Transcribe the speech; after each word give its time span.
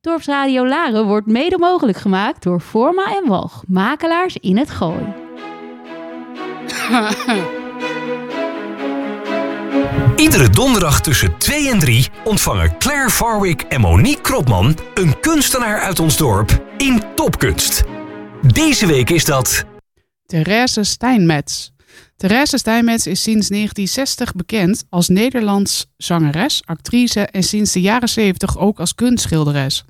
Dorpsradio 0.00 0.66
Laren 0.66 1.06
wordt 1.06 1.26
mede 1.26 1.58
mogelijk 1.58 1.98
gemaakt 1.98 2.42
door 2.42 2.60
Forma 2.60 3.16
en 3.16 3.28
Walg, 3.28 3.62
makelaars 3.66 4.36
in 4.36 4.56
het 4.56 4.70
Gooi. 4.70 5.04
Iedere 10.16 10.50
donderdag 10.50 11.00
tussen 11.00 11.38
2 11.38 11.70
en 11.70 11.78
3 11.78 12.08
ontvangen 12.24 12.78
Claire 12.78 13.10
Farwick 13.10 13.62
en 13.62 13.80
Monique 13.80 14.20
Kropman 14.20 14.76
een 14.94 15.20
kunstenaar 15.20 15.80
uit 15.80 16.00
ons 16.00 16.16
dorp 16.16 16.64
in 16.76 17.02
Topkunst. 17.14 17.84
Deze 18.52 18.86
week 18.86 19.10
is 19.10 19.24
dat 19.24 19.64
Therese 20.26 20.84
Steinmetz. 20.84 21.70
Therese 22.16 22.58
Steinmetz 22.58 23.06
is 23.06 23.22
sinds 23.22 23.48
1960 23.48 24.32
bekend 24.34 24.84
als 24.88 25.08
Nederlands 25.08 25.86
zangeres, 25.96 26.62
actrice 26.64 27.20
en 27.20 27.42
sinds 27.42 27.72
de 27.72 27.80
jaren 27.80 28.08
70 28.08 28.58
ook 28.58 28.80
als 28.80 28.94
kunstschilderes. 28.94 29.84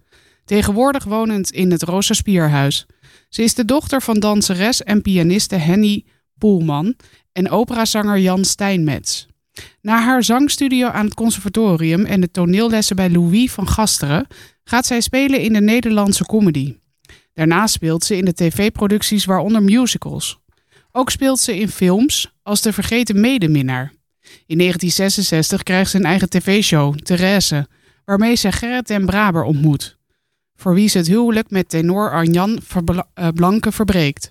Tegenwoordig 0.49 1.05
wonend 1.05 1.51
in 1.51 1.71
het 1.71 1.83
Rosa 1.83 2.15
Spierhuis. 2.15 2.87
Ze 3.29 3.43
is 3.43 3.55
de 3.55 3.65
dochter 3.65 4.03
van 4.03 4.21
danseres 4.21 4.83
en 4.83 5.03
pianiste 5.03 5.55
Henny 5.55 6.05
Poelman 6.39 6.95
en 7.33 7.51
operazanger 7.51 8.19
Jan 8.19 8.45
Steinmetz. 8.45 9.27
Na 9.81 10.03
haar 10.03 10.25
zangstudio 10.25 10.89
aan 10.89 11.05
het 11.05 11.15
conservatorium 11.15 12.05
en 12.05 12.21
de 12.21 12.31
toneellessen 12.31 12.97
bij 12.97 13.11
Louis 13.11 13.53
van 13.53 13.69
Gasteren 13.69 14.27
gaat 14.65 14.87
zij 14.87 15.01
spelen 15.01 15.41
in 15.41 15.53
de 15.53 15.61
Nederlandse 15.61 16.25
comedy. 16.25 16.77
Daarna 17.33 17.67
speelt 17.67 18.05
ze 18.05 18.17
in 18.17 18.25
de 18.25 18.35
tv-producties 18.35 19.25
waaronder 19.25 19.63
musicals. 19.63 20.39
Ook 20.93 21.11
speelt 21.11 21.41
ze 21.41 21.59
in 21.59 21.69
films 21.69 22.33
als 22.43 22.61
De 22.61 22.73
Vergeten 22.73 23.21
Medeminnaar. 23.21 23.93
In 24.47 24.59
1966 24.59 25.63
krijgt 25.63 25.91
ze 25.91 25.97
een 25.97 26.05
eigen 26.05 26.29
tv-show, 26.29 26.99
Therese, 26.99 27.67
waarmee 28.05 28.35
ze 28.35 28.53
Gerrit 28.53 28.87
den 28.87 29.07
Braber 29.07 29.43
ontmoet. 29.43 29.98
Voor 30.61 30.75
wie 30.75 30.89
ze 30.89 30.99
het 30.99 31.07
huwelijk 31.07 31.51
met 31.51 31.69
tenor 31.69 32.11
Arjan 32.11 32.59
eh, 33.15 33.29
Blanke 33.35 33.73
verbreekt. 33.73 34.31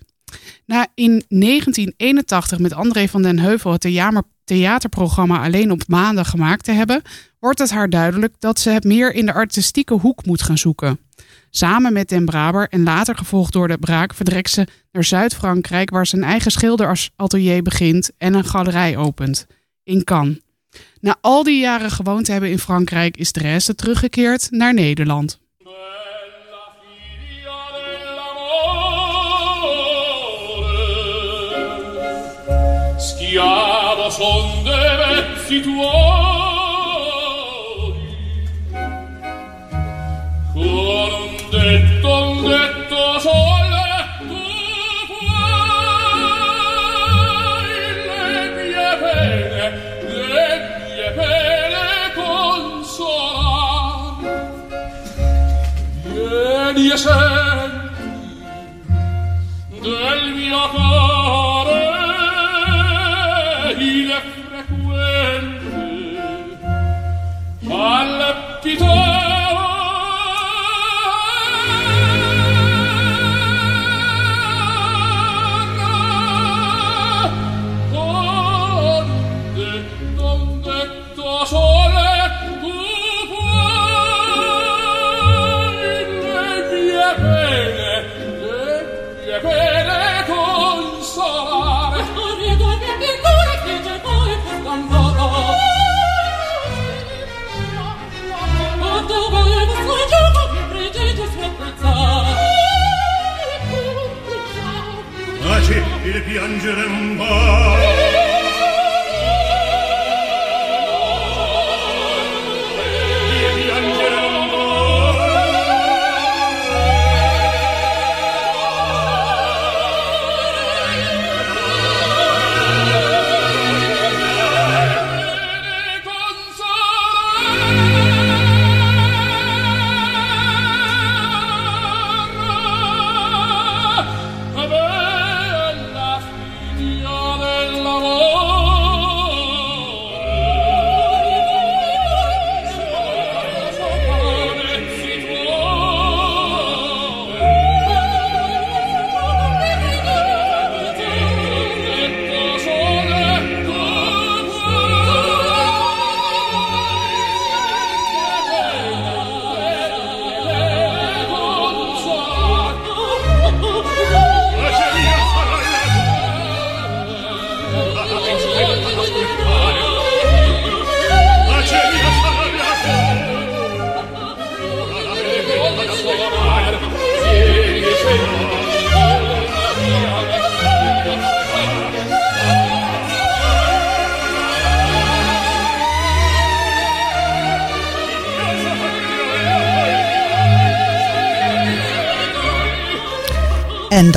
Na 0.65 0.87
in 0.95 1.23
1981 1.27 2.59
met 2.59 2.73
André 2.73 3.07
van 3.07 3.21
den 3.21 3.39
Heuvel 3.39 3.71
het 3.71 4.23
theaterprogramma 4.43 5.43
Alleen 5.43 5.71
op 5.71 5.87
maandag 5.87 6.29
gemaakt 6.29 6.63
te 6.63 6.71
hebben, 6.71 7.01
wordt 7.39 7.59
het 7.59 7.69
haar 7.69 7.89
duidelijk 7.89 8.33
dat 8.39 8.59
ze 8.59 8.69
het 8.69 8.83
meer 8.83 9.13
in 9.13 9.25
de 9.25 9.33
artistieke 9.33 9.93
hoek 9.93 10.25
moet 10.25 10.41
gaan 10.41 10.57
zoeken. 10.57 10.99
Samen 11.49 11.93
met 11.93 12.09
Den 12.09 12.25
Braber 12.25 12.67
en 12.69 12.83
later 12.83 13.15
gevolgd 13.15 13.53
door 13.53 13.67
de 13.67 13.77
Braak 13.77 14.13
vertrekt 14.13 14.49
ze 14.49 14.67
naar 14.91 15.03
Zuid-Frankrijk, 15.03 15.89
waar 15.89 16.07
ze 16.07 16.15
een 16.15 16.23
eigen 16.23 16.51
schilderatelier 16.51 17.61
begint 17.61 18.11
en 18.17 18.33
een 18.33 18.45
galerij 18.45 18.97
opent 18.97 19.47
in 19.83 20.03
Cannes. 20.03 20.39
Na 20.99 21.17
al 21.21 21.43
die 21.43 21.59
jaren 21.59 21.91
gewoond 21.91 22.25
te 22.25 22.31
hebben 22.31 22.51
in 22.51 22.59
Frankrijk 22.59 23.17
is 23.17 23.31
Therese 23.31 23.75
teruggekeerd 23.75 24.47
naar 24.51 24.73
Nederland. 24.73 25.39
Schiavo 32.99 34.09
son 34.11 34.63
de 34.63 34.79
vezzi 34.99 35.61
tuoi. 35.61 36.26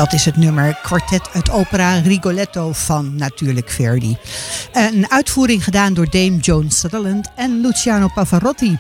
Dat 0.01 0.13
is 0.13 0.25
het 0.25 0.37
nummer 0.37 0.79
Quartet 0.83 1.29
uit 1.33 1.51
opera 1.51 1.99
Rigoletto 1.99 2.73
van 2.73 3.17
natuurlijk 3.17 3.71
Verdi. 3.71 4.17
Een 4.73 5.11
uitvoering 5.11 5.65
gedaan 5.65 5.95
door 5.95 6.11
Dame 6.11 6.37
Joan 6.37 6.71
Sutherland 6.71 7.29
en 7.37 7.61
Luciano 7.61 8.09
Pavarotti. 8.15 8.79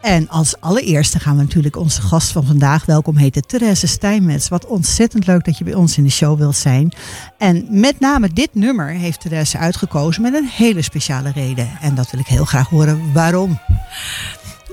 En 0.00 0.28
als 0.28 0.60
allereerste 0.60 1.18
gaan 1.18 1.36
we 1.36 1.42
natuurlijk 1.42 1.76
onze 1.76 2.02
gast 2.02 2.32
van 2.32 2.44
vandaag 2.44 2.84
welkom 2.84 3.16
heten, 3.16 3.46
Therese 3.46 3.86
Steinmetz. 3.86 4.48
Wat 4.48 4.66
ontzettend 4.66 5.26
leuk 5.26 5.44
dat 5.44 5.58
je 5.58 5.64
bij 5.64 5.74
ons 5.74 5.96
in 5.96 6.04
de 6.04 6.10
show 6.10 6.38
wilt 6.38 6.56
zijn. 6.56 6.92
En 7.38 7.66
met 7.68 8.00
name 8.00 8.32
dit 8.32 8.54
nummer 8.54 8.88
heeft 8.88 9.20
Therese 9.20 9.58
uitgekozen 9.58 10.22
met 10.22 10.34
een 10.34 10.48
hele 10.48 10.82
speciale 10.82 11.32
reden. 11.32 11.70
En 11.80 11.94
dat 11.94 12.10
wil 12.10 12.20
ik 12.20 12.26
heel 12.26 12.44
graag 12.44 12.68
horen. 12.68 13.12
Waarom? 13.12 13.58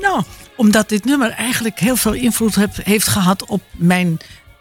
Nou, 0.02 0.24
omdat 0.56 0.90
dit 0.90 1.06
nummer 1.06 1.30
eigenlijk 1.32 1.80
heel 1.80 1.96
veel 1.96 2.14
invloed 2.14 2.56
heeft 2.84 3.08
gehad 3.08 3.46
op 3.46 3.62
mijn 3.78 4.20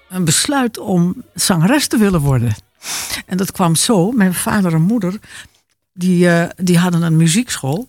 een 0.08 0.24
besluit 0.24 0.78
om 0.78 1.22
zangeres 1.34 1.86
te 1.86 1.96
willen 1.96 2.20
worden. 2.20 2.54
En 3.26 3.36
dat 3.36 3.52
kwam 3.52 3.74
zo. 3.74 4.10
Mijn 4.10 4.34
vader 4.34 4.74
en 4.74 4.82
moeder, 4.82 5.18
die, 5.92 6.26
uh, 6.26 6.44
die 6.56 6.78
hadden 6.78 7.02
een 7.02 7.16
muziekschool. 7.16 7.86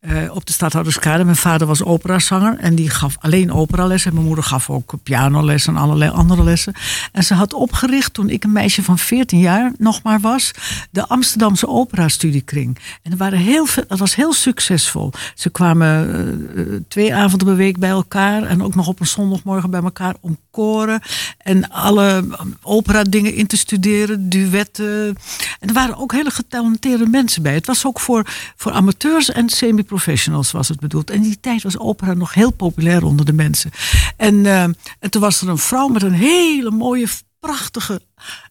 Eh, 0.00 0.34
op 0.34 0.46
de 0.46 0.52
Stadhouderskade. 0.52 1.24
Mijn 1.24 1.36
vader 1.36 1.66
was 1.66 1.82
operazanger 1.82 2.58
en 2.58 2.74
die 2.74 2.90
gaf 2.90 3.16
alleen 3.20 3.52
operalessen. 3.52 4.08
En 4.08 4.14
mijn 4.14 4.26
moeder 4.26 4.44
gaf 4.44 4.70
ook 4.70 4.94
pianoles 5.02 5.66
en 5.66 5.76
allerlei 5.76 6.10
andere 6.10 6.44
lessen. 6.44 6.74
En 7.12 7.24
ze 7.24 7.34
had 7.34 7.52
opgericht 7.52 8.14
toen 8.14 8.30
ik 8.30 8.44
een 8.44 8.52
meisje 8.52 8.82
van 8.82 8.98
14 8.98 9.38
jaar 9.38 9.72
nog 9.78 10.02
maar 10.02 10.20
was, 10.20 10.50
de 10.90 11.06
Amsterdamse 11.06 11.68
opera-studiekring. 11.68 12.78
En 13.02 13.10
er 13.10 13.16
waren 13.16 13.38
heel 13.38 13.66
dat 13.88 13.98
was 13.98 14.14
heel 14.14 14.32
succesvol. 14.32 15.12
Ze 15.34 15.50
kwamen 15.50 16.12
eh, 16.54 16.60
eh, 16.60 16.80
twee 16.88 17.14
avonden 17.14 17.46
per 17.46 17.56
week 17.56 17.78
bij 17.78 17.90
elkaar 17.90 18.42
en 18.42 18.62
ook 18.62 18.74
nog 18.74 18.88
op 18.88 19.00
een 19.00 19.06
zondagmorgen 19.06 19.70
bij 19.70 19.82
elkaar 19.82 20.14
om 20.20 20.38
koren 20.50 21.00
en 21.38 21.70
alle 21.70 22.24
opera 22.62 23.02
dingen 23.02 23.34
in 23.34 23.46
te 23.46 23.56
studeren, 23.56 24.28
duetten. 24.28 25.16
En 25.60 25.68
er 25.68 25.74
waren 25.74 25.96
ook 25.96 26.12
hele 26.12 26.30
getalenteerde 26.30 27.06
mensen 27.06 27.42
bij. 27.42 27.54
Het 27.54 27.66
was 27.66 27.86
ook 27.86 28.00
voor, 28.00 28.26
voor 28.56 28.72
amateurs 28.72 29.30
en 29.30 29.48
semi-professionals 29.86 30.52
was 30.52 30.68
het 30.68 30.80
bedoeld. 30.80 31.10
En 31.10 31.16
in 31.16 31.22
die 31.22 31.40
tijd 31.40 31.62
was 31.62 31.78
opera 31.78 32.14
nog 32.14 32.34
heel 32.34 32.50
populair 32.50 33.04
onder 33.04 33.26
de 33.26 33.32
mensen. 33.32 33.70
En, 34.16 34.46
eh, 34.46 34.62
en 34.62 35.10
toen 35.10 35.20
was 35.20 35.40
er 35.40 35.48
een 35.48 35.58
vrouw 35.58 35.88
met 35.88 36.02
een 36.02 36.12
hele 36.12 36.70
mooie, 36.70 37.06
prachtige 37.40 38.00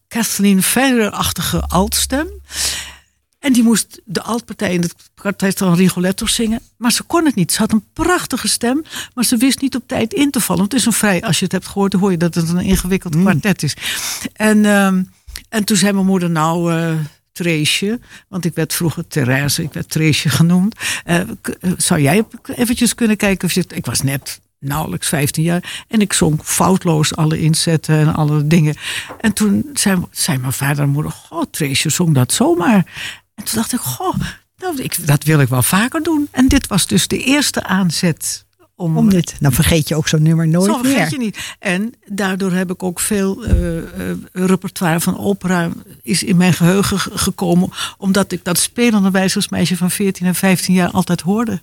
Kathleen 0.08 0.64
Ferrer-achtige 0.64 1.62
altstem. 1.62 2.28
En 3.40 3.54
die 3.54 3.64
moest 3.64 4.02
de 4.06 4.22
altpartij 4.22 4.74
in 4.74 4.82
het 4.82 4.96
kwartet 5.16 5.58
van 5.58 5.76
Rigoletto 5.76 6.26
zingen. 6.26 6.62
Maar 6.78 6.92
ze 6.92 7.04
kon 7.04 7.26
het 7.26 7.36
niet. 7.36 7.52
Ze 7.52 7.60
had 7.60 7.72
een 7.72 7.86
prachtige 7.94 8.48
stem, 8.48 8.84
maar 9.14 9.26
ze 9.26 9.38
wist 9.38 9.62
niet 9.62 9.76
op 9.76 9.88
tijd 9.88 10.14
in 10.14 10.32
te 10.32 10.40
vallen. 10.40 10.64
Het 10.64 10.74
is 10.74 10.86
een 10.86 10.94
vrij, 10.94 11.22
als 11.22 11.38
je 11.38 11.44
het 11.44 11.54
hebt 11.54 11.68
gehoord, 11.68 11.92
dan 11.92 12.00
hoor 12.00 12.12
je 12.12 12.18
dat 12.18 12.36
het 12.36 12.50
een 12.50 12.60
ingewikkeld 12.60 13.16
kwartet 13.16 13.64
is. 13.64 13.76
En, 14.34 14.66
ehm, 14.66 15.04
en 15.50 15.64
toen 15.64 15.78
zei 15.78 15.94
mijn 15.94 16.06
moeder, 16.06 16.30
nou, 16.30 16.74
uh, 16.74 17.00
Treesje, 17.36 18.00
want 18.28 18.46
ik 18.46 18.56
werd 18.56 18.74
vroeger 18.74 19.08
Therese, 19.08 19.64
ik 19.64 19.74
werd 19.74 19.90
Treesje 19.90 20.30
genoemd. 20.30 20.76
Uh, 21.06 21.20
zou 21.78 22.02
jij 22.02 22.24
eventjes 22.56 22.96
kunnen 22.96 23.18
kijken 23.18 23.48
of 23.48 23.54
je. 23.54 23.66
Ik 23.68 23.86
was 23.86 24.02
net 24.02 24.40
nauwelijks 24.60 25.08
15 25.08 25.44
jaar. 25.44 25.86
En 25.88 26.02
ik 26.02 26.14
zong 26.14 26.40
foutloos 26.44 27.16
alle 27.16 27.40
inzetten 27.40 28.00
en 28.00 28.16
alle 28.16 28.48
dingen. 28.48 28.76
En 29.20 29.34
toen 29.34 29.70
zei, 29.74 30.04
zei 30.12 30.38
mijn 30.38 30.54
vader 30.54 30.84
en 30.84 30.90
moeder: 30.90 31.12
Goh, 31.12 31.44
Treesje 31.52 31.90
zong 31.90 32.14
dat 32.14 32.34
zomaar. 32.34 32.86
En 33.36 33.44
toen 33.44 33.56
dacht 33.56 33.74
ik: 33.74 33.80
Goh, 33.80 34.16
nou, 34.58 34.82
ik, 34.82 35.08
dat 35.08 35.24
wil 35.24 35.40
ik 35.40 35.50
wel 35.50 35.64
vaker 35.64 36.04
doen. 36.04 36.28
En 36.32 36.48
dit 36.48 36.68
was 36.68 36.88
dus 36.88 37.08
de 37.08 37.24
eerste 37.24 37.64
aanzet. 37.64 38.45
Om, 38.78 38.98
om 38.98 39.10
dit. 39.10 39.36
Dan 39.40 39.52
vergeet 39.52 39.88
je 39.88 39.96
ook 39.96 40.08
zo'n 40.08 40.22
nummer 40.22 40.48
nooit 40.48 40.72
zo 40.72 40.78
vergeet 40.78 40.96
meer. 40.96 41.12
je 41.12 41.18
niet. 41.18 41.56
En 41.60 41.94
daardoor 42.06 42.52
heb 42.52 42.72
ik 42.72 42.84
ook 42.84 43.00
veel 43.00 43.46
uh, 43.46 43.76
uh, 43.76 43.84
repertoire 44.32 45.00
van 45.00 45.18
opera 45.18 45.70
is 46.02 46.24
in 46.24 46.38
mijn 46.38 46.54
geheugen 46.54 47.00
gekomen. 47.00 47.70
Omdat 47.98 48.32
ik 48.32 48.44
dat 48.44 48.58
spelende 48.58 49.12
wijzersmeisje 49.12 49.78
van 49.78 49.92
14 49.92 50.28
en 50.28 50.36
15 50.36 50.74
jaar 50.74 50.92
altijd 50.92 51.22
hoorde. 51.22 51.62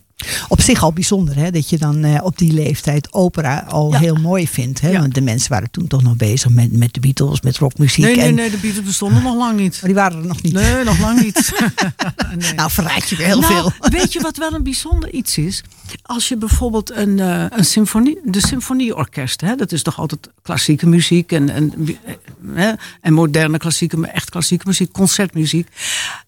Op 0.48 0.60
zich 0.60 0.82
al 0.82 0.92
bijzonder 0.92 1.36
hè, 1.36 1.50
dat 1.50 1.68
je 1.68 1.78
dan 1.78 2.04
uh, 2.04 2.18
op 2.22 2.38
die 2.38 2.52
leeftijd 2.52 3.12
opera 3.12 3.64
al 3.68 3.92
ja. 3.92 3.98
heel 3.98 4.14
mooi 4.14 4.48
vindt. 4.48 4.80
Hè? 4.80 4.90
Ja. 4.90 5.00
Want 5.00 5.14
de 5.14 5.20
mensen 5.20 5.50
waren 5.50 5.70
toen 5.70 5.86
toch 5.86 6.02
nog 6.02 6.16
bezig 6.16 6.50
met, 6.50 6.72
met 6.72 6.94
de 6.94 7.00
Beatles, 7.00 7.40
met 7.40 7.58
rockmuziek. 7.58 8.04
Nee, 8.04 8.16
nee, 8.16 8.26
en... 8.26 8.34
nee, 8.34 8.50
de 8.50 8.56
Beatles 8.56 8.84
bestonden 8.84 9.22
nog 9.22 9.36
lang 9.36 9.58
niet. 9.58 9.72
Maar 9.72 9.90
die 9.90 9.94
waren 9.94 10.18
er 10.18 10.26
nog 10.26 10.42
niet. 10.42 10.52
Nee, 10.52 10.84
nog 10.84 10.98
lang 10.98 11.22
niet. 11.22 11.52
nee. 12.38 12.54
Nou, 12.54 12.70
verraad 12.70 13.08
je 13.08 13.16
weer 13.16 13.26
heel 13.26 13.40
nou, 13.40 13.52
veel. 13.52 13.90
weet 13.90 14.12
je 14.12 14.20
wat 14.20 14.36
wel 14.36 14.52
een 14.52 14.62
bijzonder 14.62 15.10
iets 15.10 15.38
is? 15.38 15.62
Als 16.02 16.28
je 16.28 16.36
bijvoorbeeld 16.36 16.90
een, 16.90 17.18
uh, 17.18 17.44
een 17.48 17.64
symfonie, 17.64 18.18
de 18.24 18.40
symfonieorkest, 18.40 19.40
hè, 19.40 19.54
dat 19.56 19.72
is 19.72 19.82
toch 19.82 19.98
altijd 19.98 20.30
klassieke 20.42 20.86
muziek 20.86 21.32
en, 21.32 21.48
en, 21.48 21.72
hè, 22.54 22.72
en 23.00 23.12
moderne 23.12 23.58
klassieke, 23.58 24.06
echt 24.06 24.30
klassieke 24.30 24.66
muziek, 24.66 24.92
concertmuziek. 24.92 25.68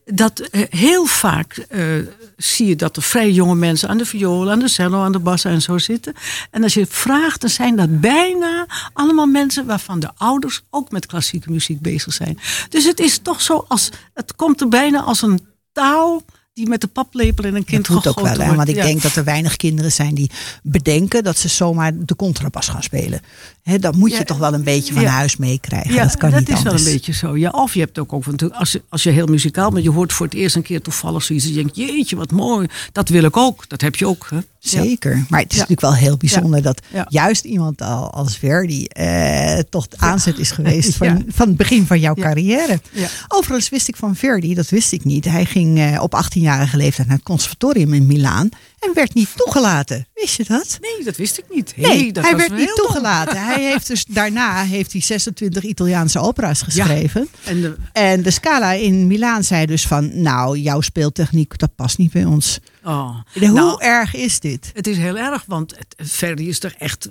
Dat 0.04 0.40
uh, 0.40 0.62
heel 0.70 1.04
vaak 1.04 1.66
uh, 1.70 2.06
zie 2.36 2.66
je 2.66 2.76
dat 2.76 2.96
er 2.96 3.02
vrij 3.02 3.30
jonge 3.30 3.54
mensen 3.54 3.88
aan 3.88 3.98
de 3.98 4.06
viool, 4.06 4.50
aan 4.50 4.58
de 4.58 4.68
cello, 4.68 5.02
aan 5.02 5.12
de 5.12 5.18
bas 5.18 5.44
en 5.44 5.62
zo 5.62 5.78
zitten. 5.78 6.14
En 6.50 6.62
als 6.62 6.74
je 6.74 6.80
het 6.80 6.92
vraagt, 6.92 7.40
dan 7.40 7.50
zijn 7.50 7.76
dat 7.76 8.00
bijna 8.00 8.66
allemaal 8.92 9.26
mensen 9.26 9.66
waarvan 9.66 10.00
de 10.00 10.10
ouders 10.16 10.62
ook 10.70 10.90
met 10.90 11.06
klassieke 11.06 11.50
muziek 11.50 11.80
bezig 11.80 12.12
zijn. 12.12 12.38
Dus 12.68 12.84
het 12.84 13.00
is 13.00 13.18
toch 13.18 13.40
zo 13.40 13.64
als, 13.68 13.90
het 14.14 14.36
komt 14.36 14.60
er 14.60 14.68
bijna 14.68 15.00
als 15.00 15.22
een 15.22 15.46
taal 15.72 16.22
die 16.54 16.68
met 16.68 16.80
de 16.80 16.86
paplepel 16.86 17.44
in 17.44 17.54
een 17.54 17.64
kind 17.64 17.86
dat 17.86 17.96
moet 17.96 18.06
ook 18.06 18.20
wel, 18.20 18.36
wordt. 18.36 18.56
Want 18.56 18.68
ik 18.68 18.76
ja. 18.76 18.82
denk 18.82 19.02
dat 19.02 19.16
er 19.16 19.24
weinig 19.24 19.56
kinderen 19.56 19.92
zijn 19.92 20.14
die 20.14 20.30
bedenken 20.62 21.24
dat 21.24 21.38
ze 21.38 21.48
zomaar 21.48 21.92
de 21.96 22.16
contrabas 22.16 22.68
gaan 22.68 22.82
spelen. 22.82 23.20
Dat 23.64 23.96
moet 23.96 24.10
je 24.10 24.16
Ja, 24.16 24.24
toch 24.24 24.38
wel 24.38 24.54
een 24.54 24.62
beetje 24.62 24.92
van 24.92 25.02
ja. 25.02 25.10
huis 25.10 25.36
meekrijgen. 25.36 25.94
Ja, 25.94 26.02
dat 26.02 26.16
kan 26.16 26.34
niet 26.34 26.48
is 26.48 26.54
anders. 26.54 26.82
wel 26.82 26.86
een 26.86 26.92
beetje 26.92 27.12
zo. 27.12 27.36
Ja, 27.36 27.50
of 27.50 27.74
je 27.74 27.80
hebt 27.80 27.98
ook, 27.98 28.12
ook 28.12 28.26
natuurlijk, 28.26 28.60
als 28.60 28.72
je, 28.72 28.82
als 28.88 29.02
je 29.02 29.10
heel 29.10 29.26
muzikaal 29.26 29.70
bent, 29.70 29.84
je 29.84 29.90
hoort 29.90 30.12
voor 30.12 30.26
het 30.26 30.34
eerst 30.34 30.56
een 30.56 30.62
keer 30.62 30.82
toevallig 30.82 31.22
zoiets. 31.22 31.44
En 31.44 31.50
je 31.50 31.56
denkt, 31.56 31.76
jeetje, 31.76 32.16
wat 32.16 32.30
mooi. 32.30 32.66
Dat 32.92 33.08
wil 33.08 33.24
ik 33.24 33.36
ook. 33.36 33.68
Dat 33.68 33.80
heb 33.80 33.96
je 33.96 34.06
ook. 34.06 34.26
Hè? 34.30 34.38
Zeker. 34.58 35.24
Maar 35.28 35.40
het 35.40 35.52
is 35.52 35.58
natuurlijk 35.58 35.80
wel 35.80 35.94
heel 35.94 36.16
bijzonder 36.16 36.62
dat 36.62 36.82
juist 37.08 37.44
iemand 37.44 37.82
al 37.82 38.10
als 38.10 38.36
Verdi 38.36 38.84
eh, 38.84 39.58
toch 39.70 39.88
de 39.88 39.98
aanzet 39.98 40.38
is 40.38 40.50
geweest 40.50 40.96
van, 41.00 41.24
van 41.28 41.48
het 41.48 41.56
begin 41.56 41.86
van 41.86 42.00
jouw 42.00 42.14
carrière. 42.14 42.80
Overigens 43.28 43.68
wist 43.68 43.88
ik 43.88 43.96
van 43.96 44.16
Verdi, 44.16 44.54
dat 44.54 44.68
wist 44.68 44.92
ik 44.92 45.04
niet. 45.04 45.24
Hij 45.24 45.44
ging 45.44 45.78
eh, 45.78 46.02
op 46.02 46.22
18-jarige 46.24 46.76
leeftijd 46.76 47.06
naar 47.06 47.16
het 47.16 47.26
conservatorium 47.26 47.92
in 47.92 48.06
Milaan 48.06 48.48
en 48.86 48.94
werd 48.94 49.14
niet 49.14 49.28
toegelaten. 49.36 50.06
Wist 50.14 50.36
je 50.36 50.44
dat? 50.44 50.78
Nee, 50.80 51.04
dat 51.04 51.16
wist 51.16 51.38
ik 51.38 51.44
niet. 51.50 51.72
Nee, 51.76 51.86
Hey, 52.00 52.12
dat 52.12 52.22
hij 52.24 52.32
was 52.32 52.40
werd 52.40 52.58
niet 52.60 52.66
dom. 52.66 52.76
toegelaten. 52.76 53.44
Hij 53.44 53.62
heeft 53.70 53.86
dus, 53.86 54.04
daarna 54.04 54.62
heeft 54.62 54.92
hij 54.92 55.00
26 55.00 55.62
Italiaanse 55.62 56.18
opera's 56.18 56.62
geschreven. 56.62 57.28
En 57.44 57.60
de, 57.60 57.76
En 57.92 58.22
de 58.22 58.30
Scala 58.30 58.72
in 58.72 59.06
Milaan 59.06 59.44
zei 59.44 59.66
dus 59.66 59.86
van, 59.86 60.22
nou, 60.22 60.58
jouw 60.58 60.80
speeltechniek, 60.80 61.58
dat 61.58 61.74
past 61.74 61.98
niet 61.98 62.12
bij 62.12 62.24
ons. 62.24 62.58
oh. 62.84 63.16
Hoe 63.38 63.48
Nou, 63.50 63.82
erg 63.82 64.14
is 64.14 64.40
dit? 64.40 64.70
Het 64.74 64.86
is 64.86 64.96
heel 64.96 65.16
erg, 65.18 65.44
want 65.46 65.74
Verdi 65.96 66.48
is 66.48 66.58
toch 66.58 66.72
echt, 66.78 67.10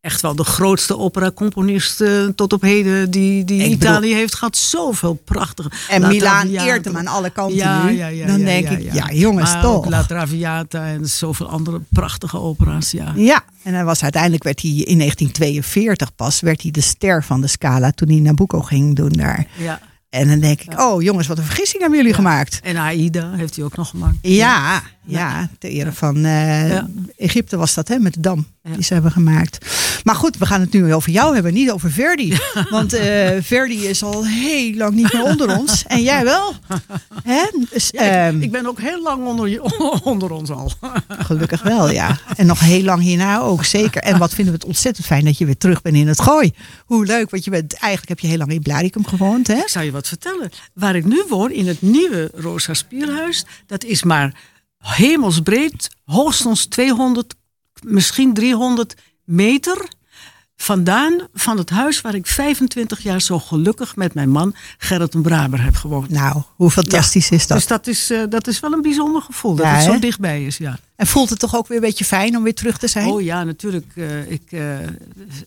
echt 0.00 0.20
wel 0.20 0.34
de 0.34 0.44
grootste 0.44 0.98
opera-componist 0.98 2.00
eh, 2.00 2.24
tot 2.34 2.52
op 2.52 2.62
heden 2.62 3.10
die, 3.10 3.44
die 3.44 3.62
Ik 3.62 3.70
bedoel- 3.78 3.90
Italië 3.90 4.14
heeft 4.14 4.34
gehad. 4.34 4.56
Zoveel 4.56 5.14
prachtige. 5.24 5.70
En 5.88 6.00
La 6.00 6.08
Milaan 6.08 6.48
eert 6.48 6.84
hem 6.84 6.96
aan 6.96 7.06
alle 7.06 7.30
kanten 7.30 7.56
Ja, 7.56 7.84
nu. 7.84 7.90
ja, 7.96 8.06
ja, 8.06 8.26
Dan 8.26 8.40
denk 8.44 8.68
ik, 8.68 8.92
ja. 8.92 9.10
jongens, 9.12 9.52
Maar 9.52 9.62
toch. 9.62 9.86
La 9.88 10.02
Traviata 10.04 10.86
en 10.86 11.06
zoveel 11.08 11.48
andere 11.48 11.80
prachtige 11.90 12.38
opera's, 12.38 12.90
ja. 12.90 13.12
Ja, 13.16 13.44
en 13.62 13.74
hij 13.74 13.84
was, 13.84 14.02
uiteindelijk 14.02 14.42
werd 14.44 14.62
hij 14.62 14.70
in 14.70 14.98
1942 14.98 16.14
pas 16.14 16.40
werd 16.40 16.62
hij 16.62 16.70
de 16.70 16.80
ster 16.80 17.24
van 17.24 17.40
de 17.40 17.46
Scala 17.46 17.90
toen 17.90 18.08
hij 18.08 18.18
Nabucco 18.20 18.60
ging 18.60 18.96
doen 18.96 19.12
daar. 19.12 19.46
ja. 19.56 19.80
En 20.10 20.28
dan 20.28 20.40
denk 20.40 20.60
ik, 20.60 20.80
oh 20.80 21.02
jongens, 21.02 21.26
wat 21.26 21.38
een 21.38 21.44
vergissing 21.44 21.80
hebben 21.80 21.98
jullie 21.98 22.14
gemaakt. 22.14 22.60
En 22.62 22.76
Aida 22.76 23.30
heeft 23.36 23.56
hij 23.56 23.64
ook 23.64 23.76
nog 23.76 23.88
gemaakt. 23.88 24.16
Ja, 24.22 24.82
ja, 25.04 25.48
ter 25.58 25.70
ere 25.70 25.92
van 25.92 26.24
eh. 26.24 26.78
Egypte 27.16 27.56
was 27.56 27.74
dat, 27.74 27.88
hè, 27.88 27.98
met 27.98 28.14
de 28.14 28.20
dam 28.20 28.46
Ja. 28.62 28.74
die 28.74 28.84
ze 28.84 28.92
hebben 28.92 29.12
gemaakt. 29.12 29.66
Maar 30.04 30.14
goed, 30.14 30.36
we 30.38 30.46
gaan 30.46 30.60
het 30.60 30.72
nu 30.72 30.94
over 30.94 31.10
jou 31.10 31.34
hebben, 31.34 31.52
niet 31.52 31.70
over 31.70 31.90
Verdi. 31.90 32.38
Want 32.70 32.92
eh, 32.92 33.36
Verdi 33.40 33.86
is 33.86 34.02
al 34.02 34.26
heel 34.26 34.74
lang 34.74 34.94
niet 34.94 35.12
meer 35.12 35.22
onder 35.22 35.58
ons. 35.58 35.84
En 35.86 36.02
jij 36.02 36.24
wel. 36.24 36.52
Hè? 37.22 37.42
Dus, 37.70 37.88
Ja, 37.92 38.00
ik, 38.02 38.32
ehm, 38.32 38.42
ik 38.42 38.50
ben 38.50 38.66
ook 38.66 38.80
heel 38.80 39.02
lang 39.02 39.26
onder, 39.26 39.60
onder 40.12 40.30
ons 40.30 40.50
al. 40.50 40.72
Gelukkig 41.08 41.62
wel, 41.62 41.90
ja. 41.90 42.18
En 42.36 42.46
nog 42.46 42.60
heel 42.60 42.82
lang 42.82 43.02
hierna 43.02 43.38
ook, 43.40 43.64
zeker. 43.64 44.02
En 44.02 44.18
wat 44.18 44.34
vinden 44.34 44.52
we 44.52 44.58
het 44.58 44.68
ontzettend 44.68 45.06
fijn 45.06 45.24
dat 45.24 45.38
je 45.38 45.44
weer 45.44 45.56
terug 45.58 45.82
bent 45.82 45.96
in 45.96 46.08
het 46.08 46.20
gooi. 46.20 46.52
Hoe 46.84 47.06
leuk, 47.06 47.30
want 47.30 47.44
je 47.44 47.50
bent, 47.50 47.72
eigenlijk 47.72 48.08
heb 48.08 48.20
je 48.20 48.26
heel 48.26 48.38
lang 48.38 48.52
in 48.52 48.62
Blaricum 48.62 49.06
gewoond, 49.06 49.46
hè? 49.46 49.54
Ik 49.56 49.68
zou 49.68 49.84
je 49.84 49.90
wat 49.90 50.08
vertellen. 50.08 50.50
Waar 50.74 50.96
ik 50.96 51.04
nu 51.04 51.24
woon, 51.28 51.50
in 51.50 51.66
het 51.68 51.82
nieuwe 51.82 52.30
Rosa 52.34 52.74
Spierhuis, 52.74 53.44
dat 53.66 53.84
is 53.84 54.02
maar 54.02 54.34
hemelsbreed, 54.78 55.90
hoogstens 56.04 56.66
200, 56.66 57.34
misschien 57.84 58.34
300 58.34 58.94
meter 59.24 59.88
vandaan 60.62 61.28
van 61.34 61.58
het 61.58 61.70
huis 61.70 62.00
waar 62.00 62.14
ik 62.14 62.26
25 62.26 63.02
jaar 63.02 63.20
zo 63.20 63.38
gelukkig 63.38 63.96
met 63.96 64.14
mijn 64.14 64.30
man 64.30 64.54
Gerrit 64.78 65.14
en 65.14 65.22
Braber 65.22 65.62
heb 65.62 65.74
gewoond. 65.74 66.10
Nou, 66.10 66.42
hoe 66.56 66.70
fantastisch 66.70 67.30
is 67.30 67.46
dat? 67.46 67.56
Dus 67.56 67.66
dat 67.66 67.86
is, 67.86 68.10
eh, 68.10 68.22
dat 68.28 68.46
is 68.46 68.60
wel 68.60 68.72
een 68.72 68.82
bijzonder 68.82 69.22
gevoel, 69.22 69.54
dat 69.54 69.66
het 69.66 69.76
hè? 69.76 69.82
zo 69.82 69.98
dichtbij 69.98 70.44
is, 70.44 70.56
ja. 70.56 70.78
En 70.96 71.06
voelt 71.06 71.30
het 71.30 71.38
toch 71.38 71.56
ook 71.56 71.68
weer 71.68 71.76
een 71.76 71.82
beetje 71.82 72.04
fijn 72.04 72.36
om 72.36 72.42
weer 72.42 72.54
terug 72.54 72.78
te 72.78 72.88
zijn? 72.88 73.06
Oh 73.06 73.22
ja, 73.22 73.44
natuurlijk. 73.44 73.86
eh, 73.94 74.30
ik, 74.30 74.42
eh, 74.48 74.60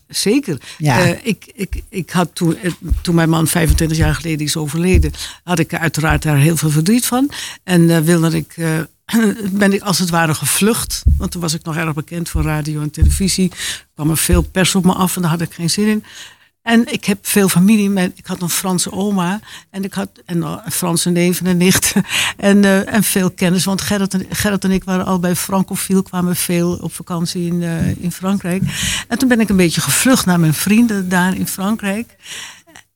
zeker. 0.08 0.60
Ja. 0.78 0.98
Ik, 1.22 1.52
ik, 1.54 1.82
ik 1.88 2.10
had 2.10 2.34
toen, 2.34 2.56
toen 3.02 3.14
mijn 3.14 3.28
man 3.28 3.46
25 3.46 3.96
jaar 3.96 4.14
geleden 4.14 4.46
is 4.46 4.56
overleden, 4.56 5.12
had 5.44 5.58
ik 5.58 5.74
uiteraard 5.74 6.22
daar 6.22 6.36
heel 6.36 6.56
veel 6.56 6.70
verdriet 6.70 7.06
van. 7.06 7.30
En 7.64 8.04
wilde 8.04 8.36
ik, 8.36 8.56
ben 9.52 9.72
ik 9.72 9.82
als 9.82 9.98
het 9.98 10.10
ware 10.10 10.34
gevlucht. 10.34 11.02
Want 11.18 11.30
toen 11.30 11.40
was 11.40 11.54
ik 11.54 11.64
nog 11.64 11.76
erg 11.76 11.94
bekend 11.94 12.28
voor 12.28 12.42
radio 12.42 12.82
en 12.82 12.90
televisie. 12.90 13.50
Er 13.50 13.86
kwam 13.94 14.10
er 14.10 14.16
veel 14.16 14.42
pers 14.42 14.74
op 14.74 14.84
me 14.84 14.92
af 14.92 15.16
en 15.16 15.22
daar 15.22 15.30
had 15.30 15.40
ik 15.40 15.54
geen 15.54 15.70
zin 15.70 15.86
in. 15.86 16.04
En 16.64 16.92
ik 16.92 17.04
heb 17.04 17.18
veel 17.26 17.48
familie. 17.48 18.12
Ik 18.14 18.26
had 18.26 18.42
een 18.42 18.48
Franse 18.48 18.92
oma. 18.92 19.40
En 19.70 19.84
ik 19.84 19.94
had 19.94 20.08
en, 20.26 20.36
uh, 20.36 20.56
Franse 20.70 21.10
neven 21.10 21.46
en 21.46 21.56
nichten. 21.56 22.02
En, 22.36 22.62
uh, 22.62 22.92
en 22.94 23.02
veel 23.02 23.30
kennis. 23.30 23.64
Want 23.64 23.80
Gerrit 23.80 24.14
en, 24.14 24.26
Gerrit 24.30 24.64
en 24.64 24.70
ik 24.70 24.84
waren 24.84 25.04
al 25.04 25.18
bij 25.18 25.36
francofiel. 25.36 26.02
Kwamen 26.02 26.36
veel 26.36 26.78
op 26.82 26.94
vakantie 26.94 27.46
in, 27.46 27.60
uh, 27.60 27.96
in 27.96 28.12
Frankrijk. 28.12 28.62
En 29.08 29.18
toen 29.18 29.28
ben 29.28 29.40
ik 29.40 29.48
een 29.48 29.56
beetje 29.56 29.80
gevlucht 29.80 30.26
naar 30.26 30.40
mijn 30.40 30.54
vrienden 30.54 31.08
daar 31.08 31.36
in 31.36 31.48
Frankrijk. 31.48 32.16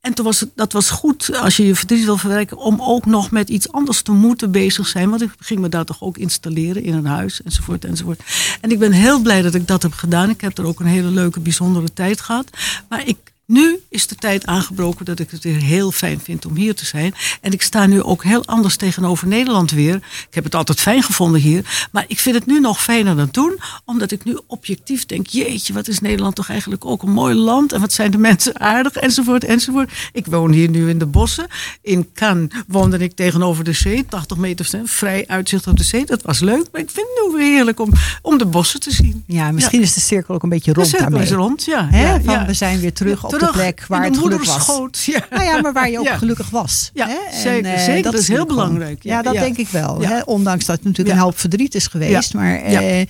En 0.09 0.15
toen 0.15 0.25
was 0.25 0.45
dat 0.55 0.73
was 0.73 0.91
goed 0.91 1.37
als 1.37 1.57
je 1.57 1.67
je 1.67 1.75
verdriet 1.75 2.05
wil 2.05 2.17
verwerken, 2.17 2.57
om 2.57 2.81
ook 2.81 3.07
nog 3.07 3.31
met 3.31 3.49
iets 3.49 3.73
anders 3.73 4.03
te 4.03 4.13
moeten 4.13 4.51
bezig 4.51 4.87
zijn. 4.87 5.11
Want 5.11 5.23
ik 5.23 5.31
ging 5.39 5.61
me 5.61 5.69
daar 5.69 5.85
toch 5.85 6.03
ook 6.03 6.19
installeren 6.19 6.83
in 6.83 6.95
een 6.95 7.07
huis, 7.07 7.43
enzovoort, 7.43 7.85
enzovoort. 7.85 8.21
En 8.61 8.71
ik 8.71 8.79
ben 8.79 8.93
heel 8.93 9.21
blij 9.21 9.43
dat 9.43 9.55
ik 9.55 9.67
dat 9.67 9.83
heb 9.83 9.93
gedaan. 9.93 10.31
Ik 10.31 10.41
heb 10.41 10.59
er 10.59 10.67
ook 10.67 10.81
een 10.81 10.87
hele 10.87 11.09
leuke, 11.09 11.41
bijzondere 11.41 11.93
tijd 11.93 12.21
gehad. 12.21 12.51
Maar 12.89 13.07
ik 13.07 13.17
nu 13.49 13.81
is 13.89 14.07
de 14.07 14.15
tijd 14.15 14.47
aangebroken 14.47 15.05
dat 15.05 15.19
ik 15.19 15.31
het 15.31 15.43
weer 15.43 15.61
heel 15.61 15.91
fijn 15.91 16.21
vind 16.21 16.47
om 16.47 16.57
hier 16.57 16.75
te 16.75 16.87
zijn. 16.87 17.15
En 17.41 17.53
ik 17.53 17.63
sta 17.63 17.87
nu 17.87 18.03
ook 18.03 18.25
heel 18.25 18.45
anders 18.45 18.77
tegenover 18.77 19.27
Nederland 19.27 19.71
weer. 19.71 19.95
Ik 19.95 20.35
heb 20.35 20.45
het 20.45 20.55
altijd 20.55 20.81
fijn 20.81 21.03
gevonden 21.03 21.41
hier. 21.41 21.89
Maar 21.93 22.05
ik 22.09 22.19
vind 22.19 22.35
het 22.35 22.47
nu 22.47 22.61
nog 22.61 22.83
fijner 22.83 23.17
dan 23.17 23.31
toen. 23.31 23.59
Omdat 23.85 24.11
ik 24.11 24.25
nu 24.25 24.39
objectief 24.47 25.07
denk: 25.07 25.27
jeetje, 25.27 25.73
wat 25.73 25.89
is 25.89 26.01
Nederland 26.01 26.35
toch 26.35 26.49
eigenlijk 26.49 26.85
ook 26.85 27.03
een 27.03 27.11
mooi 27.11 27.35
land. 27.35 27.73
En 27.73 27.81
wat 27.81 27.93
zijn 27.93 28.11
de 28.11 28.19
mensen 28.19 28.61
aardig, 28.61 28.93
enzovoort, 28.93 29.45
enzovoort. 29.45 29.93
Ik 30.13 30.27
woon 30.27 30.53
hier 30.53 30.69
nu 30.69 30.89
in 30.89 30.99
de 30.99 31.07
bossen. 31.07 31.47
In 31.83 32.13
Cannes 32.15 32.55
woonde 32.67 32.99
ik 32.99 33.13
tegenover 33.13 33.65
de 33.65 33.73
zee, 33.73 34.07
80 34.07 34.37
meter 34.37 34.69
vrij 34.85 35.25
uitzicht 35.27 35.67
op 35.67 35.77
de 35.77 35.85
zee. 35.85 36.07
Dat 36.07 36.23
was 36.23 36.41
leuk. 36.41 36.67
Maar 36.73 36.81
ik 36.81 36.91
vind 36.91 37.07
het 37.15 37.27
nu 37.27 37.37
weer 37.37 37.53
heerlijk 37.53 37.81
om, 37.81 37.93
om 38.23 38.39
de 38.39 38.47
bossen 38.47 38.81
te 38.81 38.91
zien. 38.91 39.25
Ja, 39.27 39.53
misschien 39.53 39.83
is 39.83 39.95
de 39.95 40.01
cirkel 40.01 40.35
ook 40.35 40.43
een 40.43 40.49
beetje 40.49 40.73
rond 40.73 40.91
de 40.91 40.91
cirkel 40.91 41.11
daarmee. 41.11 41.29
is 41.29 41.35
rond, 41.35 41.65
ja. 41.65 41.89
Hè? 41.91 42.03
ja, 42.03 42.21
Van, 42.21 42.35
ja. 42.35 42.47
We 42.47 42.55
zijn 42.55 42.81
weer 42.81 42.93
terug 42.93 43.25
op 43.25 43.38
de 43.39 43.51
plek 43.53 43.85
waar 43.89 44.01
de 44.01 44.07
het 44.09 44.17
geluk 44.19 44.39
was. 44.39 44.47
moederschoot. 44.47 45.03
Ja. 45.05 45.27
Nou 45.31 45.45
ja, 45.45 45.61
maar 45.61 45.73
waar 45.73 45.91
je 45.91 45.99
ook 45.99 46.05
Ja. 46.05 46.17
gelukkig 46.17 46.51
was. 46.51 46.91
Ja, 46.95 47.07
hè? 47.09 47.39
Zeker, 47.41 47.73
eh, 47.75 47.85
zeker. 47.85 48.03
Dat 48.03 48.21
is 48.21 48.29
heel 48.29 48.47
belangrijk. 48.47 49.03
Ja, 49.03 49.17
Ja, 49.17 49.23
dat 49.23 49.33
denk 49.33 49.57
ik 49.57 49.69
wel. 49.69 50.01
Hè? 50.01 50.21
Ondanks 50.21 50.65
dat 50.65 50.77
het 50.77 50.85
natuurlijk 50.85 51.17
een 51.17 51.23
hoop 51.23 51.39
verdriet 51.39 51.75
is 51.75 51.87
geweest. 51.87 52.35
Maar 52.35 52.57
eh, 52.63 53.07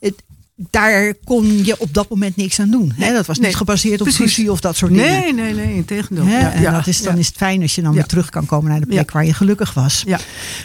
het, 0.00 0.14
daar 0.70 1.14
kon 1.24 1.64
je 1.64 1.80
op 1.80 1.94
dat 1.94 2.08
moment 2.08 2.36
niks 2.36 2.60
aan 2.60 2.70
doen. 2.70 2.92
Hè? 2.94 3.12
Dat 3.12 3.26
was 3.26 3.38
niet 3.38 3.56
gebaseerd 3.56 4.00
op 4.00 4.06
Precies. 4.06 4.20
ruzie 4.24 4.52
of 4.52 4.60
dat 4.60 4.76
soort 4.76 4.92
dingen. 4.92 5.20
Nee, 5.20 5.34
nee, 5.34 5.54
nee, 5.54 5.74
in 5.74 5.84
tegendeel. 5.84 6.26
Ja, 6.26 6.52
en 6.52 6.62
ja, 6.62 6.70
dat 6.70 6.86
is, 6.86 7.02
dan 7.02 7.12
ja. 7.12 7.18
is 7.18 7.26
het 7.26 7.36
fijn 7.36 7.62
als 7.62 7.74
je 7.74 7.82
dan 7.82 7.94
weer 7.94 8.06
terug 8.06 8.30
kan 8.30 8.46
komen 8.46 8.70
naar 8.70 8.80
de 8.80 8.86
plek 8.86 9.10
waar 9.10 9.24
je 9.24 9.32
gelukkig 9.32 9.74
was. 9.74 10.02
Ja. 10.06 10.18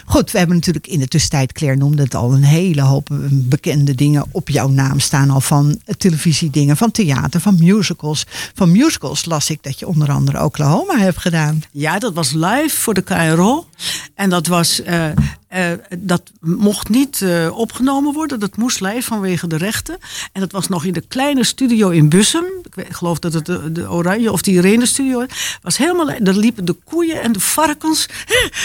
Goed, 0.04 0.30
we 0.30 0.38
hebben 0.38 0.56
natuurlijk 0.56 0.86
in 0.86 0.98
de 0.98 1.08
tussentijd, 1.08 1.52
Claire 1.52 1.78
noemde 1.78 2.02
het 2.02 2.14
al, 2.14 2.32
een 2.32 2.44
hele 2.44 2.82
hoop 2.82 3.10
eh, 3.10 3.16
bekende 3.30 3.94
dingen 3.94 4.24
op 4.30 4.48
jouw 4.48 4.68
naam 4.68 5.00
staan. 5.00 5.30
Al 5.30 5.40
van 5.40 5.80
televisiedingen, 5.98 6.76
van 6.76 6.90
theater, 6.90 7.40
van 7.40 7.56
musicals. 7.58 8.26
Van 8.54 8.72
musicals 8.72 9.24
las 9.24 9.50
ik 9.50 9.62
dat 9.62 9.78
je 9.78 9.86
onder 9.86 10.10
andere 10.10 10.44
Oklahoma 10.44 10.98
hebt 10.98 11.18
gedaan. 11.18 11.62
Ja, 11.70 11.98
dat 11.98 12.14
was 12.14 12.32
live 12.32 12.76
voor 12.76 12.94
de 12.94 13.02
KRO. 13.02 13.66
En 14.14 14.30
dat 14.30 14.46
was. 14.46 14.82
eh, 14.82 15.08
eh, 15.48 15.78
dat 15.98 16.22
mocht 16.40 16.88
niet 16.88 17.22
eh, 17.22 17.58
opgenomen 17.58 18.12
worden. 18.12 18.40
Dat 18.40 18.56
moest 18.56 18.80
live 18.80 19.02
vanwege 19.02 19.46
de 19.46 19.56
rechten. 19.56 19.98
En 20.32 20.40
dat 20.40 20.52
was 20.52 20.68
nog 20.68 20.84
in 20.84 20.92
de 20.92 21.00
kleine 21.08 21.44
studio 21.44 21.88
in 21.90 22.08
Bussum. 22.08 22.44
Ik, 22.64 22.74
weet- 22.74 22.86
ik 22.86 22.92
geloof 22.92 23.18
dat 23.18 23.32
het 23.32 23.46
de, 23.46 23.72
de 23.72 23.90
Oranje 23.90 24.32
of 24.32 24.42
de 24.42 24.50
Irene 24.50 24.86
studio 24.86 25.26
was. 25.62 25.76
Helemaal, 25.76 26.06
daar 26.18 26.34
liepen 26.34 26.64
de 26.64 26.76
koeien 26.84 27.22
en 27.22 27.32
de 27.32 27.40
varkens. 27.40 28.06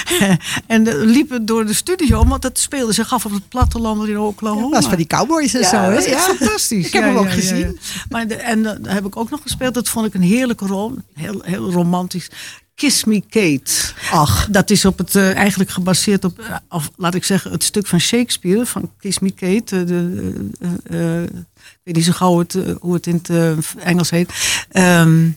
en 0.67 0.87
eh, 0.87 0.93
liepen 1.03 1.45
door 1.45 1.65
de 1.65 1.73
studio. 1.73 2.25
Want 2.25 2.41
dat 2.41 2.59
speelde 2.59 2.93
zich 2.93 3.13
af 3.13 3.25
op 3.25 3.31
het 3.31 3.49
platteland 3.49 4.07
in 4.07 4.19
Oklahoma. 4.19 4.61
Dat 4.61 4.71
was 4.71 4.85
van 4.87 4.97
die 4.97 5.07
cowboys 5.07 5.53
en 5.53 5.61
Ja, 5.61 5.69
zo. 5.69 5.75
Hè? 5.77 5.93
dat 5.93 6.05
is 6.05 6.11
Ja. 6.11 6.19
fantastisch. 6.19 6.85
Ik 6.87 6.93
heb 6.93 7.03
hem 7.03 7.17
ook 7.17 7.31
gezien. 7.31 7.79
Maar 8.09 8.27
de, 8.27 8.35
en 8.35 8.63
daar 8.63 8.79
heb 8.93 9.05
ik 9.05 9.17
ook 9.17 9.29
nog 9.29 9.41
gespeeld. 9.41 9.73
Dat 9.73 9.89
vond 9.89 10.05
ik 10.05 10.13
een 10.13 10.21
heerlijke 10.21 10.65
rol. 10.65 10.95
Heel, 11.13 11.41
heel 11.43 11.71
romantisch. 11.71 12.29
Kiss 12.79 13.03
Me 13.03 13.21
Kate. 13.29 13.93
Ach. 14.11 14.47
Dat 14.49 14.69
is 14.69 14.85
op 14.85 14.97
het, 14.97 15.15
eh, 15.15 15.35
eigenlijk 15.35 15.69
gebaseerd 15.69 16.23
op, 16.25 16.39
eh, 16.39 16.55
of 16.69 16.91
laat 16.95 17.15
ik 17.15 17.23
zeggen, 17.23 17.51
het 17.51 17.63
stuk 17.63 17.87
van 17.87 17.99
Shakespeare, 17.99 18.65
van 18.65 18.91
Kiss 18.99 19.19
Me 19.19 19.31
Kate. 19.31 19.79
eh, 19.79 19.85
de, 19.87 21.29
ik 21.53 21.79
weet 21.83 21.95
niet 21.95 22.05
zo 22.05 22.11
gauw 22.11 22.39
het, 22.39 22.57
hoe 22.79 22.93
het 22.93 23.07
in 23.07 23.21
het 23.23 23.65
Engels 23.77 24.09
heet. 24.09 24.29
Het- 24.69 25.35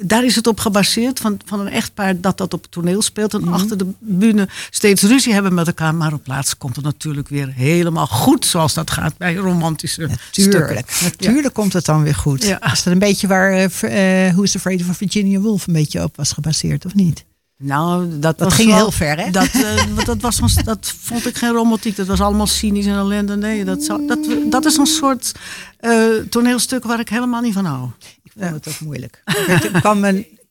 daar 0.00 0.24
is 0.24 0.36
het 0.36 0.46
op 0.46 0.60
gebaseerd 0.60 1.20
van, 1.20 1.38
van 1.44 1.60
een 1.60 1.68
echtpaar 1.68 2.20
dat 2.20 2.38
dat 2.38 2.54
op 2.54 2.62
het 2.62 2.70
toneel 2.70 3.02
speelt. 3.02 3.34
En 3.34 3.40
Mhm. 3.40 3.52
achter 3.52 3.78
de 3.78 3.86
bühne 3.98 4.48
steeds 4.70 5.02
ruzie 5.02 5.32
hebben 5.32 5.54
met 5.54 5.66
elkaar. 5.66 5.94
Maar 5.94 6.12
op 6.12 6.26
laatst 6.26 6.56
komt 6.58 6.76
het 6.76 6.84
natuurlijk 6.84 7.28
weer 7.28 7.52
helemaal 7.54 8.06
goed 8.06 8.46
zoals 8.46 8.74
dat 8.74 8.90
gaat 8.90 9.16
bij 9.16 9.34
romantische 9.34 10.08
Tuurlijk, 10.30 10.90
stukken. 10.90 11.08
natuurlijk 11.18 11.54
komt 11.54 11.72
het 11.72 11.84
dan 11.84 12.02
weer 12.02 12.14
goed. 12.14 12.42
Ja. 12.44 12.72
Is 12.72 12.82
dat 12.82 12.92
een 12.92 12.98
beetje 12.98 13.26
waar 13.26 13.52
eh, 13.52 13.68
v- 13.68 13.82
eh, 13.82 14.32
Who 14.32 14.42
is 14.42 14.56
Afraid 14.56 14.88
of 14.88 14.96
Virginia 14.96 15.38
Woolf 15.40 15.66
een 15.66 15.72
beetje 15.72 16.02
op 16.02 16.16
was 16.16 16.32
gebaseerd, 16.32 16.84
of 16.84 16.94
niet? 16.94 17.24
Nou, 17.58 18.08
dat, 18.10 18.20
Dat 18.22 18.38
was 18.38 18.54
ging 18.54 18.68
wel- 18.68 18.76
heel 18.78 18.90
ver, 18.90 19.18
hè? 19.18 19.30
Dat, 19.30 19.48
eh, 19.52 20.04
dat, 20.04 20.20
was, 20.20 20.40
ons- 20.40 20.54
dat 20.64 20.94
vond 21.00 21.26
ik 21.26 21.36
geen 21.36 21.52
romantiek. 21.52 21.96
Dat 21.96 22.06
was 22.06 22.20
allemaal 22.20 22.46
cynisch 22.46 22.86
en 22.86 22.94
ellende. 22.94 23.36
Nee, 23.36 23.64
dat, 23.64 23.82
zou, 23.82 24.06
dat, 24.06 24.18
dat 24.50 24.64
is 24.64 24.76
een 24.76 24.86
soort 24.86 25.32
eh, 25.78 25.92
toneelstuk 26.30 26.84
waar 26.84 27.00
ik 27.00 27.08
helemaal 27.08 27.40
niet 27.40 27.54
van 27.54 27.64
hou. 27.64 27.88
Vond 28.38 28.50
het 28.50 28.68
ook 28.68 28.80
moeilijk. 28.80 29.22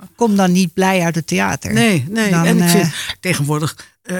Ik 0.02 0.12
kom 0.16 0.36
dan 0.36 0.52
niet 0.52 0.74
blij 0.74 1.02
uit 1.02 1.16
het 1.16 1.28
theater. 1.28 1.74
Nee, 1.74 2.06
nee. 2.10 2.30
Dan, 2.32 2.46
en 2.46 2.58
ik 2.58 2.64
eh, 2.64 2.70
vind, 2.70 2.94
tegenwoordig 3.20 3.76
eh, 4.04 4.18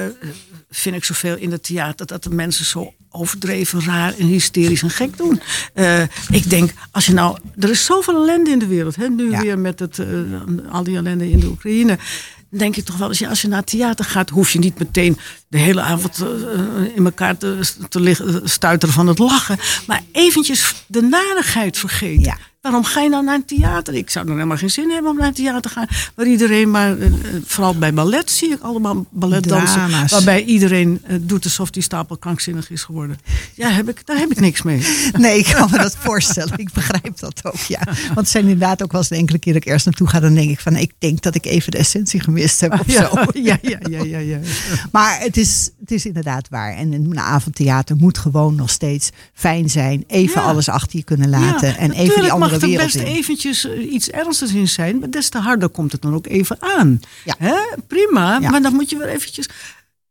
vind 0.72 0.96
ik 0.96 1.04
zoveel 1.04 1.36
in 1.38 1.52
het 1.52 1.64
theater 1.64 2.06
dat 2.06 2.24
de 2.24 2.30
mensen 2.30 2.66
zo 2.66 2.94
overdreven, 3.10 3.84
raar 3.86 4.14
en 4.18 4.26
hysterisch 4.26 4.82
en 4.82 4.90
gek 4.90 5.18
doen. 5.18 5.42
Eh, 5.74 6.02
ik 6.30 6.50
denk, 6.50 6.72
als 6.92 7.06
je 7.06 7.14
nou. 7.14 7.38
Er 7.60 7.70
is 7.70 7.86
zoveel 7.86 8.16
ellende 8.16 8.50
in 8.52 8.60
de 8.60 8.68
wereld. 8.68 8.96
Hè? 8.96 9.10
Nu 9.10 9.30
Ja. 9.32 9.42
weer 9.42 9.60
met 9.60 9.80
het, 9.80 10.00
al 10.70 10.84
die 10.84 10.98
ellende 10.98 11.32
in 11.32 11.40
de 11.40 11.48
Oekraïne. 11.48 11.98
Denk 12.50 12.76
ik 12.76 12.86
toch 12.86 12.98
wel, 12.98 13.08
als 13.08 13.20
je, 13.20 13.28
als 13.28 13.42
je 13.42 13.48
naar 13.48 13.60
het 13.60 13.70
theater 13.70 14.06
gaat, 14.06 14.30
hoef 14.30 14.52
je 14.52 14.60
niet 14.60 14.80
meteen 14.80 15.18
de 15.48 15.58
hele 15.58 15.82
avond 15.82 16.24
in 16.96 17.06
elkaar 17.06 17.38
te, 17.38 17.60
te 17.90 18.00
liggen, 18.00 18.50
stuiteren 18.50 18.94
van 18.94 19.08
het 19.08 19.20
lachen. 19.20 19.58
Maar 19.88 20.02
eventjes 20.12 20.74
de 20.88 21.02
narigheid 21.02 21.78
vergeten. 21.78 22.24
Ja. 22.24 22.38
Waarom 22.64 22.84
ga 22.84 23.02
je 23.02 23.10
nou 23.10 23.24
naar 23.24 23.36
een 23.36 23.46
theater? 23.46 23.94
Ik 23.94 24.10
zou 24.10 24.26
er 24.26 24.34
helemaal 24.34 24.58
geen 24.58 24.70
zin 24.70 24.90
hebben 24.90 25.12
om 25.12 25.18
naar 25.18 25.28
een 25.28 25.34
theater 25.34 25.62
te 25.62 25.70
gaan. 25.70 25.88
Waar 26.16 26.26
iedereen 26.26 26.72
maar, 26.72 27.00
eh, 27.00 27.12
vooral 27.46 27.78
bij 27.78 27.94
ballet 27.94 28.32
zie 28.32 28.52
ik 28.52 28.62
allemaal 28.62 29.06
balletdansen. 29.10 29.88
Drama's. 29.88 30.12
Waarbij 30.12 30.44
iedereen 30.44 31.02
eh, 31.04 31.18
doet 31.22 31.44
alsof 31.44 31.70
die 31.70 31.84
stapel 31.84 32.18
krankzinnig 32.18 32.70
is 32.70 32.84
geworden. 32.84 33.18
Ja, 33.54 33.70
heb 33.70 33.90
ik, 33.90 34.06
daar 34.06 34.18
heb 34.18 34.32
ik 34.32 34.40
niks 34.40 34.62
mee. 34.62 34.82
Nee, 35.18 35.38
ik 35.38 35.46
kan 35.46 35.70
me 35.72 35.78
dat 35.78 35.96
voorstellen. 35.98 36.58
Ik 36.58 36.74
begrijp 36.74 37.20
dat 37.20 37.46
ook, 37.46 37.56
ja. 37.56 37.80
Want 37.86 38.16
het 38.16 38.30
zijn 38.30 38.44
inderdaad 38.44 38.84
ook 38.84 38.92
wel 38.92 39.02
eens 39.02 39.10
de 39.10 39.16
enkele 39.16 39.40
keer 39.40 39.54
dat 39.54 39.62
ik 39.62 39.68
ergens 39.68 39.86
naartoe 39.86 40.08
ga... 40.08 40.20
dan 40.20 40.34
denk 40.34 40.50
ik 40.50 40.60
van, 40.60 40.76
ik 40.76 40.92
denk 40.98 41.22
dat 41.22 41.36
ik 41.36 41.46
even 41.46 41.72
de 41.72 41.78
essentie 41.78 42.20
gemist 42.20 42.60
heb 42.62 42.80
of 42.80 42.94
zo. 42.94 43.10
Ja, 43.34 43.58
ja, 43.62 43.78
ja, 43.90 44.04
ja, 44.04 44.18
ja. 44.18 44.40
Maar 44.92 45.20
het 45.20 45.38
is, 45.38 45.70
het 45.80 45.92
is 45.92 46.06
inderdaad 46.06 46.50
waar. 46.50 46.76
En 46.76 46.94
een 46.94 47.20
avondtheater 47.20 47.96
moet 47.96 48.18
gewoon 48.18 48.56
nog 48.56 48.70
steeds 48.70 49.10
fijn 49.34 49.70
zijn. 49.70 50.04
Even 50.08 50.44
alles 50.44 50.70
achter 50.70 50.98
je 50.98 51.04
kunnen 51.04 51.30
laten. 51.30 51.78
En 51.78 51.92
even 51.92 52.22
die 52.22 52.32
natuurlijk 52.32 52.53
andere 52.54 52.72
mag 52.72 52.82
er 52.82 52.90
wereld 52.90 52.94
best 52.94 53.18
eventjes 53.18 53.66
eh, 53.66 53.94
iets 53.94 54.10
ernstigs 54.10 54.54
in 54.54 54.68
zijn. 54.68 55.00
Maar 55.00 55.10
des 55.10 55.30
te 55.30 55.38
harder 55.38 55.70
komt 55.70 55.92
het 55.92 56.02
dan 56.02 56.14
ook 56.14 56.28
even 56.28 56.58
aan. 56.60 57.00
Ja. 57.26 57.36
Hè? 57.38 57.56
Prima, 57.88 58.40
Ja. 58.40 58.50
maar 58.50 58.62
dan 58.62 58.74
moet 58.74 58.90
je 58.90 58.98
weer 58.98 59.08
eventjes... 59.08 59.50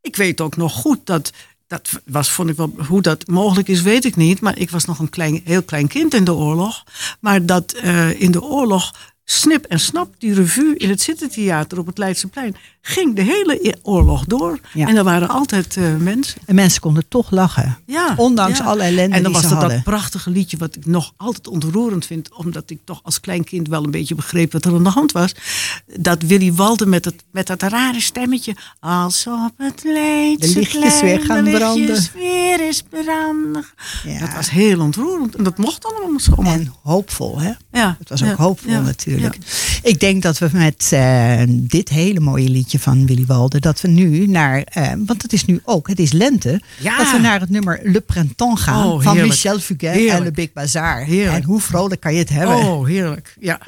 Ik 0.01 0.17
weet 0.17 0.41
ook 0.41 0.57
nog 0.57 0.73
goed 0.73 0.99
dat... 1.05 1.33
Dat 1.67 1.89
was, 2.05 2.31
vond 2.31 2.51
ik 2.51 2.57
wel, 2.57 2.75
hoe 2.87 3.03
dat 3.03 3.27
mogelijk 3.27 3.69
is, 3.69 3.83
weet 3.83 4.05
ik 4.05 4.17
niet. 4.17 4.41
Maar 4.41 4.59
ik 4.59 4.71
was 4.71 4.85
nog 4.85 4.99
een 4.99 5.09
klein, 5.09 5.41
heel 5.45 5.63
klein 5.63 5.89
kind 5.89 6.15
in 6.15 6.25
de 6.25 6.35
oorlog. 6.35 6.85
Maar 7.21 7.47
dat 7.47 7.73
eh, 7.73 8.21
in 8.21 8.31
de 8.31 8.43
oorlog 8.43 8.93
snip 9.25 9.65
en 9.65 9.81
snap, 9.81 10.15
die 10.19 10.35
revue 10.35 10.77
in 10.77 10.89
het 10.89 11.03
Zittentheater 11.03 11.79
op 11.79 11.87
het 11.87 11.99
Leidseplein, 11.99 12.57
ging 12.85 13.17
de 13.17 13.23
hele 13.23 13.77
oorlog 13.83 14.25
door. 14.25 14.59
Ja. 14.73 14.87
En 14.89 14.97
er 14.97 15.05
waren 15.05 15.29
altijd 15.29 15.77
eh, 15.77 15.97
mensen. 15.97 16.41
En 16.47 16.55
mensen 16.55 16.81
konden 16.81 17.05
toch 17.09 17.31
lachen. 17.31 17.79
Ja, 17.87 18.15
Ondanks 18.17 18.59
ja. 18.59 18.65
alle 18.65 18.83
ellende 18.83 19.17
En 19.17 19.23
dan 19.23 19.33
was 19.33 19.45
hadden. 19.45 19.69
dat 19.69 19.83
prachtige 19.83 20.31
liedje 20.31 20.57
wat 20.57 20.77
ik 20.77 20.87
nog 20.87 21.13
altijd 21.17 21.49
ontroerend 21.49 22.07
vind. 22.07 22.35
Omdat 22.35 22.71
ik 22.71 22.79
toch 22.85 23.01
als 23.03 23.21
klein 23.21 23.45
kind 23.45 23.69
wel 23.69 23.85
een 23.85 23.91
beetje 23.91 24.15
begreep 24.15 24.53
wat 24.53 24.65
er 24.65 24.75
aan 24.75 24.83
de 24.83 24.89
hand 24.91 25.13
was. 25.13 25.35
Dat 25.97 26.23
Willy 26.23 26.53
Walden 26.53 26.89
met, 26.89 27.05
het, 27.05 27.25
met 27.31 27.47
dat 27.47 27.63
rare 27.63 28.01
stemmetje. 28.01 28.57
Als 28.81 29.27
op 29.27 29.53
het 29.57 29.83
Leidse 29.85 30.53
De 30.53 30.59
lichtjes 30.59 31.01
weer 31.01 31.21
gaan 31.21 31.45
de 31.45 31.51
branden. 31.51 32.07
weer 32.15 32.69
is 32.69 32.83
branden. 32.89 33.65
Ja. 34.05 34.19
Dat 34.19 34.35
was 34.35 34.51
heel 34.51 34.81
ontroerend. 34.81 35.37
En 35.37 35.45
dat 35.45 35.59
mocht 35.59 35.85
allemaal 35.85 36.21
zomaar. 36.21 36.53
En 36.53 36.75
hoopvol, 36.83 37.41
hè? 37.41 37.53
ja. 37.73 37.97
Het 37.99 38.09
was 38.09 38.25
ook 38.25 38.37
hoopvol 38.37 38.81
natuurlijk. 38.81 39.39
Ik 39.83 40.01
denk 40.01 40.23
dat 40.23 40.39
we 40.39 40.49
met 40.53 40.89
eh, 40.93 41.43
dit 41.49 41.89
hele 41.89 42.21
mooie 42.21 42.49
liedje 42.49 42.72
van 42.79 43.07
Willy 43.07 43.25
Walden... 43.27 43.61
dat 43.61 43.81
we 43.81 43.89
nu 43.89 44.27
naar... 44.27 44.63
eh, 44.63 44.93
want 45.07 45.23
het 45.23 45.33
is 45.33 45.45
nu 45.45 45.61
ook, 45.65 45.89
het 45.89 45.99
is 45.99 46.13
lente... 46.13 46.61
Ja. 46.79 46.97
dat 46.99 47.11
we 47.11 47.19
naar 47.19 47.41
het 47.41 47.51
nummer 47.51 47.81
Le 47.83 48.01
Printemps 48.01 48.63
gaan... 48.63 48.87
Oh, 48.87 49.03
van. 49.03 49.21
Michel 49.21 49.59
Fugain 49.59 50.09
en. 50.09 50.23
Le 50.23 50.31
Big 50.31 50.53
Bazaar. 50.53 51.05
Heerlijk. 51.05 51.37
En 51.37 51.43
hoe 51.43 51.61
vrolijk 51.61 52.01
kan 52.01 52.13
je 52.13 52.19
het 52.19 52.29
hebben? 52.29 52.57
Oh, 52.57 52.87
heerlijk. 52.87 53.37
Ja. 53.41 53.61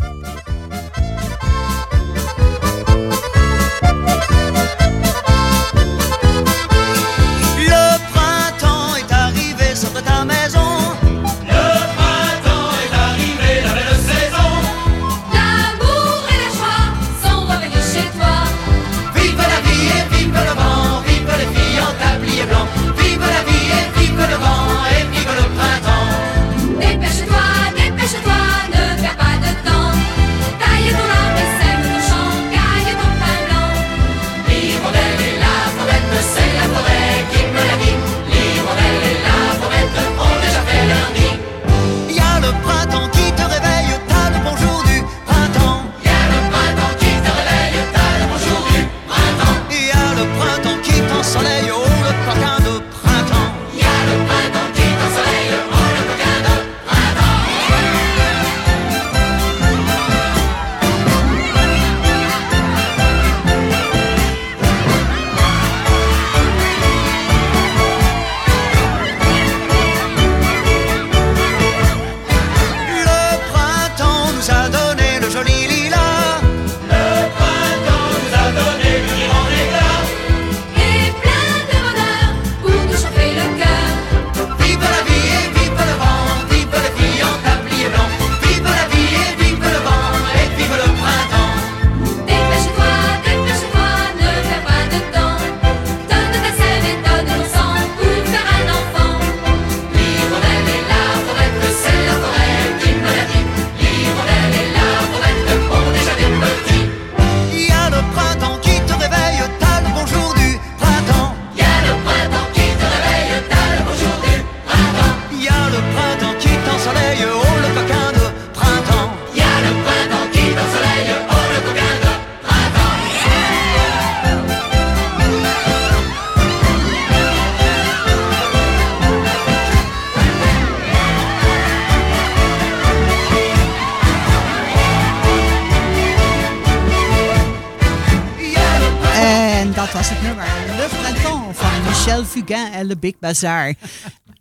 En 142.51 142.87
Le 142.87 142.97
Big 142.97 143.19
Bazaar. 143.19 143.75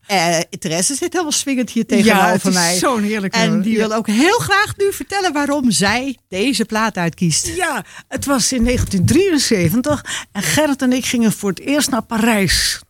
Eh 0.08 0.38
Therese 0.60 0.96
zit 0.96 1.12
helemaal 1.12 1.32
swingend 1.32 1.70
hier 1.70 1.86
tegenover 1.86 2.32
het 2.32 2.46
is 2.46 2.54
mij. 2.54 2.78
zo'n 2.78 3.04
heerlijk 3.04 3.34
En 3.34 3.62
die 3.62 3.72
Ja. 3.74 3.88
wil 3.88 3.94
ook 3.98 4.08
heel 4.08 4.38
graag 4.38 4.78
nu 4.78 4.94
vertellen 4.94 5.34
waarom 5.34 5.72
zij 5.72 6.18
deze 6.30 6.66
plaat 6.66 6.98
uitkiest. 6.98 7.48
Ja, 7.48 7.86
het 8.08 8.26
was 8.26 8.54
in 8.54 8.64
1973 8.64 10.06
en 10.32 10.42
Gerrit 10.44 10.82
en 10.82 10.94
ik 10.94 11.06
gingen 11.06 11.32
voor 11.32 11.50
het 11.50 11.60
eerst 11.60 11.90
naar 11.90 12.02
Parijs. 12.02 12.82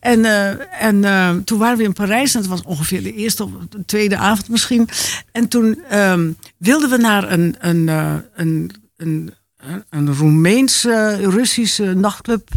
En, 0.00 0.24
eh, 0.24 0.82
en 0.82 1.04
eh, 1.04 1.30
toen 1.44 1.58
waren 1.58 1.76
we 1.78 1.84
in 1.84 1.92
Parijs 1.92 2.34
en 2.34 2.40
het 2.40 2.48
was 2.48 2.62
ongeveer 2.62 3.02
de 3.02 3.14
eerste 3.14 3.44
of 3.44 3.50
de 3.70 3.84
tweede 3.84 4.16
avond 4.16 4.48
misschien. 4.48 4.88
En 5.32 5.48
toen 5.48 5.80
ehm, 5.88 6.30
wilden 6.56 6.90
we 6.90 6.96
naar 6.96 7.32
een, 7.32 7.56
een, 7.58 7.88
een, 7.88 8.72
een, 8.96 9.34
een, 9.56 9.84
een 9.90 10.14
Roemeense, 10.14 11.16
Russische 11.30 11.94
nachtclub. 11.94 12.48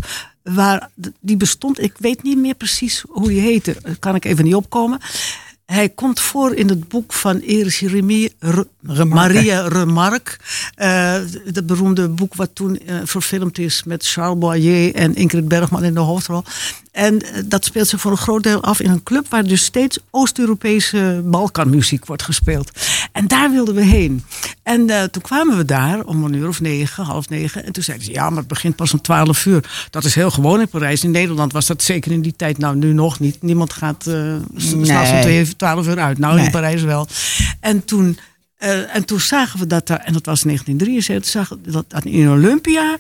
Waar, 0.56 0.90
die 1.20 1.38
bestond, 1.38 1.82
ik 1.82 1.94
weet 1.98 2.24
niet 2.24 2.38
meer 2.38 2.56
precies 2.56 3.04
hoe 3.10 3.28
die 3.28 3.40
heette. 3.40 3.76
Daar 3.82 3.98
kan 4.00 4.16
ik 4.16 4.26
even 4.26 4.44
niet 4.46 4.56
opkomen. 4.56 5.00
Hij 5.66 5.90
komt 5.90 6.20
voor 6.20 6.54
in 6.56 6.70
het 6.70 6.88
boek 6.88 7.14
van 7.14 7.42
Iris 7.42 7.80
Remy, 7.80 8.30
Re- 8.40 9.06
Maria 9.06 9.68
Remarque. 9.68 10.38
Eh 10.76 11.16
dat 11.52 11.66
beroemde 11.66 12.08
boek 12.08 12.36
wat 12.36 12.50
toen 12.54 12.78
eh, 12.78 12.96
verfilmd 13.04 13.58
is 13.58 13.84
met 13.84 14.08
Charles 14.08 14.38
Boyer 14.38 14.96
en 14.96 15.16
Ingrid 15.16 15.48
Bergman 15.48 15.84
in 15.84 15.94
de 15.94 16.00
hoofdrol. 16.00 16.44
En 17.00 17.22
eh, 17.22 17.42
dat 17.46 17.66
speelt 17.66 17.88
zich 17.88 18.00
voor 18.02 18.12
een 18.12 18.18
groot 18.18 18.44
deel 18.44 18.64
af 18.64 18.80
in 18.80 18.90
een 18.90 19.04
club 19.04 19.30
waar 19.30 19.44
dus 19.44 19.64
steeds 19.64 20.00
Oost-Europese 20.12 21.22
Balkanmuziek 21.26 22.06
wordt 22.06 22.24
gespeeld. 22.24 22.72
En 23.12 23.28
daar 23.28 23.52
wilden 23.52 23.76
we 23.76 23.82
heen. 23.84 24.24
En 24.64 24.90
eh, 24.90 25.04
toen 25.04 25.22
kwamen 25.22 25.58
we 25.58 25.66
daar 25.66 26.04
om 26.04 26.24
een 26.24 26.34
uur 26.34 26.48
of 26.48 26.62
negen, 26.62 27.04
half 27.04 27.30
negen. 27.30 27.66
En 27.66 27.72
toen 27.72 27.84
zeiden 27.84 28.06
ze, 28.06 28.12
ja, 28.14 28.30
maar 28.30 28.40
het 28.40 28.48
begint 28.48 28.76
pas 28.76 28.94
om 28.94 29.02
twaalf 29.02 29.46
uur. 29.46 29.88
Dat 29.90 30.04
is 30.04 30.16
heel 30.16 30.32
gewoon 30.32 30.60
in 30.60 30.68
Parijs. 30.70 31.04
In 31.04 31.12
Nederland 31.12 31.52
was 31.52 31.66
dat 31.66 31.84
zeker 31.84 32.12
in 32.12 32.22
die 32.22 32.36
tijd, 32.36 32.58
nou 32.58 32.76
nu 32.76 32.94
nog 32.94 33.20
niet. 33.20 33.42
Niemand 33.42 33.74
gaat 33.74 34.08
eh 34.08 34.36
s- 34.56 34.70
s'nachts 34.70 35.12
om 35.12 35.22
twee, 35.22 35.56
twaalf 35.56 35.88
uur 35.88 36.00
uit. 36.00 36.18
Nou, 36.18 36.36
Nee. 36.36 36.46
in 36.46 36.52
Parijs 36.52 36.82
wel. 36.82 37.08
En 37.60 37.86
toen, 37.86 38.18
eh, 38.58 38.96
en 38.96 39.06
toen 39.06 39.20
zagen 39.20 39.60
we 39.60 39.68
dat 39.68 39.88
daar, 39.88 40.00
en 40.00 40.14
dat 40.14 40.26
was 40.26 40.44
1973, 40.44 41.32
zagen 41.32 41.60
we 41.64 41.72
dat, 41.72 41.86
dat 41.88 42.06
in 42.06 42.30
Olympia 42.30 42.98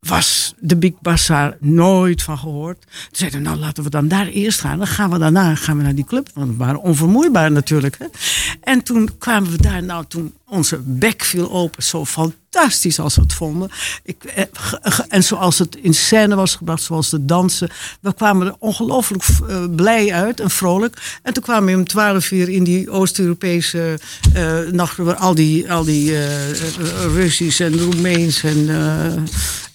was 0.00 0.54
de 0.58 0.76
Big 0.76 0.92
Bazaar 1.00 1.56
nooit 1.60 2.22
van 2.22 2.38
gehoord. 2.38 2.80
Toen 2.80 2.90
zeiden 3.10 3.40
we, 3.40 3.46
nou 3.46 3.58
laten 3.58 3.84
we 3.84 3.90
dan 3.90 4.08
daar 4.08 4.26
eerst 4.26 4.60
gaan. 4.60 4.78
Dan 4.78 4.86
gaan 4.86 5.10
we 5.10 5.18
daarna 5.18 5.54
gaan 5.54 5.76
we 5.76 5.82
naar 5.82 5.94
die 5.94 6.04
club. 6.04 6.28
Want 6.34 6.50
we 6.50 6.56
waren 6.56 6.80
onvermoeibaar 6.80 7.52
natuurlijk. 7.52 7.98
Hè? 7.98 8.06
En 8.60 8.82
toen 8.82 9.18
kwamen 9.18 9.50
we 9.50 9.62
daar. 9.62 9.82
Nou, 9.82 10.04
toen 10.08 10.32
onze 10.48 10.78
bek 10.84 11.24
viel 11.24 11.50
open. 11.50 11.82
Zo 11.82 12.04
fantastisch 12.04 12.98
als 13.00 13.14
we 13.14 13.22
het 13.22 13.32
vonden. 13.32 13.70
Ik, 14.02 14.24
eh, 14.24 14.44
en 15.08 15.24
zoals 15.24 15.58
het 15.58 15.76
in 15.76 15.94
scène 15.94 16.34
was 16.34 16.54
gebracht. 16.54 16.82
Zoals 16.82 17.10
de 17.10 17.24
dansen. 17.24 17.70
We 18.00 18.14
kwamen 18.14 18.46
er 18.46 18.54
ongelooflijk 18.58 19.24
eh, 19.48 19.64
blij 19.76 20.12
uit 20.12 20.40
en 20.40 20.50
vrolijk. 20.50 21.18
En 21.22 21.32
toen 21.32 21.42
kwamen 21.42 21.72
we 21.72 21.78
om 21.78 21.86
twaalf 21.86 22.30
uur 22.30 22.48
in 22.48 22.64
die 22.64 22.90
Oost-Europese 22.90 23.98
eh 24.34 24.58
nachten. 24.72 25.04
Waar 25.04 25.16
al 25.16 25.34
die, 25.34 25.72
al 25.72 25.84
die 25.84 26.16
eh, 26.16 26.52
Russisch 27.14 27.60
en 27.60 27.78
Roemeens 27.78 28.42
en 28.42 28.68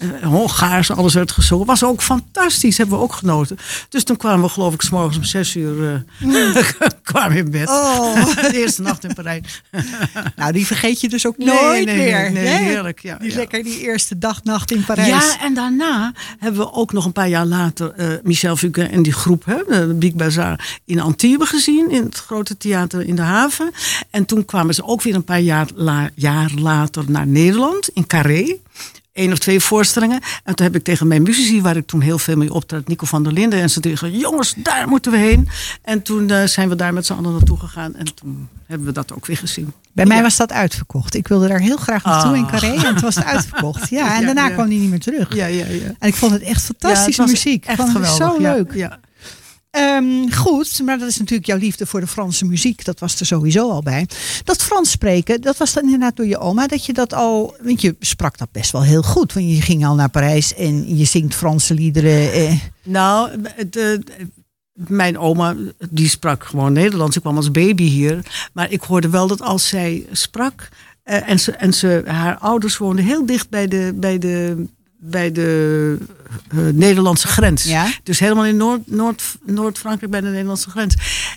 eh, 0.04 0.28
Hongaars 0.30 0.92
alles 0.92 1.14
werd 1.14 1.32
gezongen. 1.32 1.66
Was 1.66 1.84
ook 1.84 2.02
fantastisch. 2.02 2.78
Hebben 2.78 2.98
we 2.98 3.04
ook 3.04 3.14
genoten. 3.14 3.58
Dus 3.90 4.04
toen 4.04 4.18
kwamen 4.18 4.46
we 4.46 4.50
geloof 4.50 4.74
ik 4.74 4.82
s 4.82 4.90
morgens 4.90 5.18
om 5.18 5.24
zes 5.24 5.56
uur 5.56 6.04
eh, 6.20 6.64
kwamen 7.04 7.38
in 7.38 7.52
bed. 7.52 7.70
Oh. 7.70 8.36
De 8.52 8.58
eerste 8.58 8.82
nacht 8.82 9.04
in 9.04 9.14
Parijs. 9.14 9.62
Nou, 10.36 10.52
die 10.52 10.63
vergeet 10.66 11.02
je 11.02 11.10
dus 11.10 11.26
ook 11.28 11.38
Nee, 11.38 11.48
nooit 11.48 11.86
nee, 11.86 11.98
meer. 11.98 12.32
nee, 12.32 12.48
heerlijk, 12.48 13.00
ja, 13.00 13.18
die 13.18 13.30
ja. 13.30 13.36
lekker 13.36 13.64
die 13.64 13.80
eerste 13.80 14.18
dag, 14.18 14.44
nacht 14.44 14.72
in 14.72 14.84
Parijs. 14.86 15.08
Ja, 15.08 15.40
en 15.42 15.54
daarna 15.54 16.14
hebben 16.40 16.62
we 16.62 16.72
ook 16.74 16.94
nog 16.94 17.06
een 17.06 17.12
paar 17.12 17.28
jaar 17.30 17.46
later 17.46 17.92
eh, 17.92 18.08
Michel 18.24 18.56
Fugain 18.58 18.92
en 18.92 19.04
die 19.04 19.14
groep, 19.14 19.46
hè, 19.46 19.58
de 19.88 19.94
Big 19.94 20.14
Bazaar, 20.14 20.80
in 20.86 21.00
Antibes 21.00 21.50
gezien. 21.50 21.90
In 21.92 22.04
het 22.04 22.18
grote 22.18 22.58
theater 22.58 23.02
in 23.02 23.16
de 23.16 23.22
haven. 23.22 23.72
En 24.10 24.26
toen 24.26 24.46
kwamen 24.46 24.74
ze 24.76 24.84
ook 24.86 25.02
weer 25.02 25.16
een 25.16 25.24
paar 25.24 25.40
jaar, 25.42 25.68
la- 25.76 26.10
jaar 26.16 26.52
later 26.56 27.04
naar 27.08 27.28
Nederland, 27.28 27.90
in 27.94 28.08
Carré. 28.08 28.56
Eén 29.14 29.32
of 29.32 29.38
twee 29.38 29.60
voorstellingen. 29.60 30.20
En 30.44 30.56
toen 30.56 30.66
heb 30.66 30.76
ik 30.76 30.84
tegen 30.84 31.08
mijn 31.08 31.22
muzici, 31.24 31.62
waar 31.62 31.78
ik 31.78 31.88
toen 31.88 32.02
heel 32.02 32.18
veel 32.20 32.38
mee 32.38 32.54
optrad, 32.54 32.88
Nico 32.88 33.06
van 33.06 33.24
der 33.24 33.34
Linden. 33.34 33.60
En 33.62 33.70
ze 33.70 33.80
tegen, 33.80 34.18
jongens, 34.18 34.54
daar 34.58 34.88
moeten 34.88 35.12
we 35.12 35.18
heen. 35.18 35.50
En 35.82 36.02
toen 36.02 36.30
eh, 36.30 36.44
zijn 36.46 36.70
we 36.70 36.76
daar 36.76 36.94
met 36.94 37.06
z'n 37.06 37.14
allen 37.14 37.32
naartoe 37.32 37.60
gegaan. 37.60 37.96
En 37.96 38.16
toen 38.16 38.48
hebben 38.66 38.88
we 38.88 38.94
dat 38.94 39.14
ook 39.14 39.26
weer 39.26 39.38
gezien. 39.38 39.74
Bij 39.92 40.06
mij 40.06 40.22
was 40.22 40.38
dat 40.38 40.52
uitverkocht. 40.52 41.16
Ik 41.16 41.28
wilde 41.28 41.48
daar 41.48 41.60
heel 41.60 41.78
graag 41.78 42.04
naartoe 42.04 42.36
in 42.38 42.44
Ah. 42.44 42.50
Carré. 42.52 42.74
En 42.74 42.94
toen 42.94 43.02
was 43.02 43.16
het 43.16 43.26
uitverkocht. 43.26 43.90
Ja, 43.90 44.06
en 44.16 44.20
Ja, 44.20 44.26
daarna 44.26 44.48
ja. 44.48 44.54
kwam 44.54 44.70
die 44.70 44.80
niet 44.80 44.90
meer 44.90 45.00
terug. 45.00 45.36
Ja, 45.36 45.46
ja, 45.46 45.66
ja. 45.66 45.94
En 46.00 46.08
ik 46.08 46.16
vond 46.16 46.32
het 46.32 46.42
echt 46.42 46.62
fantastische 46.64 47.22
het 47.22 47.32
muziek. 47.32 47.66
Echt 47.66 47.78
Vond 47.78 47.94
het 47.94 48.08
geweldig. 48.08 48.36
Zo 48.36 48.42
leuk. 48.42 48.74
Ja. 48.74 49.00
Ehm, 49.74 50.30
goed, 50.32 50.82
maar 50.86 50.98
dat 50.98 51.08
is 51.10 51.18
natuurlijk 51.18 51.48
jouw 51.48 51.58
liefde 51.58 51.86
voor 51.86 52.00
de 52.00 52.08
Franse 52.08 52.46
muziek. 52.46 52.86
Dat 52.86 53.00
was 53.00 53.20
er 53.20 53.26
sowieso 53.26 53.70
al 53.70 53.84
bij. 53.84 54.08
Dat 54.44 54.64
Frans 54.64 54.92
spreken, 54.92 55.42
dat 55.42 55.58
was 55.58 55.74
dan 55.74 55.84
inderdaad 55.84 56.16
door 56.16 56.26
je 56.26 56.38
oma. 56.38 56.68
Dat 56.68 56.86
je 56.86 56.94
dat 56.94 57.14
al, 57.14 57.56
want 57.62 57.82
je 57.82 57.96
sprak 58.00 58.38
dat 58.38 58.52
best 58.52 58.72
wel 58.72 58.84
heel 58.84 59.02
goed. 59.04 59.34
Want 59.34 59.50
je 59.50 59.62
ging 59.62 59.86
al 59.86 59.96
naar 59.96 60.10
Parijs 60.10 60.54
en 60.54 60.98
je 60.98 61.06
zingt 61.06 61.36
Franse 61.36 61.74
liederen. 61.74 62.34
Eh. 62.34 62.60
Nou, 62.84 63.30
eh, 63.72 64.00
mijn 64.74 65.18
oma 65.18 65.56
die 65.90 66.10
sprak 66.10 66.44
gewoon 66.44 66.74
Nederlands. 66.74 67.16
Ik 67.16 67.22
kwam 67.22 67.36
als 67.36 67.52
baby 67.52 67.84
hier. 67.84 68.26
Maar 68.54 68.72
ik 68.72 68.82
hoorde 68.82 69.10
wel 69.10 69.28
dat 69.28 69.42
als 69.42 69.68
zij 69.68 70.06
sprak. 70.12 70.70
eh, 71.04 71.30
en 71.30 71.40
ze, 71.40 71.52
en 71.52 71.74
ze, 71.74 72.04
haar 72.06 72.38
ouders 72.38 72.78
woonden 72.78 73.06
heel 73.06 73.26
dicht 73.26 73.50
bij 73.50 73.68
de, 73.68 73.94
bij 73.96 74.18
de, 74.18 74.66
bij 75.06 75.32
de 75.32 75.98
eh, 76.50 76.58
Nederlandse 76.74 77.28
grens. 77.28 77.64
Ja? 77.64 77.92
Dus 78.04 78.20
helemaal 78.20 78.46
in 78.46 78.58
Noord, 78.58 78.82
Noord, 78.86 79.24
Noord-Frankrijk 79.46 80.12
bij 80.12 80.22
de 80.22 80.28
Nederlandse 80.28 80.70
grens. 80.70 80.96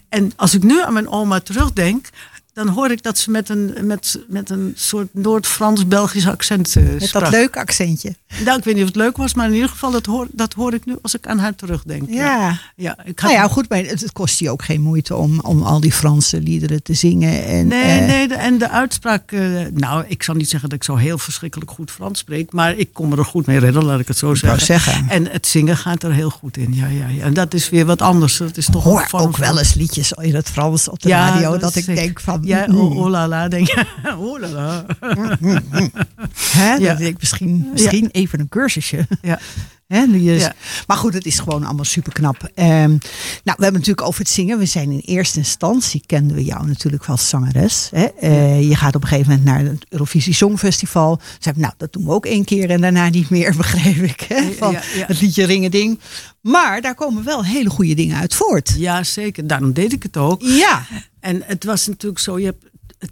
En 0.09 0.33
als 0.37 0.55
ik 0.55 0.63
nu 0.63 0.83
aan 0.83 0.93
mijn 0.93 1.09
oma 1.09 1.41
terugdenk. 1.41 2.09
Dan 2.57 2.69
hoor 2.69 2.91
ik 2.91 3.03
dat 3.03 3.19
ze 3.19 3.31
met 3.31 3.49
een, 3.49 3.75
met, 3.83 4.21
met 4.29 4.51
een 4.51 4.73
soort 4.77 5.09
Noord-Frans-Belgisch 5.13 6.27
accent 6.27 6.77
eh, 6.77 6.83
Met 6.85 7.13
dat 7.13 7.31
leuke 7.31 7.59
accentje. 7.59 8.15
Nou, 8.45 8.59
ik 8.59 8.65
weet 8.65 8.75
niet 8.75 8.83
of 8.83 8.89
het 8.89 8.97
leuk 8.99 9.17
was, 9.17 9.35
maar 9.35 9.47
in 9.47 9.55
ieder 9.55 9.69
geval, 9.69 9.91
dat 9.91 10.07
hoor, 10.07 10.27
dat 10.33 10.53
hoor 10.53 10.75
ik 10.75 10.85
nu 10.85 10.97
als 11.03 11.15
ik 11.15 11.27
aan 11.27 11.39
haar 11.39 11.55
terugdenk. 11.55 12.11
Ja. 12.11 12.59
ja 12.77 12.97
ik 13.05 13.19
had, 13.19 13.31
Nou 13.31 13.43
ja, 13.43 13.49
goed, 13.53 13.69
maar 13.69 13.79
het, 13.79 14.01
het 14.01 14.13
kost 14.13 14.39
je 14.39 14.51
ook 14.51 14.63
geen 14.65 14.81
moeite 14.81 15.17
om, 15.17 15.41
om 15.41 15.63
al 15.63 15.81
die 15.81 15.93
Franse 15.93 16.41
liederen 16.41 16.83
te 16.83 16.95
zingen. 16.95 17.45
En, 17.45 17.67
Nee, 17.67 17.99
eh, 18.01 18.07
nee, 18.07 18.29
de- 18.29 18.35
en 18.35 18.59
de 18.59 18.69
uitspraak. 18.71 19.33
eh, 19.33 19.41
nou, 19.73 20.05
ik 20.09 20.23
zal 20.23 20.35
niet 20.35 20.49
zeggen 20.51 20.69
dat 20.69 20.79
ik 20.79 20.85
zo 20.85 20.97
heel 20.97 21.19
verschrikkelijk 21.19 21.71
goed 21.71 21.91
Frans 21.91 22.19
spreek. 22.19 22.53
Maar 22.53 22.77
ik 22.77 22.89
kom 22.93 23.13
er 23.13 23.25
goed 23.25 23.47
mee 23.47 23.59
redden, 23.59 23.85
laat 23.85 24.01
ik 24.01 24.09
het 24.09 24.19
zo 24.19 24.35
zeggen. 24.35 24.61
zeggen. 24.67 25.09
En 25.09 25.31
het 25.31 25.47
zingen 25.47 25.77
gaat 25.77 26.03
er 26.03 26.13
heel 26.13 26.31
goed 26.31 26.57
in. 26.57 26.75
Ja, 26.75 26.87
ja, 26.87 27.09
ja. 27.09 27.23
En 27.25 27.35
dat 27.35 27.55
is 27.55 27.69
weer 27.71 27.87
wat 27.87 28.03
anders. 28.03 28.37
Dat 28.37 28.57
is 28.57 28.67
toch 28.67 28.85
hoor 28.85 29.09
ook 29.11 29.37
wel 29.37 29.59
eens 29.59 29.75
liedjes 29.75 30.13
in 30.13 30.35
het 30.35 30.49
Frans 30.51 30.89
op 30.89 31.03
de 31.03 31.09
Ja, 31.09 31.29
radio. 31.29 31.59
dat 31.59 31.75
ik 31.75 31.87
denk 31.87 32.21
van. 32.21 32.45
Ja, 32.47 32.67
oh, 32.71 32.97
oh 32.97 33.09
la 33.11 33.29
la, 33.29 33.49
denk 33.49 33.67
je. 33.67 33.85
Oh 34.19 34.41
la 34.41 34.49
la. 34.49 34.85
hè, 36.35 36.75
ja. 36.75 36.93
dat 36.93 37.01
ik 37.01 37.17
misschien, 37.19 37.69
misschien 37.73 38.09
even 38.13 38.41
een 38.41 38.49
cursusje. 38.49 39.07
Ja. 39.23 39.39
Hè, 39.87 40.07
die 40.07 40.35
is- 40.35 40.43
Ja. 40.43 40.55
Maar 40.87 40.97
goed, 40.97 41.15
het 41.15 41.27
is 41.27 41.39
gewoon 41.39 41.65
allemaal 41.65 41.85
super 41.85 42.13
knap. 42.13 42.51
nou, 42.55 42.99
we 43.43 43.51
hebben 43.63 43.73
natuurlijk 43.73 44.07
over 44.07 44.21
het 44.21 44.29
zingen. 44.29 44.59
We 44.59 44.65
zijn 44.67 44.91
in 44.91 44.99
eerste 45.05 45.39
instantie, 45.39 46.03
kenden 46.07 46.37
we 46.37 46.45
jou 46.45 46.67
natuurlijk 46.67 47.05
als 47.05 47.29
zangeres. 47.29 47.89
Hè? 47.95 48.05
Eh, 48.05 48.69
je 48.69 48.75
gaat 48.77 48.95
op 48.95 49.03
een 49.03 49.09
gegeven 49.09 49.31
moment 49.31 49.49
naar 49.49 49.73
het 49.73 49.87
Eurovisie 49.89 50.35
Songfestival. 50.35 51.21
Zeiden, 51.39 51.63
nou, 51.63 51.75
dat 51.77 51.93
doen 51.93 52.05
we 52.05 52.11
ook 52.11 52.27
één 52.27 52.45
keer 52.45 52.71
en 52.71 52.81
daarna 52.81 53.09
niet 53.09 53.31
meer, 53.31 53.55
begreep 53.57 53.97
ik. 53.97 54.21
Hè? 54.29 54.53
Van 54.59 54.73
Ja, 54.73 54.83
ja. 54.95 55.07
het 55.07 55.21
liedje 55.21 55.45
Ringeding. 55.45 56.01
Maar 56.41 56.81
daar 56.81 56.95
komen 56.95 57.25
wel 57.25 57.45
hele 57.45 57.71
goede 57.71 57.95
dingen 57.95 58.17
uit 58.17 58.35
voort. 58.35 58.75
ja, 58.79 59.03
zeker. 59.03 59.47
Daarom 59.47 59.73
deed 59.73 59.93
ik 59.93 60.03
het 60.03 60.17
ook. 60.17 60.43
Ja, 60.43 60.87
En 61.27 61.43
het 61.45 61.65
was 61.65 61.87
natuurlijk 61.87 62.21
zo, 62.23 62.39
je 62.39 62.45
hebt, 62.45 62.65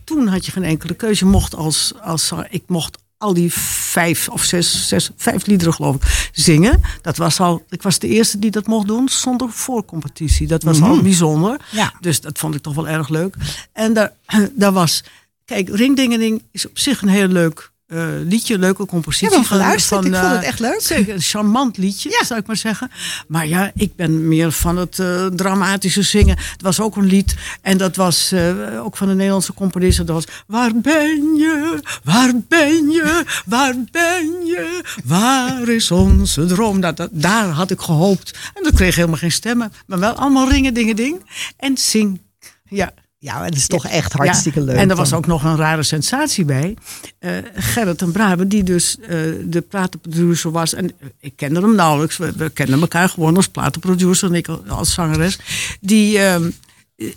toen 0.04 0.26
had 0.26 0.46
je 0.46 0.52
geen 0.52 0.64
enkele 0.64 0.94
keuze. 0.94 1.24
Je 1.24 1.30
mocht 1.30 1.54
als, 1.54 1.92
als 2.00 2.32
ik 2.50 2.62
mocht 2.66 2.98
al 3.18 3.34
die 3.34 3.52
vijf 3.52 4.28
of 4.28 4.42
zes, 4.42 4.88
zes, 4.88 5.10
vijf 5.16 5.46
liederen 5.46 5.74
geloof 5.74 5.94
ik 5.94 6.30
zingen. 6.32 6.80
Dat 7.02 7.16
was 7.16 7.40
al, 7.40 7.64
ik 7.68 7.82
was 7.82 7.98
de 7.98 8.08
eerste 8.08 8.38
die 8.38 8.50
dat 8.50 8.66
mocht 8.66 8.86
doen 8.86 9.08
zonder 9.08 9.50
voorcompetitie. 9.50 10.46
Dat 10.46 10.62
was 10.62 10.80
al 10.80 11.02
bijzonder. 11.02 11.60
Ja. 11.70 11.92
Dus 12.00 12.20
dat 12.20 12.38
vond 12.38 12.54
ik 12.54 12.62
toch 12.62 12.74
wel 12.74 12.88
erg 12.88 13.08
leuk. 13.08 13.36
En 13.72 13.92
daar, 13.92 14.12
daar 14.62 14.72
was, 14.72 15.04
kijk, 15.44 15.68
Ringdingeling 15.68 16.42
is 16.50 16.68
op 16.68 16.78
zich 16.78 17.02
een 17.02 17.08
heel 17.08 17.28
leuk 17.28 17.72
eh, 17.86 18.06
liedje, 18.24 18.58
leuke 18.58 18.86
compositie. 18.86 19.34
Hem 19.36 19.44
geluisterd. 19.44 20.04
Ik 20.04 20.12
vond 20.12 20.24
eh, 20.24 20.30
het 20.32 20.42
echt 20.42 20.60
leuk. 20.60 20.80
Zeker, 20.80 21.14
een 21.14 21.20
charmant 21.20 21.76
liedje, 21.76 22.22
zou 22.26 22.40
ik 22.40 22.46
maar 22.46 22.56
zeggen. 22.56 22.90
Maar 23.28 23.46
ja, 23.46 23.70
ik 23.74 23.96
ben 23.96 24.28
meer 24.28 24.52
van 24.52 24.76
het 24.76 24.98
eh, 24.98 25.26
dramatische 25.26 26.02
zingen. 26.02 26.36
Het 26.52 26.62
was 26.62 26.80
ook 26.80 26.96
een 26.96 27.04
lied. 27.04 27.34
En 27.62 27.78
dat 27.78 27.96
was 27.96 28.32
eh, 28.32 28.84
ook 28.84 28.96
van 28.96 29.08
de 29.08 29.14
Nederlandse 29.14 29.54
componist. 29.54 29.96
Dat 29.96 30.08
was, 30.08 30.24
waar 30.46 30.70
ben 30.80 31.34
je? 31.36 31.80
Waar 32.04 32.32
ben 32.48 32.90
je? 32.90 33.24
Waar 33.46 33.74
ben 33.90 34.44
je? 34.44 34.82
Waar 35.04 35.68
is 35.68 35.90
onze 35.90 36.46
droom? 36.46 36.80
Dat, 36.80 36.96
dat- 36.96 37.10
daar 37.12 37.48
had 37.48 37.70
ik 37.70 37.80
gehoopt. 37.80 38.38
En 38.54 38.62
dat 38.62 38.74
kreeg 38.74 38.94
helemaal 38.94 39.16
geen 39.18 39.32
stemmen. 39.32 39.72
Maar 39.86 39.98
wel 39.98 40.12
allemaal 40.12 40.48
ringen, 40.48 40.74
dingen, 40.74 40.96
ding. 40.96 41.22
En 41.56 41.76
zing. 41.78 42.20
Ja. 42.68 42.92
Ja, 43.24 43.44
het 43.44 43.56
is 43.56 43.66
toch 43.66 43.86
echt 43.86 44.12
hartstikke 44.12 44.58
Ja, 44.58 44.64
leuk. 44.64 44.76
En 44.76 44.90
er 44.90 44.96
was 44.96 45.12
ook 45.12 45.26
nog 45.26 45.44
een 45.44 45.56
rare 45.56 45.82
sensatie 45.82 46.44
bij. 46.44 46.76
Eh 47.18 47.32
Gerrit 47.54 48.02
en 48.02 48.12
Brabe, 48.12 48.46
die 48.46 48.62
dus 48.62 48.98
eh, 48.98 49.08
de 49.44 49.64
platenproducer 49.68 50.50
was. 50.50 50.74
En 50.74 50.92
ik 51.20 51.32
kende 51.36 51.60
hem 51.60 51.74
nauwelijks. 51.74 52.16
We, 52.16 52.32
we 52.36 52.50
kenden 52.50 52.80
elkaar 52.80 53.08
gewoon 53.08 53.36
als 53.36 53.48
platenproducer 53.48 54.28
en 54.28 54.34
ik 54.34 54.48
als 54.48 54.94
zangeres. 54.94 55.38
Die, 55.80 56.18
ehm, 56.18 56.50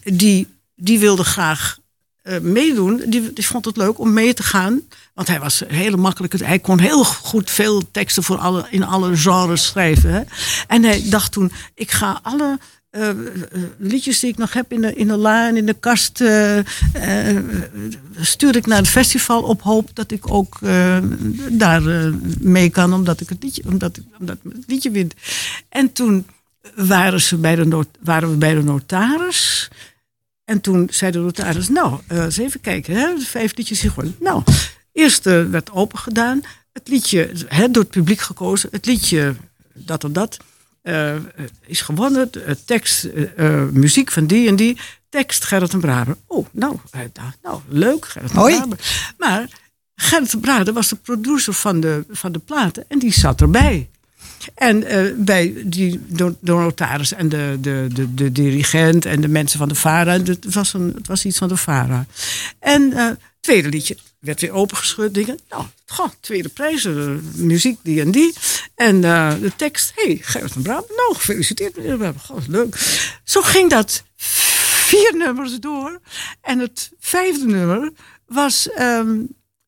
die, 0.04 0.48
die 0.76 1.00
wilde 1.00 1.24
graag 1.24 1.78
eh, 2.22 2.40
meedoen. 2.40 3.04
Die, 3.08 3.34
die 3.34 3.48
vond 3.48 3.66
het 3.66 3.78
leuk 3.78 4.00
om 4.00 4.14
mee 4.14 4.34
te 4.34 4.44
gaan. 4.44 4.82
Want 5.14 5.28
hij 5.28 5.40
was 5.40 5.62
een 5.62 5.76
hele 5.76 5.98
makkelijke. 5.98 6.46
Hij 6.46 6.60
kon 6.60 6.80
heel 6.80 7.04
goed 7.04 7.52
veel 7.52 7.92
teksten 7.92 8.24
voor 8.24 8.38
alle, 8.38 8.66
in 8.70 8.84
alle 8.84 9.18
genres 9.18 9.66
schrijven. 9.66 10.14
Hè? 10.14 10.22
En 10.68 10.84
hij 10.84 11.04
dacht 11.10 11.32
toen: 11.32 11.52
ik 11.74 11.92
ga 11.92 12.20
alle. 12.24 12.60
Eh, 12.98 13.10
liedjes 13.78 14.20
die 14.20 14.30
ik 14.30 14.38
nog 14.38 14.54
heb 14.54 14.72
in 14.72 14.82
de, 14.82 14.94
in 14.94 15.08
de 15.08 15.18
la 15.18 15.48
en 15.48 15.58
in 15.58 15.66
de 15.66 15.74
kast. 15.74 16.22
eh, 16.22 16.58
eh, 17.30 17.44
stuur 18.20 18.56
ik 18.56 18.66
naar 18.66 18.78
het 18.78 18.88
festival 18.88 19.44
op 19.44 19.62
hoop 19.62 19.90
dat 19.94 20.12
ik 20.12 20.32
ook 20.32 20.60
daar 21.50 22.14
mee 22.40 22.70
kan. 22.70 22.94
Omdat 22.94 23.22
ik 23.22 23.30
het 23.30 23.44
liedje, 23.44 23.64
omdat 23.66 24.00
omdat 24.20 24.38
het 24.44 24.64
liedje 24.68 24.92
win. 24.92 25.12
En 25.70 25.94
toen 25.94 26.28
waren, 26.76 27.22
ze 27.22 27.38
bij 27.38 27.56
de 27.56 27.86
waren 28.00 28.30
we 28.30 28.36
bij 28.36 28.54
de 28.54 28.64
notaris. 28.64 29.70
En 30.46 30.62
toen 30.62 30.88
zei 30.92 31.12
de 31.12 31.20
notaris, 31.20 31.70
nou, 31.70 32.00
eens 32.08 32.38
even 32.38 32.62
kijken, 32.62 32.96
hè, 32.96 33.18
vijf 33.20 33.56
liedjes 33.56 33.82
hier 33.82 33.92
gewoon. 33.92 34.16
Nou, 34.20 34.44
eerst 34.92 35.24
werd 35.24 35.72
open 35.72 36.00
gedaan. 36.00 36.42
Het 36.74 36.88
liedje, 36.88 37.32
hè, 37.48 37.72
door 37.72 37.84
het 37.84 37.92
publiek 37.92 38.20
gekozen. 38.20 38.70
Het 38.72 38.86
liedje, 38.86 39.36
dat 39.74 40.04
en 40.04 40.14
dat, 40.14 40.38
eh, 40.88 41.16
is 41.66 41.82
gewonnen. 41.82 42.28
De, 42.32 42.42
eh, 42.42 42.56
tekst, 42.66 43.04
eh, 43.04 43.64
muziek 43.72 44.12
van 44.12 44.26
die 44.26 44.48
en 44.48 44.56
die. 44.56 44.78
Tekst 45.10 45.46
Gerrit 45.46 45.74
en 45.74 45.80
Braber. 45.80 46.18
Oh, 46.28 46.46
nou, 46.52 46.76
nou, 46.92 47.10
nou 47.44 47.62
leuk, 47.68 48.06
Gerrit 48.08 48.32
en 48.32 48.38
Hoi. 48.38 48.56
Braber. 48.56 48.80
Maar 49.18 49.50
Gerrit 49.96 50.34
en 50.34 50.40
Braber 50.40 50.74
was 50.74 50.90
de 50.90 50.96
producer 50.96 51.54
van 51.54 51.80
de, 51.80 52.06
van 52.10 52.32
de 52.32 52.40
platen. 52.40 52.86
En 52.88 53.00
die 53.00 53.14
zat 53.14 53.42
erbij. 53.42 53.90
En 54.56 54.84
eh, 54.84 55.14
bij 55.16 55.54
die 55.66 56.02
de, 56.08 56.36
de 56.40 56.52
notaris 56.52 57.14
en 57.14 57.30
de, 57.30 57.58
de, 57.62 57.88
de, 57.94 58.14
de 58.14 58.32
dirigent 58.32 59.06
en 59.06 59.22
de 59.22 59.28
mensen 59.28 59.60
van 59.60 59.68
de 59.68 59.76
VARA. 59.76 60.12
Het 60.12 60.54
was, 60.54 60.74
een, 60.74 60.92
het 60.96 61.08
was 61.08 61.26
iets 61.26 61.38
van 61.38 61.48
de 61.48 61.58
VARA. 61.58 62.06
En 62.60 62.94
tweede 63.48 63.70
liedje 63.70 63.98
werd 64.20 64.42
weer 64.42 64.52
opengescheurd. 64.52 65.14
Dingen. 65.14 65.40
Nou, 65.50 65.66
goh, 65.86 66.10
tweede 66.20 66.50
prijs, 66.50 66.86
eh, 66.86 67.10
muziek 67.36 67.80
die 67.84 68.02
en 68.02 68.12
die. 68.12 68.34
En 68.76 69.04
eh, 69.04 69.34
de 69.42 69.52
tekst, 69.56 69.92
hé, 69.96 70.04
hey, 70.06 70.20
Gerrit 70.22 70.52
van 70.52 70.62
Braber. 70.62 70.96
Nou, 70.96 71.16
gefeliciteerd 71.16 71.78
meneer 71.78 71.98
Braber. 71.98 72.20
Goh, 72.20 72.48
leuk. 72.48 72.76
Zo 73.24 73.42
ging 73.42 73.70
dat 73.70 74.04
vier 74.16 75.14
nummers 75.18 75.60
door. 75.60 76.00
En 76.42 76.60
het 76.60 76.92
vijfde 77.00 77.46
nummer 77.46 77.92
was... 78.26 78.70
ehm, 78.70 79.20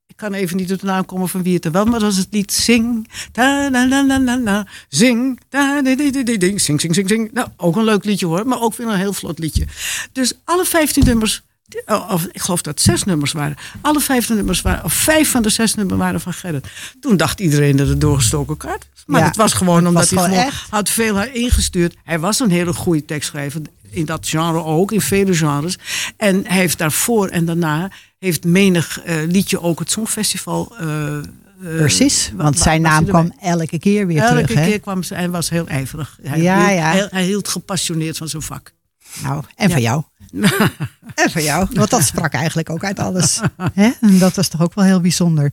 ik 0.07 0.15
kan 0.15 0.33
even 0.33 0.57
niet 0.57 0.71
op 0.71 0.79
de 0.79 0.85
naam 0.85 1.05
komen 1.05 1.29
van 1.29 1.43
wie 1.43 1.53
het 1.53 1.65
er 1.65 1.71
wel, 1.71 1.85
maar 1.85 1.99
dat 1.99 2.11
is 2.11 2.17
het 2.17 2.27
lied 2.31 2.53
Zing. 2.53 3.09
Da, 3.31 3.69
na, 3.69 4.01
na, 4.01 4.17
na, 4.35 4.67
zing. 4.89 5.39
Da, 5.49 5.81
di, 5.81 5.95
di, 5.95 6.11
di, 6.11 6.23
di, 6.23 6.37
di, 6.37 6.59
zing, 6.59 6.81
zing, 6.81 6.95
zing, 6.95 7.09
zing. 7.09 7.31
Nou, 7.31 7.47
ook 7.57 7.75
een 7.75 7.83
leuk 7.83 8.03
liedje 8.03 8.25
hoor, 8.25 8.47
maar 8.47 8.61
ook 8.61 8.75
weer 8.75 8.87
een 8.87 8.97
heel 8.97 9.13
vlot 9.13 9.39
liedje. 9.39 9.67
Dus 10.11 10.33
alle 10.43 10.65
15 10.65 11.05
nummers, 11.05 11.43
of 12.09 12.25
ik 12.31 12.41
geloof 12.41 12.61
dat 12.61 12.73
het 12.73 12.83
zes 12.83 13.03
nummers 13.03 13.31
waren. 13.31 13.55
Alle 13.81 13.99
15 13.99 14.35
nummers 14.35 14.61
waren, 14.61 14.83
of 14.83 14.93
vijf 14.93 15.31
van 15.31 15.41
de 15.41 15.49
zes 15.49 15.75
nummers 15.75 15.99
waren 15.99 16.21
van 16.21 16.33
Gerrit. 16.33 16.67
Toen 16.99 17.17
dacht 17.17 17.39
iedereen 17.39 17.75
dat 17.75 17.87
het 17.87 18.01
doorgestoken 18.01 18.57
kaart 18.57 18.87
was. 18.93 19.03
Maar 19.05 19.19
Ja, 19.21 19.27
het 19.27 19.35
was 19.35 19.53
gewoon 19.53 19.87
omdat 19.87 20.09
was 20.09 20.09
hij 20.09 20.29
gewoon 20.31 20.45
echt. 20.45 20.65
had 20.69 20.89
veel 20.89 21.15
haar 21.15 21.33
ingestuurd. 21.35 21.95
Hij 22.03 22.19
was 22.19 22.39
een 22.39 22.49
hele 22.51 22.73
goede 22.73 23.05
tekstschrijver. 23.05 23.61
In 23.89 24.05
dat 24.05 24.27
genre 24.27 24.63
ook, 24.63 24.91
in 24.91 25.01
vele 25.01 25.33
genres. 25.35 25.77
En 26.17 26.43
hij 26.47 26.57
heeft 26.57 26.77
daarvoor 26.77 27.27
en 27.27 27.45
daarna 27.45 27.91
heeft 28.19 28.43
menig 28.45 28.99
eh, 29.01 29.15
liedje 29.27 29.61
ook 29.61 29.79
het 29.79 29.91
Songfestival. 29.91 30.75
eh, 30.79 31.17
Precies, 31.77 32.31
wa- 32.35 32.43
want 32.43 32.57
wa- 32.57 32.63
zijn 32.63 32.81
naam 32.81 33.05
kwam 33.05 33.33
elke 33.41 33.79
keer 33.79 34.07
weer 34.07 34.21
Elke 34.21 34.41
terug. 34.43 34.59
Hè? 34.59 34.65
keer 34.69 34.79
kwam 34.79 35.03
ze 35.03 35.15
en 35.15 35.31
was 35.31 35.49
heel 35.49 35.67
ijverig. 35.67 36.17
Hij, 36.21 36.41
Ja, 36.41 36.57
hield, 36.65 36.77
ja. 36.79 36.91
Hij, 36.91 37.07
hij 37.11 37.23
hield 37.25 37.47
gepassioneerd 37.47 38.17
van 38.17 38.27
zijn 38.29 38.41
vak. 38.41 38.71
Nou, 39.23 39.43
en 39.55 39.69
van 39.71 39.81
jou. 39.81 40.03
en 41.15 41.29
van 41.31 41.43
jou, 41.43 41.67
want 41.73 41.89
dat 41.89 42.03
sprak 42.03 42.33
eigenlijk 42.33 42.69
ook 42.69 42.83
uit 42.83 42.99
alles. 42.99 43.39
Hè? 43.73 43.89
En 44.01 44.19
dat 44.19 44.35
was 44.35 44.47
toch 44.47 44.61
ook 44.61 44.73
wel 44.73 44.85
heel 44.85 45.01
bijzonder. 45.01 45.51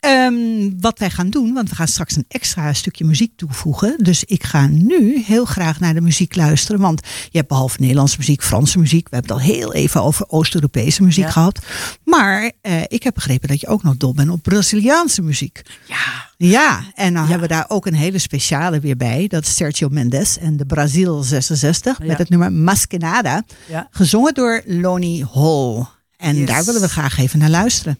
Ehm, 0.00 0.34
wat 0.80 0.98
wij 0.98 1.10
gaan 1.10 1.30
doen, 1.30 1.52
want 1.54 1.68
we 1.68 1.74
gaan 1.74 1.88
straks 1.88 2.16
een 2.16 2.24
extra 2.28 2.72
stukje 2.72 3.04
muziek 3.04 3.32
toevoegen. 3.36 3.94
Dus 4.02 4.24
ik 4.24 4.44
ga 4.44 4.66
nu 4.66 5.22
heel 5.26 5.44
graag 5.44 5.80
naar 5.80 5.94
de 5.94 6.00
muziek 6.00 6.36
luisteren. 6.36 6.80
Want 6.80 7.00
je 7.30 7.36
hebt 7.36 7.48
behalve 7.48 7.76
Nederlandse 7.80 8.16
muziek, 8.18 8.42
Franse 8.42 8.78
muziek. 8.78 9.08
We 9.08 9.16
hebben 9.16 9.36
het 9.36 9.42
al 9.46 9.52
heel 9.54 9.74
even 9.74 10.02
over 10.02 10.28
Oost-Europese 10.28 11.02
muziek 11.02 11.24
Ja. 11.24 11.30
gehad. 11.30 11.58
Maar 12.04 12.52
eh, 12.60 12.80
ik 12.86 13.02
heb 13.02 13.14
begrepen 13.14 13.48
dat 13.48 13.60
je 13.60 13.66
ook 13.66 13.82
nog 13.82 13.96
dol 13.96 14.14
bent 14.14 14.30
op 14.30 14.42
Braziliaanse 14.42 15.22
muziek. 15.22 15.62
Ja, 15.86 16.26
Ja, 16.36 16.82
en 16.94 17.14
dan 17.14 17.22
hebben 17.26 17.48
we 17.48 17.54
daar 17.54 17.64
ook 17.68 17.86
een 17.86 17.94
hele 17.94 18.18
speciale 18.18 18.80
weer 18.80 18.96
bij. 18.96 19.26
Dat 19.28 19.42
is 19.42 19.54
Sergio 19.56 19.88
Mendes 19.88 20.38
en 20.38 20.56
de 20.56 20.66
Brazil 20.66 21.22
66 21.22 21.98
Ja. 21.98 22.04
met 22.06 22.18
het 22.18 22.28
nummer 22.28 22.52
Maskenada. 22.52 23.42
ja. 23.68 23.88
Gezongen 24.08 24.34
door 24.34 24.62
Lonnie 24.64 25.26
Hall. 25.32 25.84
En 26.16 26.36
Yes. 26.36 26.46
daar 26.48 26.64
willen 26.64 26.80
we 26.80 26.88
graag 26.88 27.18
even 27.18 27.38
naar 27.38 27.50
luisteren. 27.50 27.98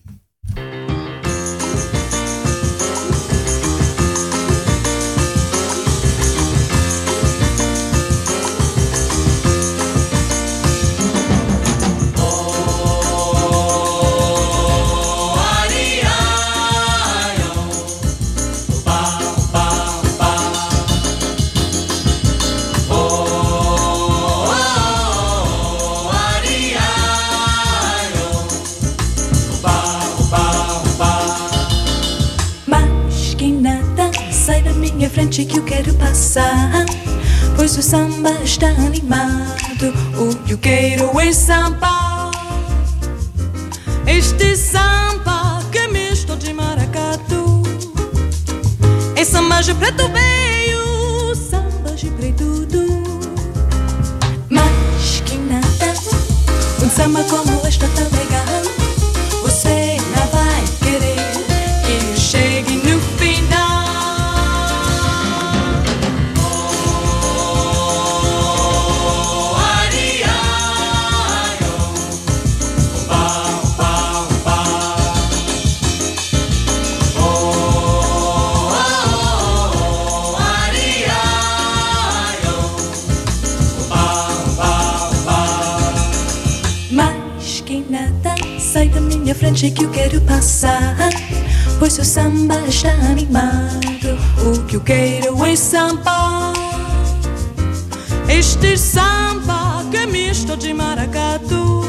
Samba 98.77 99.85
que 99.91 99.97
é 99.97 100.07
misto 100.07 100.57
de 100.57 100.73
maracatu. 100.75 101.83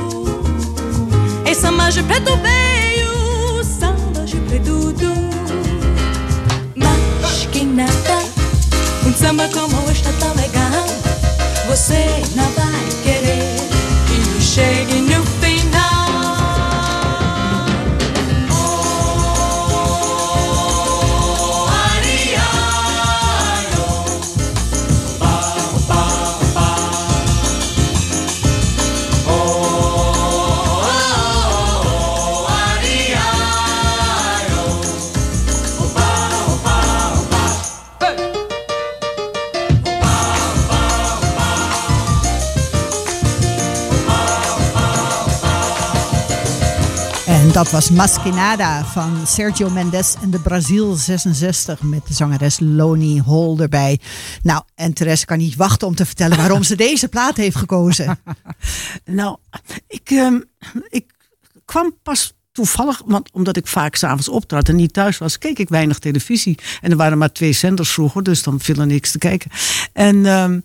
É 1.45 1.53
samba 1.53 1.89
de 1.89 2.01
preto 2.03 2.31
veio, 2.37 3.63
samba 3.63 4.25
de 4.25 4.37
preto 4.37 4.93
do. 4.93 5.13
Mas 6.75 7.45
que 7.51 7.63
nada, 7.65 8.23
um 9.05 9.13
samba 9.13 9.49
como 9.49 9.91
este 9.91 10.11
tão 10.13 10.33
legal. 10.35 10.85
Você 11.67 12.05
não 12.35 12.58
dat 47.59 47.71
was 47.71 47.89
Masquinada 47.89 48.85
van 48.85 49.27
Sergio 49.27 49.69
Mendes 49.69 50.15
en 50.21 50.29
de 50.29 50.39
Brazil 50.39 50.93
66 50.93 51.81
met 51.81 52.07
de 52.07 52.13
zangeres 52.13 52.59
Loni 52.59 53.21
Hall 53.25 53.57
erbij. 53.57 53.99
Nou, 54.43 54.63
en 54.75 54.93
Therese 54.93 55.25
kan 55.25 55.37
niet 55.37 55.55
wachten 55.55 55.87
om 55.87 55.95
te 55.95 56.05
vertellen 56.05 56.37
waarom 56.37 56.63
ze 56.63 56.75
deze 56.75 57.07
plaat 57.07 57.37
heeft 57.37 57.55
gekozen. 57.55 58.19
Nou, 59.05 59.37
ik, 59.87 60.09
ehm, 60.09 60.39
ik 60.89 61.05
kwam 61.65 61.95
pas 62.03 62.33
toevallig, 62.51 63.01
want 63.05 63.31
omdat 63.31 63.57
ik 63.57 63.67
vaak 63.67 63.95
s'avonds 63.95 64.29
optrad 64.29 64.69
en 64.69 64.75
niet 64.75 64.93
thuis 64.93 65.17
was, 65.17 65.37
keek 65.37 65.59
ik 65.59 65.69
weinig 65.69 65.99
televisie. 65.99 66.57
En 66.81 66.91
er 66.91 66.97
waren 66.97 67.17
maar 67.17 67.31
twee 67.31 67.53
zenders 67.53 67.91
vroeger, 67.91 68.23
dus 68.23 68.43
dan 68.43 68.59
viel 68.59 68.79
er 68.79 68.85
niks 68.85 69.11
te 69.11 69.17
kijken. 69.17 69.51
En 69.93 70.25
ehm, 70.25 70.59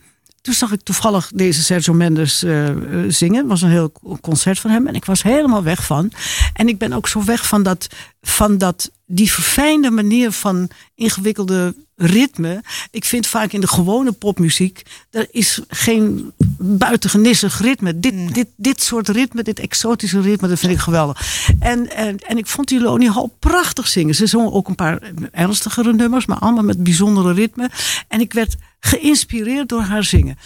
toen 0.44 0.54
zag 0.54 0.72
ik 0.72 0.82
toevallig 0.82 1.30
deze 1.34 1.62
Sergio 1.62 1.94
Mendes 1.94 2.42
eh, 2.42 2.68
eh, 2.68 2.76
zingen. 3.08 3.38
Het 3.38 3.48
was 3.48 3.62
een 3.62 3.70
heel 3.70 3.92
concert 4.20 4.58
van 4.58 4.70
hem. 4.70 4.86
En 4.86 4.94
ik 4.94 5.04
was 5.04 5.22
helemaal 5.22 5.62
weg 5.62 5.84
van. 5.84 6.12
En 6.52 6.68
ik 6.68 6.78
ben 6.78 6.92
ook 6.92 7.08
zo 7.08 7.24
weg 7.24 7.46
van 7.46 7.62
dat, 7.62 7.86
van 8.24 8.58
dat 8.58 8.90
die 9.06 9.32
verfijnde 9.32 9.90
manier 9.90 10.32
van 10.32 10.68
ingewikkelde 10.94 11.74
ritme. 11.96 12.62
Ik 12.90 13.04
vind 13.04 13.26
vaak 13.26 13.52
in 13.52 13.60
de 13.60 13.66
gewone 13.66 14.12
popmuziek, 14.12 14.82
er 15.10 15.28
is 15.30 15.60
geen 15.68 16.32
buitengenissig 16.58 17.60
ritme. 17.60 18.00
Dit, 18.00 18.34
dit, 18.34 18.48
dit 18.56 18.82
soort 18.82 19.08
ritme, 19.08 19.42
dit 19.42 19.58
exotische 19.58 20.20
ritme, 20.20 20.48
dat 20.48 20.58
vind 20.58 20.72
ik 20.72 20.78
geweldig. 20.78 21.48
En, 21.58 21.90
en, 21.90 22.18
en 22.18 22.38
ik 22.38 22.46
vond 22.46 22.68
die 22.68 23.10
Hall 23.10 23.28
prachtig 23.38 23.88
zingen. 23.88 24.14
Ze 24.14 24.26
zongen 24.26 24.52
ook 24.52 24.68
een 24.68 24.74
paar 24.74 24.98
ernstigere 25.30 25.92
nummers, 25.92 26.26
maar 26.26 26.38
allemaal 26.38 26.64
met 26.64 26.82
bijzondere 26.82 27.32
ritme. 27.32 27.70
En 28.08 28.20
ik 28.20 28.32
werd 28.32 28.56
geïnspireerd 28.80 29.68
door 29.68 29.82
haar 29.82 30.04
zingen. 30.04 30.38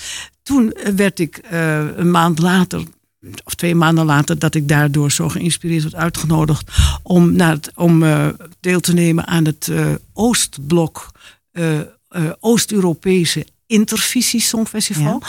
Toen 0.42 0.74
werd 0.96 1.18
ik 1.18 1.36
eh, 1.36 1.96
een 1.96 2.10
maand 2.10 2.38
later 2.38 2.82
of 3.44 3.54
twee 3.54 3.74
maanden 3.74 4.04
later, 4.04 4.38
dat 4.38 4.54
ik 4.54 4.68
daardoor 4.68 5.12
zo 5.12 5.28
geïnspireerd 5.28 5.82
werd 5.82 5.94
uitgenodigd 5.94 6.70
om, 7.02 7.32
naar 7.32 7.52
het, 7.52 7.70
om 7.74 8.02
eh, 8.02 8.28
deel 8.60 8.80
te 8.80 8.94
nemen 8.94 9.26
aan 9.26 9.44
het 9.44 9.68
eh, 9.68 9.86
Oostblok 10.12 11.10
eh, 11.50 11.80
Oost-Europese 12.40 13.46
Intervisie 13.66 14.40
Songfestival. 14.40 15.22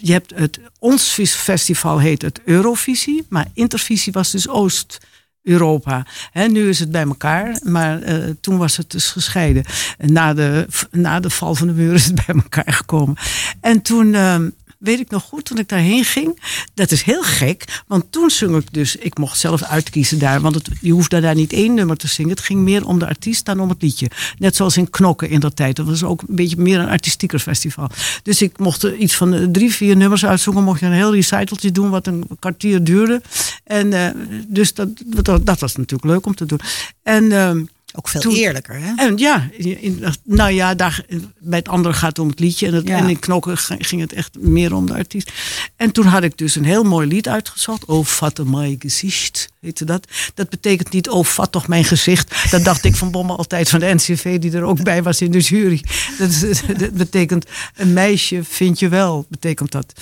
Je 0.00 0.12
hebt 0.12 0.32
het, 0.34 0.60
ons 0.78 1.20
festival 1.28 1.98
heet 1.98 2.22
het 2.22 2.40
Eurovisie, 2.44 3.26
maar 3.28 3.46
Intervisie 3.54 4.12
was 4.12 4.30
dus 4.30 4.48
Oost-Europa. 4.48 6.06
Hè, 6.30 6.46
nu 6.46 6.68
is 6.68 6.78
het 6.78 6.90
bij 6.90 7.02
elkaar, 7.02 7.60
maar 7.62 8.00
toen 8.40 8.56
was 8.58 8.76
het 8.76 8.90
dus 8.90 9.10
gescheiden. 9.10 9.64
En 9.98 10.12
Na 10.12 10.34
de, 10.34 10.66
na 10.90 11.20
de 11.20 11.30
val 11.30 11.54
van 11.54 11.66
de 11.66 11.72
muur 11.72 11.94
is 11.94 12.04
het 12.04 12.14
bij 12.26 12.34
elkaar 12.34 12.72
gekomen. 12.72 13.16
En 13.60 13.82
toen 13.82 14.14
ehm, 14.14 14.48
weet 14.84 15.00
ik 15.00 15.10
nog 15.10 15.22
goed, 15.22 15.44
toen 15.44 15.58
ik 15.58 15.68
daarheen 15.68 16.04
ging. 16.04 16.40
Dat 16.74 16.90
is 16.90 17.02
heel 17.02 17.22
gek, 17.22 17.82
want 17.86 18.04
toen 18.10 18.30
zong 18.30 18.56
ik 18.56 18.72
dus... 18.72 18.96
Ik 18.96 19.18
mocht 19.18 19.38
zelf 19.38 19.62
uitkiezen 19.62 20.18
daar, 20.18 20.40
want 20.40 20.54
het, 20.54 20.68
je 20.80 20.92
hoefde 20.92 21.20
daar 21.20 21.34
niet 21.34 21.52
één 21.52 21.74
nummer 21.74 21.96
te 21.96 22.08
zingen. 22.08 22.30
Het 22.30 22.40
ging 22.40 22.60
meer 22.60 22.86
om 22.86 22.98
de 22.98 23.06
artiest 23.06 23.44
dan 23.44 23.60
om 23.60 23.68
het 23.68 23.82
liedje. 23.82 24.10
Net 24.38 24.56
zoals 24.56 24.76
in 24.76 24.90
Knokken 24.90 25.28
in 25.28 25.40
dat 25.40 25.56
tijd. 25.56 25.76
Dat 25.76 25.86
was 25.86 26.02
ook 26.02 26.20
een 26.20 26.36
beetje 26.36 26.56
meer 26.56 26.78
een 26.78 26.88
artistieker 26.88 27.38
festival. 27.38 27.90
Dus 28.22 28.42
ik 28.42 28.58
mocht 28.58 28.82
iets 28.82 29.14
van 29.14 29.34
eh, 29.34 29.46
drie, 29.52 29.72
vier 29.72 29.96
nummers 29.96 30.24
uitzoeken. 30.24 30.64
Mocht 30.64 30.80
je 30.80 30.86
een 30.86 30.92
heel 30.92 31.14
recitaltje 31.14 31.72
doen, 31.72 31.90
wat 31.90 32.06
een 32.06 32.26
kwartier 32.38 32.84
duurde. 32.84 33.22
En 33.64 33.92
eh, 33.92 34.10
dus 34.48 34.74
dat, 34.74 34.88
dat, 35.06 35.46
dat 35.46 35.58
was 35.58 35.76
natuurlijk 35.76 36.10
leuk 36.12 36.26
om 36.26 36.34
te 36.34 36.46
doen. 36.46 36.60
En... 37.02 37.32
ehm, 37.32 37.62
Ook 37.96 38.08
veel 38.08 38.20
Toen- 38.20 38.34
eerlijker, 38.34 38.74
hè? 38.80 38.92
en 38.96 39.16
ja, 39.18 39.48
in, 39.56 40.04
nou 40.24 40.50
ja, 40.50 40.74
daar, 40.74 41.04
bij 41.38 41.58
het 41.58 41.68
andere 41.68 41.94
gaat 41.94 42.08
het 42.08 42.18
om 42.18 42.28
het 42.28 42.40
liedje. 42.40 42.66
En, 42.66 42.74
het, 42.74 42.88
Ja. 42.88 42.96
en 42.96 43.08
in 43.08 43.18
Knokken 43.18 43.58
ging 43.58 44.00
het 44.00 44.12
echt 44.12 44.36
meer 44.40 44.74
om 44.74 44.86
de 44.86 44.94
artiest. 44.94 45.32
En 45.76 45.90
toen 45.92 46.06
had 46.06 46.22
ik 46.22 46.38
dus 46.38 46.54
een 46.56 46.64
heel 46.64 46.82
mooi 46.84 47.06
lied 47.08 47.28
uitgezocht. 47.28 47.84
Oh, 47.84 48.04
vatte 48.04 48.44
mijn 48.44 48.76
gezicht, 48.78 49.48
dat. 49.72 50.06
Dat 50.34 50.48
betekent 50.48 50.92
niet, 50.92 51.08
oh, 51.08 51.24
vat 51.24 51.52
toch 51.52 51.68
mijn 51.68 51.84
gezicht. 51.84 52.50
Dat 52.50 52.64
dacht 52.64 52.84
ik 52.84 52.96
van 52.96 53.10
Bommel 53.10 53.36
altijd 53.36 53.68
van 53.68 53.80
de 53.80 53.94
NCV, 53.94 54.38
die 54.38 54.52
er 54.52 54.62
ook 54.62 54.82
bij 54.82 55.02
was 55.02 55.20
in 55.20 55.30
de 55.30 55.38
jury. 55.38 55.84
Dat, 56.18 56.30
dat 56.80 56.92
betekent, 56.92 57.46
een 57.74 57.92
meisje 57.92 58.44
vind 58.44 58.78
je 58.78 58.88
wel, 58.88 59.26
betekent 59.28 59.72
dat. 59.72 59.92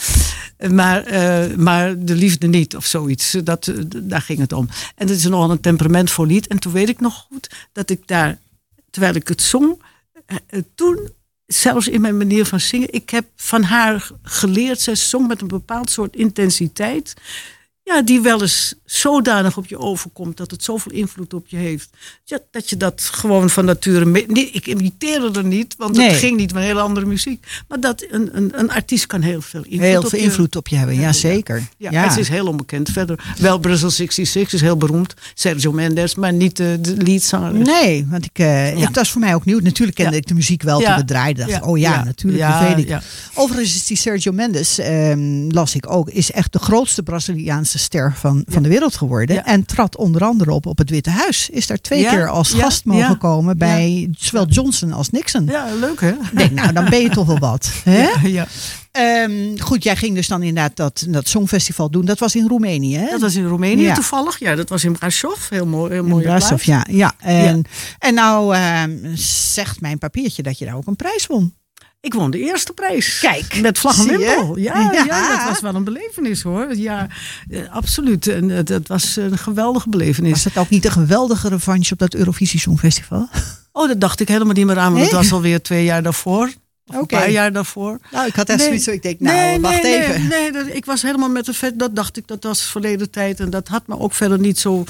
Maar, 0.71 1.05
eh, 1.05 1.57
maar 1.57 2.05
de 2.05 2.15
liefde 2.15 2.47
niet, 2.47 2.77
of 2.77 2.87
zoiets. 2.87 3.37
Dat, 3.45 3.67
eh, 3.67 3.75
daar 4.03 4.21
ging 4.21 4.39
het 4.39 4.53
om. 4.53 4.69
En 4.95 5.09
het 5.09 5.17
is 5.17 5.25
nogal 5.25 5.51
een 5.51 5.61
temperamentvol 5.61 6.27
lied. 6.27 6.47
En 6.47 6.59
toen 6.59 6.73
weet 6.73 6.89
ik 6.89 7.01
nog 7.01 7.27
goed 7.31 7.51
dat 7.73 7.91
ik 7.91 8.07
daar, 8.07 8.39
terwijl 8.91 9.15
ik 9.15 9.29
het 9.29 9.43
zong, 9.43 9.83
eh, 10.27 10.61
toen, 10.75 11.11
zelfs 11.47 11.89
in 11.89 12.01
mijn 12.01 12.17
manier 12.17 12.47
van 12.47 12.61
zingen, 12.61 12.93
ik 12.93 13.11
heb 13.11 13.25
van 13.37 13.63
haar 13.63 14.11
geleerd, 14.23 14.81
zij 14.81 14.95
zong 14.95 15.29
met 15.29 15.41
een 15.41 15.49
bepaald 15.49 15.91
soort 15.91 16.17
intensiteit. 16.17 17.15
Ja, 17.85 18.03
die 18.03 18.21
wel 18.21 18.41
eens 18.43 18.75
zodanig 18.85 19.57
op 19.57 19.67
je 19.67 19.79
overkomt 19.79 20.37
dat 20.37 20.51
het 20.51 20.65
zoveel 20.65 20.93
invloed 20.93 21.35
op 21.35 21.47
je 21.49 21.57
heeft. 21.57 21.91
Ja, 22.25 22.39
dat 22.51 22.71
je 22.71 22.77
dat 22.77 23.01
gewoon 23.13 23.51
van 23.51 23.65
nature. 23.65 24.05
Nee, 24.27 24.51
ik 24.51 24.67
imiteerde 24.67 25.39
er 25.39 25.45
niet, 25.45 25.75
want 25.79 25.97
Nee. 25.97 26.09
het 26.09 26.19
ging 26.19 26.37
niet 26.37 26.53
met 26.55 26.63
hele 26.63 26.81
andere 26.81 27.07
muziek. 27.07 27.47
Maar 27.69 27.81
dat 27.81 28.05
een, 28.11 28.37
een, 28.37 28.53
een 28.59 28.71
artiest 28.71 29.07
kan 29.07 29.21
heel 29.21 29.41
veel 29.41 29.63
invloed 29.63 29.81
Heel 29.81 30.01
op 30.03 30.09
veel 30.09 30.19
je- 30.19 30.25
invloed 30.25 30.57
op 30.57 30.69
je 30.69 30.77
hebben, 30.77 31.01
ja 31.01 31.13
zeker. 31.13 31.69
ja, 31.77 31.91
het 32.09 32.17
is 32.19 32.29
heel 32.29 32.47
onbekend. 32.47 32.91
Verder 32.91 33.35
wel 33.39 33.59
Brussel 33.59 33.91
66 33.91 34.53
is 34.53 34.61
heel 34.61 34.77
beroemd. 34.77 35.15
Sergio 35.35 35.73
Mendes, 35.73 36.15
maar 36.15 36.33
niet 36.33 36.57
de, 36.57 36.79
de 36.81 36.97
leadzanger. 36.97 37.53
Nee, 37.53 38.07
want 38.11 38.25
ik, 38.25 38.39
eh 38.39 38.79
Ja. 38.79 38.87
het 38.87 38.97
was 38.97 39.11
voor 39.11 39.21
mij 39.21 39.35
ook 39.35 39.45
nieuw. 39.45 39.61
Natuurlijk 39.61 39.97
kende 39.97 40.17
ik 40.17 40.27
de 40.27 40.35
muziek 40.35 40.63
wel. 40.63 40.81
Dacht, 40.81 41.11
ik, 41.51 41.67
oh 41.67 41.79
ja, 41.79 42.05
natuurlijk, 42.05 42.43
dat 42.43 42.75
weet 42.77 42.89
ik. 42.91 42.99
Overigens 43.35 43.75
is 43.75 43.87
die 43.87 43.97
Sergio 43.97 44.33
Mendes, 44.33 44.79
ehm, 44.79 45.49
las 45.51 45.75
ik 45.75 45.91
ook, 45.91 46.11
is 46.11 46.31
echt 46.31 46.53
de 46.53 46.59
grootste 46.59 47.03
Braziliaanse 47.03 47.72
ster 47.79 48.15
van, 48.17 48.45
van 48.47 48.63
de 48.63 48.69
wereld 48.69 48.97
geworden. 48.97 49.37
Ja. 49.37 49.45
En 49.45 49.65
trad 49.65 49.97
onder 49.97 50.25
andere 50.25 50.53
op 50.53 50.67
op 50.67 50.79
het 50.79 50.91
Witte 50.91 51.11
Huis. 51.11 51.51
Is 51.51 51.67
daar 51.67 51.81
twee 51.81 52.01
Ja, 52.01 52.11
keer 52.11 52.29
als 52.29 52.53
gast 52.53 52.85
mogen 52.85 53.19
komen 53.19 53.59
bij 53.59 54.09
zowel 54.19 54.47
Johnson 54.47 54.93
als 54.93 55.11
Nixon. 55.11 55.47
Ja, 55.47 55.67
leuk 55.81 56.01
hè? 56.01 56.13
Denk, 56.35 56.51
nou, 56.51 56.73
dan 56.73 56.91
ben 56.91 57.01
je 57.01 57.09
toch 57.09 57.27
wel 57.27 57.39
wat. 57.39 57.71
Hè? 57.85 58.09
Ja. 58.29 58.47
Ehm, 58.93 59.59
goed, 59.59 59.83
jij 59.83 59.97
ging 59.97 60.15
dus 60.15 60.29
dan 60.29 60.43
inderdaad 60.43 60.77
dat, 60.77 61.05
dat 61.09 61.29
songfestival 61.29 61.91
doen. 61.91 62.05
Dat 62.05 62.19
was 62.19 62.35
in 62.37 62.47
Roemenië, 62.49 62.97
hè? 62.97 63.11
Dat 63.11 63.21
was 63.21 63.35
in 63.35 63.45
Roemenië 63.47 63.83
Ja. 63.83 63.95
toevallig. 63.95 64.39
Ja, 64.39 64.55
dat 64.55 64.69
was 64.69 64.85
in 64.85 64.93
Brasov. 64.93 65.49
Heel 65.49 65.67
mooi. 65.67 65.93
Heel 65.93 66.03
In 66.03 66.09
mooie 66.09 66.25
Brasov, 66.25 66.63
ja. 66.65 66.87
ja. 66.91 67.13
En, 67.19 67.65
en 67.99 68.15
nou 68.15 68.55
ehm, 68.55 69.15
zegt 69.53 69.81
mijn 69.81 69.99
papiertje 69.99 70.43
dat 70.43 70.59
je 70.59 70.65
daar 70.65 70.77
ook 70.77 70.87
een 70.87 70.97
prijs 70.97 71.27
won. 71.27 71.55
Ik 72.03 72.15
won 72.15 72.31
de 72.31 72.39
eerste 72.39 72.73
prijs. 72.73 73.19
Kijk, 73.21 73.61
Met 73.61 73.79
vlag 73.79 73.99
en 73.99 74.07
wimpel. 74.19 74.57
Ja, 74.59 74.81
ja. 74.93 75.05
Ja. 75.05 75.37
dat 75.37 75.49
was 75.49 75.61
wel 75.61 75.75
een 75.75 75.85
belevenis 75.85 76.43
hoor. 76.43 76.77
Ja, 76.77 77.07
eh, 77.51 77.61
absoluut. 77.75 78.27
En 78.29 78.51
eh, 78.51 78.65
dat 78.65 78.87
was 78.87 79.17
een 79.17 79.39
geweldige 79.39 79.89
belevenis. 79.89 80.31
Was 80.31 80.45
het 80.45 80.57
ook 80.59 80.69
niet 80.69 80.85
een 80.85 80.93
geweldige 80.93 81.49
revanche 81.49 81.93
op 81.93 81.99
dat 81.99 82.15
Eurovisie 82.15 82.61
Songfestival? 82.61 83.29
Oh, 83.75 83.89
dat 83.89 84.01
dacht 84.01 84.21
ik 84.21 84.29
helemaal 84.29 84.55
niet 84.55 84.67
meer 84.67 84.79
aan. 84.79 84.83
Want 84.85 84.95
Nee? 84.95 85.05
het 85.05 85.13
was 85.13 85.33
alweer 85.33 85.63
twee 85.63 85.85
jaar 85.85 86.03
daarvoor. 86.03 86.51
Of 86.87 86.97
een 86.97 87.07
paar 87.07 87.31
jaar 87.31 87.53
daarvoor. 87.53 87.99
Nou, 88.11 88.27
ik 88.27 88.35
had 88.35 88.49
echt 88.49 88.59
Nee. 88.59 88.67
zoiets 88.67 88.85
zo 88.85 88.91
ik 88.91 89.03
denk, 89.03 89.21
nou, 89.21 89.37
nee, 89.37 89.61
wacht 89.61 89.85
even. 89.85 90.21
Nee, 90.29 90.29
nee, 90.29 90.53
dat, 90.53 90.67
ik 90.77 90.85
was 90.85 91.03
helemaal 91.03 91.29
met 91.29 91.45
de 91.45 91.53
vet. 91.55 91.79
Dat 91.79 91.97
dacht 91.97 92.17
ik, 92.17 92.27
dat 92.27 92.43
was 92.43 92.63
verleden 92.63 93.11
tijd. 93.11 93.41
En 93.41 93.51
dat 93.51 93.69
had 93.69 93.87
me 93.87 93.99
ook 93.99 94.13
verder 94.15 94.39
niet 94.39 94.59
zo. 94.59 94.85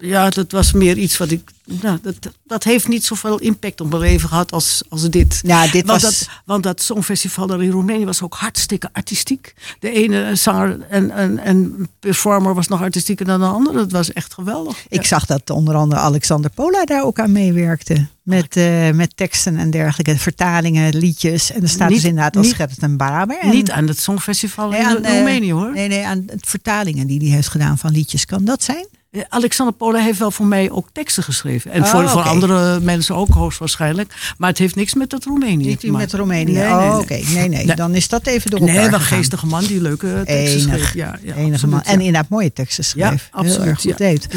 Ja, 0.00 0.30
dat 0.30 0.52
was 0.52 0.72
meer 0.72 0.96
iets 0.98 1.16
wat 1.16 1.30
ik. 1.30 1.50
Nou, 1.82 1.98
dat, 2.02 2.14
dat 2.44 2.64
heeft 2.64 2.88
niet 2.88 3.04
zoveel 3.04 3.38
impact 3.38 3.80
op 3.80 3.88
mijn 3.88 4.00
leven 4.02 4.28
gehad 4.28 4.52
als, 4.52 4.82
als 4.88 5.10
dit. 5.10 5.40
Ja, 5.42 5.66
dit 5.66 5.86
want, 5.86 6.02
was- 6.02 6.18
dat, 6.18 6.28
want 6.44 6.62
dat 6.62 6.82
Songfestival 6.82 7.46
daar 7.46 7.62
in 7.62 7.70
Roemenië 7.70 8.04
was 8.04 8.22
ook 8.22 8.34
hartstikke 8.34 8.88
artistiek. 8.92 9.54
De 9.80 9.90
ene 9.90 10.34
zanger 10.34 10.80
en, 10.88 11.10
en, 11.10 11.38
en 11.38 11.88
performer 12.00 12.54
was 12.54 12.68
nog 12.68 12.82
artistieker 12.82 13.26
dan 13.26 13.40
de 13.40 13.46
andere. 13.46 13.76
Dat 13.78 13.92
was 13.92 14.12
echt 14.12 14.34
geweldig. 14.34 14.84
Ik 14.88 15.04
zag 15.06 15.26
dat 15.26 15.50
onder 15.50 15.74
andere 15.74 16.00
Alexander 16.00 16.50
Pola 16.50 16.84
daar 16.84 17.04
ook 17.04 17.18
aan 17.18 17.32
meewerkte. 17.32 18.06
Met, 18.22 18.56
eh, 18.56 18.90
met 18.90 19.16
teksten 19.16 19.56
en 19.56 19.70
dergelijke, 19.70 20.18
vertalingen, 20.18 20.96
liedjes. 20.96 21.52
En 21.52 21.62
er 21.62 21.68
staat 21.68 21.88
Niet- 21.88 22.00
dus 22.00 22.08
inderdaad 22.08 22.36
als 22.36 22.52
Gerrit 22.52 22.78
en 22.78 22.96
Baraber. 22.96 23.38
En, 23.38 23.50
Niet 23.50 23.70
aan 23.70 23.86
het 23.86 23.98
Songfestival 24.00 24.68
nee, 24.68 24.80
in 24.80 24.86
aan, 24.86 25.04
eh, 25.04 25.14
Roemenië 25.14 25.52
hoor. 25.52 25.72
Nee, 25.72 25.88
nee, 25.88 26.06
aan 26.06 26.22
het 26.26 26.46
vertalingen 26.46 27.06
die 27.06 27.18
hij 27.20 27.28
heeft 27.28 27.48
gedaan 27.48 27.78
van 27.78 27.90
liedjes. 27.92 28.24
Kan 28.24 28.44
dat 28.44 28.62
zijn? 28.62 28.86
Eh, 29.10 29.22
Alexander 29.28 29.74
Pola 29.74 29.98
heeft 29.98 30.18
wel 30.18 30.30
voor 30.30 30.46
mij 30.46 30.70
ook 30.70 30.88
teksten 30.92 31.22
geschreven. 31.22 31.70
En 31.70 31.82
Oh, 31.82 31.88
voor, 31.90 32.08
voor 32.08 32.22
andere 32.22 32.80
mensen 32.80 33.14
ook 33.16 33.28
hoogstwaarschijnlijk. 33.28 34.34
Maar 34.38 34.48
het 34.48 34.58
heeft 34.58 34.74
niks 34.74 34.94
met 34.94 35.10
dat 35.10 35.24
Roemenië 35.24 35.66
Niet 35.66 35.80
te 35.80 35.90
met 35.90 36.12
Roemenië. 36.12 36.52
Nee, 36.52 36.64
oh, 36.68 36.78
nee, 36.78 36.88
nee. 36.88 36.98
oké. 36.98 37.14
Nee, 37.32 37.48
nee, 37.48 37.64
Nee. 37.66 37.76
Dan 37.76 37.94
is 37.94 38.08
dat 38.08 38.26
even 38.26 38.50
door 38.50 38.60
elkaar 38.60 38.74
Nee, 38.74 38.84
gegaan. 38.84 39.00
geestige 39.00 39.46
man 39.46 39.64
die 39.64 39.80
leuke 39.80 40.22
teksten 40.26 40.60
Enig, 40.60 40.78
schreef. 40.78 40.94
Ja, 40.94 41.18
ja, 41.22 41.34
enige 41.34 41.52
absoluut, 41.52 41.74
man. 41.74 41.80
ja. 41.84 41.90
En 41.92 41.98
inderdaad 41.98 42.28
mooie 42.28 42.52
teksten 42.52 42.84
schreef. 42.84 43.02
Ja, 43.04 43.38
absoluut, 43.38 43.56
Heel 43.60 43.66
erg 43.70 43.80
goed 43.80 43.98
deed. 43.98 44.28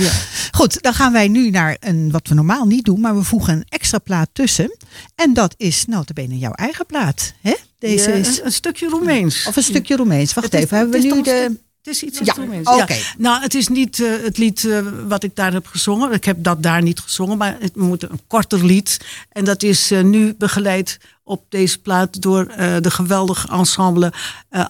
Goed, 0.51 0.81
dan 0.81 0.93
gaan 0.93 1.11
wij 1.11 1.27
nu 1.27 1.49
naar 1.49 1.77
een, 1.79 2.11
wat 2.11 2.27
we 2.27 2.33
normaal 2.35 2.65
niet 2.65 2.85
doen, 2.85 2.99
maar 2.99 3.15
we 3.17 3.23
voegen 3.23 3.53
een 3.53 3.65
extra 3.69 3.97
plaat 3.99 4.29
tussen. 4.33 4.77
En 5.15 5.33
dat 5.33 5.53
is 5.57 5.85
notabene 5.85 6.37
jouw 6.37 6.51
eigen 6.53 6.85
plaat. 6.85 7.33
Hè? 7.41 7.53
Deze 7.79 8.11
is, 8.13 8.37
een, 8.39 8.45
een 8.45 8.51
stukje 8.51 8.87
Roemeens. 8.89 9.45
of 9.47 9.55
een 9.55 9.63
stukje 9.63 9.95
Roemeens. 9.95 10.33
Wacht 10.33 10.53
is- 10.53 10.59
even, 10.61 10.77
hebben 10.77 11.01
we 11.01 11.07
nu 11.07 11.11
een 11.17 11.23
de... 11.23 11.57
Het 11.83 11.93
is 11.93 12.03
iets 12.03 12.19
Ja, 12.23 12.35
oké. 12.63 12.95
Nou, 13.17 13.41
het 13.41 13.53
is 13.53 13.67
niet 13.67 13.99
eh, 13.99 14.23
het 14.23 14.37
lied 14.37 14.65
eh, 14.65 14.79
wat 15.07 15.23
ik 15.23 15.35
daar 15.35 15.53
heb 15.53 15.67
gezongen. 15.67 16.11
Ik 16.11 16.25
heb 16.25 16.43
dat 16.43 16.63
daar 16.63 16.81
niet 16.81 16.99
gezongen, 16.99 17.37
maar 17.37 17.57
het 17.59 17.75
moet 17.75 18.03
een 18.03 18.21
korter 18.27 18.65
lied. 18.65 18.99
En 19.29 19.45
dat 19.45 19.63
is 19.63 19.91
eh, 19.91 20.03
nu 20.03 20.35
begeleid 20.37 20.99
op 21.23 21.43
deze 21.49 21.81
plaat 21.81 22.21
door 22.21 22.47
de 22.81 22.91
geweldige 22.91 23.47
ensemble 23.47 24.13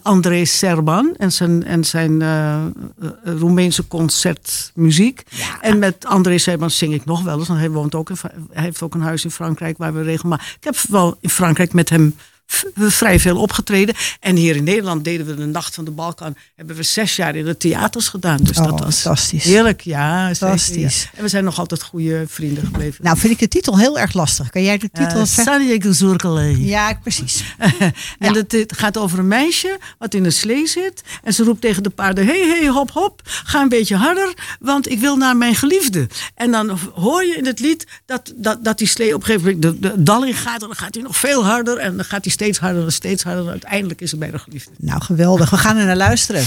André 0.02 0.44
Serban 0.44 1.14
en 1.16 1.32
zijn, 1.32 1.64
en 1.64 1.84
zijn 1.84 2.22
Roemeense 3.24 3.86
concertmuziek. 3.86 5.22
En 5.60 5.78
met 5.78 6.06
André 6.06 6.38
Seemans 6.38 6.78
zing 6.78 6.94
ik 6.94 7.04
nog 7.04 7.22
wel 7.22 7.38
eens. 7.38 7.48
Want 7.48 7.60
hij, 7.60 7.70
woont 7.70 7.94
ook 7.94 8.10
in, 8.10 8.16
hij 8.52 8.64
heeft 8.64 8.82
ook 8.82 8.94
een 8.94 9.00
huis 9.00 9.24
in 9.24 9.30
Frankrijk 9.30 9.78
waar 9.78 9.94
we 9.94 10.02
regelmatig... 10.02 10.54
Ik 10.54 10.64
heb 10.64 10.76
wel 10.88 11.16
in 11.20 11.30
Frankrijk 11.30 11.72
met 11.72 11.88
hem 11.88 12.14
vrij 12.76 13.20
veel 13.20 13.40
opgetreden. 13.40 13.94
En 14.20 14.36
hier 14.36 14.56
in 14.56 14.64
Nederland 14.64 15.04
deden 15.04 15.26
we 15.26 15.34
de 15.34 15.44
Nacht 15.46 15.74
van 15.74 15.84
de 15.84 15.90
Balkan. 15.90 16.36
Hebben 16.56 16.76
we 16.76 16.82
zes 16.82 17.16
jaar 17.16 17.36
in 17.36 17.44
de 17.44 17.56
theaters 17.56 18.08
gedaan. 18.08 18.36
Dus 18.42 18.58
Oh, 18.58 18.64
dat 18.64 18.80
was 18.80 19.00
fantastisch. 19.00 19.44
heerlijk. 19.44 19.80
Ja, 19.80 20.20
zeker, 20.22 20.36
Fantastisch. 20.36 21.02
ja. 21.02 21.08
En 21.16 21.22
we 21.22 21.28
zijn 21.28 21.44
nog 21.44 21.58
altijd 21.58 21.82
goede 21.82 22.24
vrienden 22.28 22.64
gebleven. 22.64 23.04
Nou, 23.04 23.18
vind 23.18 23.32
ik 23.32 23.38
de 23.38 23.48
titel 23.48 23.78
heel 23.78 23.98
erg 23.98 24.12
lastig. 24.12 24.50
Kan 24.50 24.62
jij 24.62 24.78
de 24.78 24.90
titel 24.92 25.18
Eh, 25.20 25.24
zeggen? 25.26 25.44
Sanjek 25.44 25.84
Zoerkele. 25.88 26.64
Ja, 26.64 26.98
precies. 27.02 27.44
en 28.18 28.34
het, 28.34 28.64
gaat 28.76 28.96
over 28.98 29.18
een 29.18 29.28
meisje 29.28 29.78
wat 29.98 30.14
in 30.14 30.24
een 30.24 30.32
slee 30.32 30.66
zit. 30.66 31.02
En 31.22 31.32
ze 31.34 31.44
roept 31.44 31.60
tegen 31.60 31.82
de 31.82 31.90
paarden: 31.90 32.26
hey, 32.26 32.48
hey, 32.48 32.68
hop, 32.68 32.90
hop. 32.90 33.20
Ga 33.24 33.60
een 33.62 33.68
beetje 33.68 33.96
harder, 33.96 34.32
want 34.60 34.90
ik 34.90 34.98
wil 35.00 35.16
naar 35.16 35.36
mijn 35.36 35.54
geliefde. 35.54 36.08
En 36.34 36.50
dan 36.50 36.78
hoor 36.94 37.24
je 37.24 37.36
in 37.36 37.46
het 37.46 37.60
lied 37.60 37.86
dat, 38.06 38.32
dat, 38.36 38.64
dat 38.64 38.78
die 38.78 38.88
slee 38.88 39.14
op 39.14 39.20
een 39.20 39.26
gegeven 39.26 39.58
moment 39.60 39.82
de, 39.82 39.88
de 39.88 40.02
dal 40.02 40.24
in 40.24 40.34
gaat. 40.34 40.60
En 40.62 40.66
dan 40.68 40.76
gaat 40.76 40.94
hij 40.94 41.02
nog 41.02 41.16
veel 41.16 41.44
harder. 41.44 41.76
En 41.78 41.96
dan 41.96 42.04
gaat 42.04 42.24
hij 42.24 42.32
steeds 42.34 42.58
harder 42.58 42.84
en 42.84 42.92
steeds 42.92 43.22
harder. 43.22 43.48
Uiteindelijk 43.48 44.00
is 44.00 44.10
hij 44.10 44.20
bij 44.20 44.30
de 44.30 44.38
geliefde. 44.38 44.70
Nou, 44.78 45.02
geweldig. 45.02 45.50
We 45.50 45.56
gaan 45.56 45.76
er 45.76 45.86
naar 45.86 45.96
luisteren. 45.96 46.44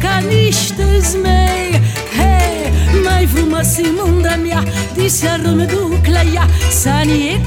ca 0.00 0.22
niște 0.28 0.98
zmei. 1.00 1.80
Hei, 2.16 2.72
mai 3.04 3.26
frumoasă 3.26 3.80
imunda 3.80 4.36
mea 4.36 4.62
De 4.94 5.06
seară 5.06 5.48
mă 5.56 5.64
duc 5.64 6.06
la 6.06 6.20
ea 6.34 6.46
Să 6.70 6.90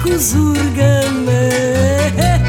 cu 0.03 0.09
zurgă 0.17 1.03
mea 1.25 2.48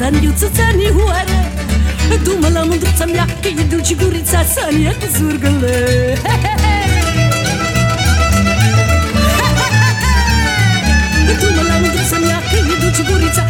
gurița 0.00 0.06
iară 0.06 0.16
Saniuță, 0.16 0.50
sanioare 0.54 1.52
Dumă 2.22 2.48
la 2.52 2.62
mândruța 2.62 3.04
mea 3.04 3.24
Că 3.40 3.48
e 3.48 3.62
dulce 3.62 3.94
gurița 3.94 4.44
Sania 4.44 4.90
cu 4.90 5.06
zurgăle. 5.16 6.18
Dumă 11.40 11.62
la 11.68 11.76
mândruța 11.80 12.18
mea 12.18 12.38
Că 12.50 12.56
e 12.56 12.76
dulce 12.80 13.02
gurița 13.10 13.46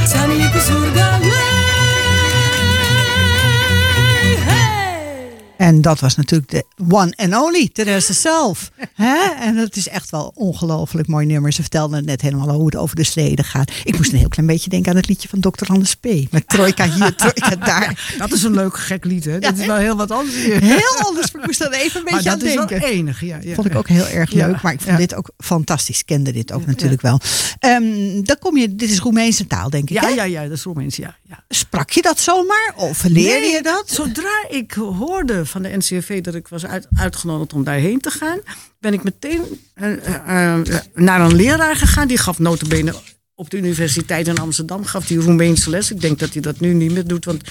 En 5.61 5.81
dat 5.81 6.01
was 6.01 6.17
natuurlijk 6.17 6.51
de 6.51 6.65
one 6.89 7.13
and 7.17 7.35
only, 7.35 7.69
Therese 7.73 8.13
zelf. 8.13 8.71
Hè? 8.95 9.17
En 9.41 9.57
dat 9.57 9.77
is 9.77 9.89
echt 9.89 10.11
wel 10.11 10.33
ongelooflijk 10.35 11.07
mooi 11.09 11.27
nummer. 11.27 11.53
Ze 11.53 11.61
vertelde 11.61 11.97
het 11.97 12.05
net 12.05 12.21
helemaal 12.21 12.51
hoe 12.51 12.67
het 12.67 12.77
over 12.77 12.97
de 12.97 13.05
steden 13.05 13.45
gaat. 13.45 13.71
Ik 13.85 13.97
moest 13.97 14.13
een 14.13 14.19
heel 14.19 14.29
klein 14.29 14.47
beetje 14.49 14.71
denken 14.71 14.91
aan 14.91 14.97
het 14.97 15.09
liedje 15.09 15.29
van 15.29 15.41
Dr. 15.41 15.65
Anders 15.73 15.95
P. 15.95 16.07
Met 16.31 16.49
Trojka 16.49 16.89
hier, 16.91 17.15
Trojka 17.17 17.57
daar. 17.57 18.15
Dat 18.19 18.33
is 18.33 18.43
een 18.43 18.55
leuk 18.55 18.77
gek 18.77 19.05
lied, 19.05 19.25
hè? 19.25 19.39
Dat 19.39 19.59
is 19.59 19.67
wel 19.67 19.77
heel 19.77 19.97
wat 19.97 20.11
anders. 20.11 20.35
Heel 20.45 20.99
anders, 21.07 21.33
maar 21.33 21.41
ik 21.43 21.47
moest 21.47 21.61
er 21.61 21.73
even 21.73 21.97
een 21.99 22.05
Maar 22.05 22.13
beetje 22.15 22.31
aan 22.31 22.39
dat 22.39 22.49
is 22.49 22.55
wel 22.55 22.67
denken. 22.67 22.89
enig, 22.89 23.21
ja. 23.21 23.39
ja. 23.43 23.55
Vond 23.55 23.67
ik 23.67 23.75
ook 23.77 23.89
heel 23.89 24.07
erg 24.07 24.33
Ja, 24.33 24.47
leuk, 24.47 24.63
maar 24.63 24.73
ik 24.73 24.81
vond 24.81 24.97
dit 24.97 25.15
ook 25.15 25.31
fantastisch. 25.39 25.99
Ik 25.99 26.07
kende 26.07 26.33
dit 26.33 26.53
ook 26.53 26.67
natuurlijk 26.67 27.01
wel. 27.03 27.21
Ehm, 27.59 28.23
dan 28.23 28.37
kom 28.39 28.57
je, 28.57 28.75
dit 28.75 28.91
is 28.91 28.99
Roemeense 28.99 29.47
taal, 29.47 29.71
denk 29.71 29.91
ik. 29.91 30.01
Ja, 30.01 30.03
hè? 30.03 30.09
ja, 30.09 30.23
ja, 30.25 30.43
dat 30.43 30.53
is 30.53 30.63
Roemeens, 30.63 30.97
ja. 30.97 31.17
ja. 31.29 31.45
Sprak 31.49 31.91
je 31.91 32.03
dat 32.03 32.21
zomaar? 32.21 32.73
Of 32.77 33.03
leerde 33.03 33.41
Nee, 33.41 33.51
je 33.51 33.63
dat? 33.63 33.85
Zodra 33.91 34.45
ik 34.49 34.73
hoorde 34.73 35.47
van 35.51 35.63
de 35.63 35.77
NCRV 35.77 36.21
dat 36.21 36.35
ik 36.35 36.49
was 36.49 36.67
uit, 36.67 36.87
uitgenodigd 36.95 37.53
om 37.53 37.65
daarheen 37.65 38.01
te 38.01 38.11
gaan, 38.11 38.41
ben 38.79 38.93
ik 38.93 39.03
meteen 39.03 39.43
eh, 39.75 39.93
eh, 39.93 40.55
eh, 40.55 40.81
naar 40.95 41.21
een 41.21 41.35
leraar 41.35 41.77
gegaan. 41.77 42.09
Die 42.09 42.19
gaf 42.19 42.39
notabene 42.39 42.95
op 43.35 43.51
de 43.51 43.57
universiteit 43.57 44.29
in 44.29 44.39
Amsterdam 44.39 44.85
gaf 44.85 45.07
die 45.07 45.21
Roemeense 45.21 45.71
les. 45.71 45.91
Ik 45.91 46.01
denk 46.01 46.19
dat 46.19 46.33
hij 46.33 46.43
dat 46.43 46.61
nu 46.61 46.73
niet 46.73 46.93
meer 46.93 47.07
doet, 47.07 47.25
want 47.25 47.43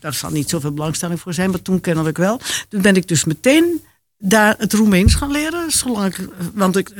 daar 0.00 0.14
zal 0.14 0.30
niet 0.30 0.48
zoveel 0.48 0.72
belangstelling 0.72 1.20
voor 1.20 1.34
zijn. 1.34 1.50
Maar 1.50 1.62
toen 1.62 1.80
kennelijk 1.80 2.16
wel. 2.16 2.40
Toen 2.68 2.82
ben 2.82 2.96
ik 2.96 3.08
dus 3.08 3.24
meteen 3.24 3.84
daar 4.18 4.54
het 4.58 4.72
Roemeens 4.72 5.14
gaan 5.14 5.30
leren. 5.30 5.70
Zolang 5.70 6.14
want 6.54 6.76
ik, 6.76 6.90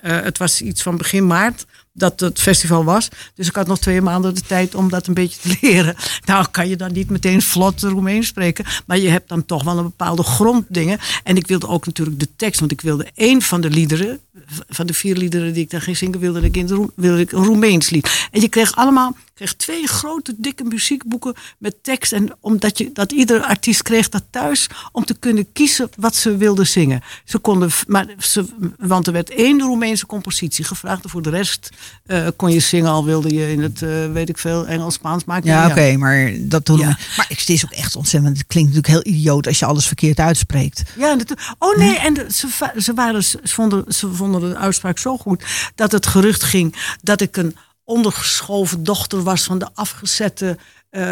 het 0.00 0.38
was 0.38 0.60
iets 0.60 0.82
van 0.82 0.96
begin 0.96 1.26
maart 1.26 1.66
dat 1.96 2.20
het 2.20 2.40
festival 2.40 2.84
was. 2.84 3.08
Dus 3.34 3.48
ik 3.48 3.54
had 3.54 3.66
nog 3.66 3.78
twee 3.78 4.00
maanden 4.00 4.34
de 4.34 4.40
tijd 4.40 4.74
om 4.74 4.88
dat 4.88 5.06
een 5.06 5.14
beetje 5.14 5.40
te 5.40 5.56
leren. 5.60 5.94
Nou 6.24 6.46
kan 6.50 6.68
je 6.68 6.76
dan 6.76 6.92
niet 6.92 7.10
meteen 7.10 7.42
vlot 7.42 7.82
Roemeens 7.82 8.26
spreken. 8.26 8.64
Maar 8.86 8.98
je 8.98 9.08
hebt 9.08 9.28
dan 9.28 9.44
toch 9.44 9.62
wel 9.62 9.78
een 9.78 9.84
bepaalde 9.84 10.22
gronddingen. 10.22 10.98
En 11.22 11.36
ik 11.36 11.46
wilde 11.46 11.68
ook 11.68 11.86
natuurlijk 11.86 12.20
de 12.20 12.28
tekst. 12.36 12.60
Want 12.60 12.72
ik 12.72 12.80
wilde 12.80 13.06
één 13.14 13.42
van 13.42 13.60
de 13.60 13.70
liederen. 13.70 14.20
Van 14.68 14.86
de 14.86 14.94
vier 14.94 15.16
liederen 15.16 15.52
die 15.52 15.62
ik 15.62 15.70
daar 15.70 15.82
ging 15.82 15.96
zingen. 15.96 16.20
Wilde 16.20 16.40
ik, 16.40 16.56
in 16.56 16.66
de 16.66 16.88
wilde 16.94 17.20
ik 17.20 17.32
een 17.32 17.44
Roemeens 17.44 17.90
lied. 17.90 18.28
En 18.30 18.40
je 18.40 18.48
kreeg 18.48 18.76
allemaal 18.76 19.16
kreeg 19.36 19.54
twee 19.54 19.86
grote 19.86 20.34
dikke 20.38 20.64
muziekboeken 20.64 21.34
met 21.58 21.74
tekst. 21.82 22.12
En 22.12 22.32
omdat 22.40 22.78
je, 22.78 22.90
dat 22.92 23.12
iedere 23.12 23.46
artiest 23.46 23.82
kreeg 23.82 24.08
dat 24.08 24.22
thuis 24.30 24.66
om 24.92 25.04
te 25.04 25.14
kunnen 25.18 25.52
kiezen 25.52 25.88
wat 25.96 26.14
ze 26.14 26.36
wilden 26.36 26.66
zingen. 26.66 27.00
Ze 27.24 27.38
konden, 27.38 27.70
maar 27.86 28.06
ze, 28.18 28.44
want 28.78 29.06
er 29.06 29.12
werd 29.12 29.30
één 29.30 29.60
Roemeense 29.60 30.06
compositie 30.06 30.64
gevraagd. 30.64 31.04
En 31.04 31.10
voor 31.10 31.22
de 31.22 31.30
rest 31.30 31.70
eh, 32.06 32.26
kon 32.36 32.50
je 32.52 32.60
zingen, 32.60 32.90
al 32.90 33.04
wilde 33.04 33.34
je 33.34 33.50
in 33.52 33.62
het, 33.62 33.82
eh, 33.82 34.12
weet 34.12 34.28
ik 34.28 34.38
veel, 34.38 34.66
Engels, 34.66 34.94
Spaans. 34.94 35.24
Niet 35.26 35.44
Ja, 35.44 35.66
oké, 35.68 35.96
maar 35.96 36.32
dat 36.38 36.66
doen 36.66 36.78
Ja. 36.78 36.88
we. 36.88 36.94
Maar 37.16 37.26
het 37.28 37.48
is 37.48 37.64
ook 37.64 37.70
echt 37.72 37.96
ontzettend. 37.96 38.38
Het 38.38 38.46
klinkt 38.46 38.74
natuurlijk 38.74 39.04
heel 39.04 39.14
idioot 39.14 39.46
als 39.46 39.58
je 39.58 39.64
alles 39.64 39.86
verkeerd 39.86 40.18
uitspreekt. 40.18 40.82
Ja, 40.98 41.10
en 41.10 41.18
dat- 41.18 41.34
oh 41.58 41.76
nee, 41.76 41.98
en 41.98 42.14
de- 42.14 42.26
ze, 42.32 42.48
ze, 42.76 42.94
waren, 42.94 43.24
ze, 43.24 43.38
vonden, 43.42 43.84
ze 43.94 44.12
vonden 44.12 44.40
de 44.40 44.56
uitspraak 44.56 44.98
zo 44.98 45.16
goed 45.16 45.44
dat 45.74 45.92
het 45.92 46.06
gerucht 46.06 46.42
ging 46.42 46.74
dat 47.02 47.20
ik 47.20 47.36
een 47.36 47.56
ondergeschoven 47.86 48.82
dochter 48.84 49.22
was 49.22 49.42
van 49.44 49.58
de 49.58 49.68
afgezette. 49.74 50.56
eh, 50.90 51.02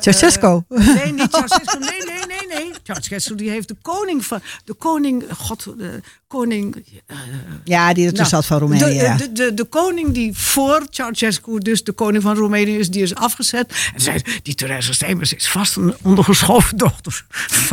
Ceausescu. 0.00 0.60
eh, 0.68 0.94
nee, 0.94 1.12
niet 1.12 1.28
Ceausescu. 1.34 1.78
Nee, 1.78 1.90
nee, 2.06 2.26
nee, 2.26 2.58
nee. 2.58 2.72
Ceausescu 2.82 3.34
die 3.34 3.50
heeft 3.50 3.68
de 3.68 3.76
koning 3.82 4.24
van. 4.24 4.40
De 4.64 4.74
koning. 4.74 5.24
God, 5.38 5.64
de 5.78 6.00
koning. 6.26 6.84
eh, 7.06 7.16
Ja, 7.64 7.86
die 7.94 8.02
tussen 8.10 8.16
nou, 8.16 8.28
zat 8.28 8.46
van 8.46 8.58
Roemenië. 8.58 8.84
De, 8.84 8.94
ja. 8.94 9.16
de, 9.16 9.32
de, 9.32 9.54
de 9.54 9.64
koning 9.64 10.12
die 10.14 10.36
voor 10.38 10.86
Ceausescu, 10.90 11.58
dus 11.58 11.84
de 11.84 11.92
koning 11.92 12.22
van 12.22 12.36
Roemenië 12.36 12.78
is, 12.78 12.90
die 12.90 13.02
is 13.02 13.14
afgezet. 13.14 13.72
En 13.94 14.00
zei, 14.00 14.22
die 14.42 14.54
Therese 14.54 14.92
Stemmers 14.94 15.34
is 15.34 15.48
vast 15.50 15.76
een 15.76 15.94
ondergeschoven 16.02 16.76
dochter. 16.76 17.24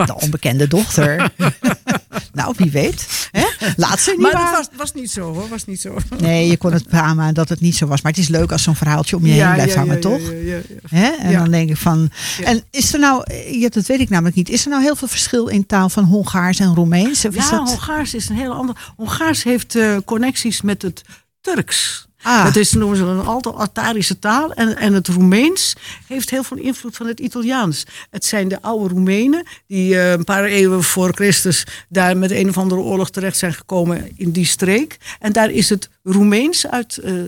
de 0.05 0.16
onbekende 0.16 0.68
dochter. 0.68 1.32
Nou, 2.34 2.54
wie 2.58 2.72
weet. 2.72 3.30
Hè? 3.32 3.46
Laat 3.76 4.00
ze 4.00 4.10
niet 4.18 4.20
Maar 4.20 4.32
waar. 4.32 4.52
dat 4.52 4.56
was, 4.58 4.78
was 4.78 4.94
niet 4.94 5.12
zo 5.12 5.34
hoor, 5.34 5.48
was 5.50 5.66
niet 5.66 5.82
zo. 5.82 5.98
Nee, 6.20 6.48
je 6.48 6.58
kon 6.58 6.74
het 6.74 6.88
beamen 6.90 7.34
dat 7.34 7.50
het 7.50 7.62
niet 7.62 7.76
zo 7.76 7.88
was. 7.88 8.02
Maar 8.02 8.12
het 8.12 8.22
is 8.22 8.28
leuk 8.28 8.52
als 8.52 8.64
zo'n 8.64 8.76
verhaaltje 8.76 9.16
om 9.16 9.26
je 9.26 9.32
heen 9.32 9.54
blijft 9.54 9.76
hangen, 9.76 10.00
toch? 10.00 10.22
Ja. 10.44 10.60
Hè? 10.90 11.08
En 11.10 11.34
dan 11.34 11.52
denk 11.52 11.70
ik 11.70 11.78
van. 11.78 12.10
En 12.44 12.64
is 12.72 12.94
er 12.94 13.00
nou, 13.00 13.24
dat 13.70 13.86
weet 13.86 14.00
ik 14.00 14.10
namelijk 14.10 14.36
niet, 14.36 14.50
is 14.50 14.64
er 14.64 14.70
nou 14.70 14.82
heel 14.84 14.96
veel 14.96 15.08
verschil 15.08 15.48
in 15.48 15.66
taal 15.66 15.90
van 15.90 16.04
Hongaars 16.04 16.60
en 16.60 16.76
Roemeens? 16.76 17.26
Of 17.26 17.36
is 17.36 17.50
Ja, 17.50 17.58
dat... 17.58 17.70
Hongaars 17.70 18.14
is 18.14 18.30
een 18.30 18.36
heel 18.36 18.54
ander. 18.54 18.94
Hongaars 18.96 19.44
heeft 19.44 19.76
eh, 19.76 19.98
connecties 20.06 20.62
met 20.62 20.82
het 20.82 21.02
Turks. 21.42 22.08
Ah. 22.22 22.44
Dat 22.46 22.56
is 22.56 22.74
noemen 22.74 22.98
ze 22.98 23.04
een 23.04 23.26
alto-Atarische 23.26 24.20
taal. 24.20 24.54
En, 24.54 24.78
en 24.78 24.94
het 24.94 25.08
Roemeens 25.08 25.76
heeft 26.08 26.30
heel 26.30 26.44
veel 26.44 26.58
invloed 26.58 26.96
van 26.96 27.08
het 27.08 27.20
Italiaans. 27.20 27.86
Het 28.10 28.26
zijn 28.26 28.48
de 28.48 28.62
oude 28.62 28.94
Roemenen 28.94 29.44
die 29.68 29.96
eh, 30.00 30.12
een 30.12 30.24
paar 30.24 30.44
eeuwen 30.44 30.84
voor 30.84 31.14
Christus 31.14 31.66
daar 31.90 32.18
met 32.18 32.32
een 32.32 32.50
of 32.50 32.58
andere 32.58 32.82
oorlog 32.82 33.10
terecht 33.10 33.38
zijn 33.38 33.54
gekomen 33.54 34.12
in 34.16 34.32
die 34.32 34.46
streek. 34.46 34.98
En 35.20 35.32
daar 35.34 35.50
is 35.52 35.70
het 35.70 35.90
Roemeens 36.04 36.68
uit, 36.68 36.98
eh, 36.98 37.20
eh, 37.20 37.28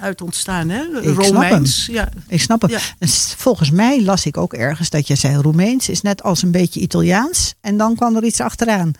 uit 0.00 0.20
ontstaan. 0.22 0.68
Hè? 0.68 0.82
snap 1.02 1.16
Romeins. 1.16 1.86
Ja. 1.86 2.08
Ik 2.28 2.40
snap 2.40 2.62
het. 2.62 2.70
Ja. 2.70 2.78
En 2.98 3.08
s- 3.08 3.34
volgens 3.36 3.70
mij 3.70 4.02
las 4.02 4.26
ik 4.26 4.36
ook 4.36 4.52
ergens 4.54 4.90
dat 4.90 5.06
je 5.06 5.14
zei 5.14 5.36
Roemeens 5.36 5.88
is 5.88 6.00
net 6.00 6.22
als 6.22 6.42
een 6.42 6.50
beetje 6.50 6.80
Italiaans. 6.80 7.54
En 7.60 7.76
dan 7.76 7.94
kwam 7.96 8.16
er 8.16 8.24
iets 8.24 8.40
achteraan. 8.40 8.92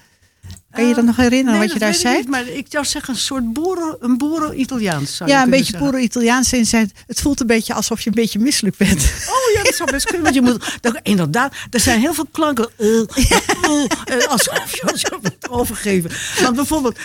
Kan 0.71 0.89
je 0.89 0.95
dat 0.95 1.05
nog 1.05 1.17
herinneren 1.17 1.61
Nee, 1.61 1.69
wat 1.69 1.73
je 1.73 1.79
dat 1.79 1.81
daar 1.81 1.91
weet 1.91 2.01
ik 2.01 2.07
zei? 2.07 2.17
niet, 2.17 2.29
maar 2.29 2.49
ik 2.49 2.67
zou 2.69 2.85
zeggen 2.85 3.15
een 3.15 3.21
soort 3.21 3.53
boeren, 3.53 3.97
een 4.01 4.19
boeren-Italiaans. 4.19 5.21
Ja, 5.27 5.43
een 5.43 5.51
beetje 5.51 5.73
zeggen. 5.73 5.91
pure 5.91 6.03
Italiaans. 6.03 6.53
En 6.53 6.67
zei, 6.67 6.91
het 7.07 7.21
voelt 7.21 7.41
een 7.41 7.47
beetje 7.47 7.75
alsof 7.75 8.01
je 8.01 8.09
een 8.09 8.15
beetje 8.15 8.39
misselijk 8.39 8.77
bent. 8.77 9.13
Oh 9.29 9.55
ja, 9.55 9.63
dat 9.63 9.75
zou 9.75 9.91
best 9.91 10.05
kunnen. 10.05 10.23
Want 10.23 10.35
je 10.35 10.43
moet, 10.43 10.79
dat, 10.81 11.01
inderdaad, 11.03 11.55
er 11.71 11.81
zijn 11.81 12.01
heel 12.01 12.15
veel 12.15 12.27
klanken. 12.31 12.69
eh, 12.77 13.01
eh, 13.01 13.85
eh, 14.05 14.27
alsof 14.29 14.73
je 14.73 14.83
wordt 15.21 15.49
overgeven. 15.49 16.11
Want 16.43 16.57
bijvoorbeeld, 16.57 16.99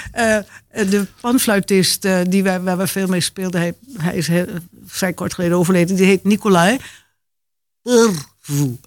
de 0.72 1.08
panfluitist 1.22 2.08
die 2.30 2.44
wij, 2.44 2.62
waar 2.62 2.78
we 2.78 2.88
veel 2.88 3.08
mee 3.08 3.22
speelden, 3.22 3.62
hij, 3.62 3.74
hij 3.98 4.16
is 4.16 4.28
heel, 4.28 4.46
vrij 4.86 5.14
kort 5.14 5.34
geleden 5.34 5.58
overleden, 5.58 5.96
die 5.96 6.06
heet 6.06 6.24
Nicolai. 6.24 6.78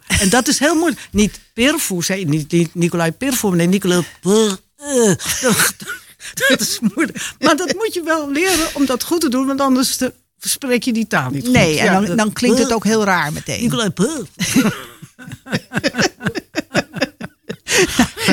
En 0.06 0.28
dat 0.28 0.48
is 0.48 0.58
heel 0.58 0.74
moeilijk. 0.74 1.08
Niet 1.10 1.40
Pervu, 1.54 2.02
zei 2.02 2.24
niet, 2.24 2.52
niet 2.52 2.74
Nicolai 2.74 3.12
Pervu, 3.12 3.50
nee, 3.50 3.66
Nicolai. 3.66 4.04
Eh. 4.78 5.12
Dat 6.48 6.60
is 6.60 6.78
moeilijk. 6.94 7.32
Maar 7.38 7.56
dat 7.56 7.74
moet 7.74 7.94
je 7.94 8.02
wel 8.02 8.30
leren 8.30 8.74
om 8.74 8.86
dat 8.86 9.02
goed 9.04 9.20
te 9.20 9.28
doen, 9.28 9.46
want 9.46 9.60
anders 9.60 9.96
te, 9.96 10.12
spreek 10.38 10.82
je 10.82 10.92
die 10.92 11.06
taal 11.06 11.30
niet 11.30 11.44
goed. 11.44 11.52
Nee, 11.54 11.78
en 11.78 11.84
Ja, 11.84 12.00
dan, 12.00 12.16
dan 12.16 12.32
klinkt 12.32 12.58
het 12.58 12.72
ook 12.72 12.84
heel 12.84 13.04
raar 13.04 13.32
meteen. 13.32 13.62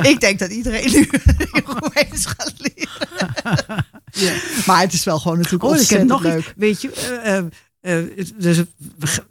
Ik 0.03 0.19
denk 0.19 0.39
dat 0.39 0.49
iedereen 0.51 0.91
nu 0.91 1.09
Roemeens 1.65 2.25
gaat 2.25 2.53
leren. 2.57 3.83
Maar 4.65 4.81
het 4.81 4.93
is 4.93 5.03
wel 5.03 5.19
gewoon 5.19 5.37
natuurlijk 5.37 5.63
Oh, 5.63 5.79
ik 5.79 5.89
heb 5.89 5.99
ontzettend 5.99 6.09
nog 6.09 6.21
leuk. 6.33 6.39
iets. 6.39 6.53
Weet 6.55 6.81
je, 6.81 6.91
eh, 6.91 7.43
het- 7.91 8.33
dus 8.37 8.57
een 8.57 8.67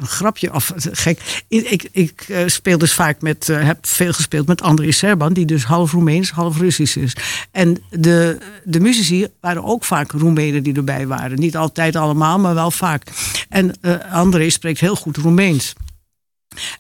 grapje, 0.06 0.54
of 0.54 0.72
gek. 0.76 1.44
Ik, 1.48 1.70
ik, 1.70 1.88
ik 1.92 2.24
eh, 2.28 2.42
speel 2.46 2.78
dus 2.78 2.92
vaak 2.92 3.22
met, 3.22 3.48
eh, 3.48 3.64
heb 3.64 3.86
veel 3.86 4.12
gespeeld 4.12 4.46
met 4.46 4.62
André 4.62 4.92
Serban, 4.92 5.32
die 5.32 5.46
dus 5.46 5.64
half 5.64 5.92
Roemeens, 5.92 6.30
half 6.30 6.58
Russisch 6.58 6.96
is. 6.96 7.16
En 7.50 7.78
de, 7.90 8.38
de 8.64 8.80
muzici 8.80 9.26
waren 9.40 9.64
ook 9.64 9.84
vaak 9.84 10.10
Roemenen 10.12 10.62
die 10.62 10.74
erbij 10.74 11.06
waren. 11.06 11.38
Niet 11.38 11.56
altijd 11.56 11.96
allemaal, 11.96 12.38
maar 12.38 12.54
wel 12.54 12.70
vaak. 12.70 13.02
En 13.48 13.80
André 14.10 14.50
spreekt 14.50 14.80
heel 14.80 14.96
goed 14.96 15.16
Roemeens. 15.16 15.72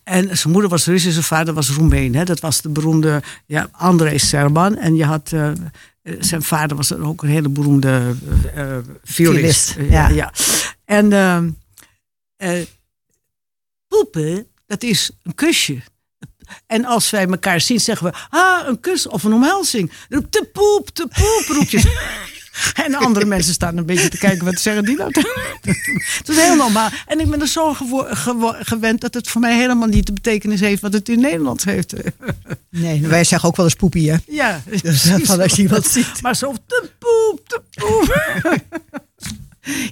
En 0.04 0.36
zijn 0.36 0.52
moeder 0.52 0.70
was 0.70 0.86
Russisch, 0.86 1.12
zijn 1.12 1.24
vader 1.24 1.54
was 1.54 1.70
Roemeen. 1.70 2.14
Hè? 2.14 2.24
Dat 2.24 2.40
was 2.40 2.60
de 2.60 2.68
beroemde 2.68 3.22
ja, 3.46 3.68
André 3.72 4.18
Serban. 4.18 4.76
En 4.76 4.94
je 4.96 5.04
had, 5.04 5.32
zijn 6.18 6.42
vader 6.42 6.76
was 6.76 6.94
ook 6.94 7.22
een 7.22 7.28
hele 7.28 7.48
beroemde 7.48 8.14
violist. 9.04 9.70
Violist, 9.72 9.76
ja. 9.90 10.08
ja. 10.08 10.32
En 10.84 11.08
eh, 12.36 12.60
poepen, 13.88 14.46
dat 14.66 14.82
is 14.82 15.10
een 15.22 15.34
kusje. 15.34 15.80
En 16.66 16.84
als 16.84 17.10
wij 17.10 17.26
elkaar 17.26 17.60
zien, 17.60 17.80
zeggen 17.80 18.06
we, 18.06 18.12
ah, 18.30 18.66
een 18.66 18.80
kus 18.80 19.06
of 19.06 19.24
een 19.24 19.32
omhelzing. 19.32 19.92
Roep 20.08 20.30
te 20.30 20.48
poep, 20.52 20.88
te 20.88 21.06
poep, 21.06 21.56
roep 21.56 21.68
je. 21.68 21.82
En 22.74 22.94
andere 22.94 23.24
mensen 23.24 23.54
staan 23.54 23.76
een 23.76 23.86
beetje 23.86 24.08
te 24.08 24.18
kijken, 24.18 24.44
wat 24.44 24.60
zeggen 24.60 24.84
die 24.84 24.96
nou? 24.96 25.10
Het 26.18 26.28
is 26.28 26.36
heel 26.36 26.56
normaal. 26.56 26.88
En 27.06 27.20
ik 27.20 27.30
ben 27.30 27.40
er 27.40 27.46
zo 27.48 27.74
gewend 28.60 29.00
dat 29.00 29.14
het 29.14 29.28
voor 29.28 29.40
mij 29.40 29.56
helemaal 29.56 29.88
niet 29.88 30.06
de 30.06 30.12
betekenis 30.12 30.60
heeft 30.60 30.80
wat 30.82 30.92
het 30.92 31.08
in 31.08 31.20
Nederland 31.20 31.64
heeft. 31.64 31.92
Nee, 32.70 33.00
wij 33.06 33.24
zeggen 33.24 33.48
ook 33.48 33.56
wel 33.56 33.64
eens 33.64 33.74
poepie, 33.74 34.10
hè? 34.10 34.16
Ja, 34.26 34.62
Dus 34.82 35.02
van 35.22 35.40
als 35.40 35.52
je 35.52 35.62
iemand 35.62 35.86
ziet. 35.86 36.22
maar 36.22 36.36
zo 36.36 36.54
te 36.66 36.90
poep, 36.98 37.48
te 37.48 37.62
poep. 37.74 38.62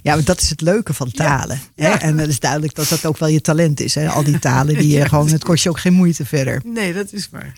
Ja, 0.03 0.15
maar 0.15 0.23
dat 0.23 0.41
is 0.41 0.49
het 0.49 0.61
leuke 0.61 0.93
van 0.93 1.11
talen. 1.11 1.59
Hè? 1.75 1.87
Ja. 1.87 2.01
En 2.01 2.17
het 2.17 2.29
is 2.29 2.39
duidelijk 2.39 2.75
dat 2.75 2.89
dat 2.89 3.05
ook 3.05 3.17
wel 3.17 3.29
je 3.29 3.41
talent 3.41 3.79
is. 3.79 3.95
Hè? 3.95 4.09
Al 4.09 4.23
die 4.23 4.39
talen, 4.39 4.75
die 4.77 4.87
je 4.97 5.05
gewoon, 5.09 5.29
het 5.29 5.43
kost 5.43 5.63
je 5.63 5.69
ook 5.69 5.79
geen 5.79 5.93
moeite 5.93 6.25
verder. 6.25 6.61
Nee, 6.65 6.93
dat 6.93 7.13
is 7.13 7.27
waar. 7.31 7.53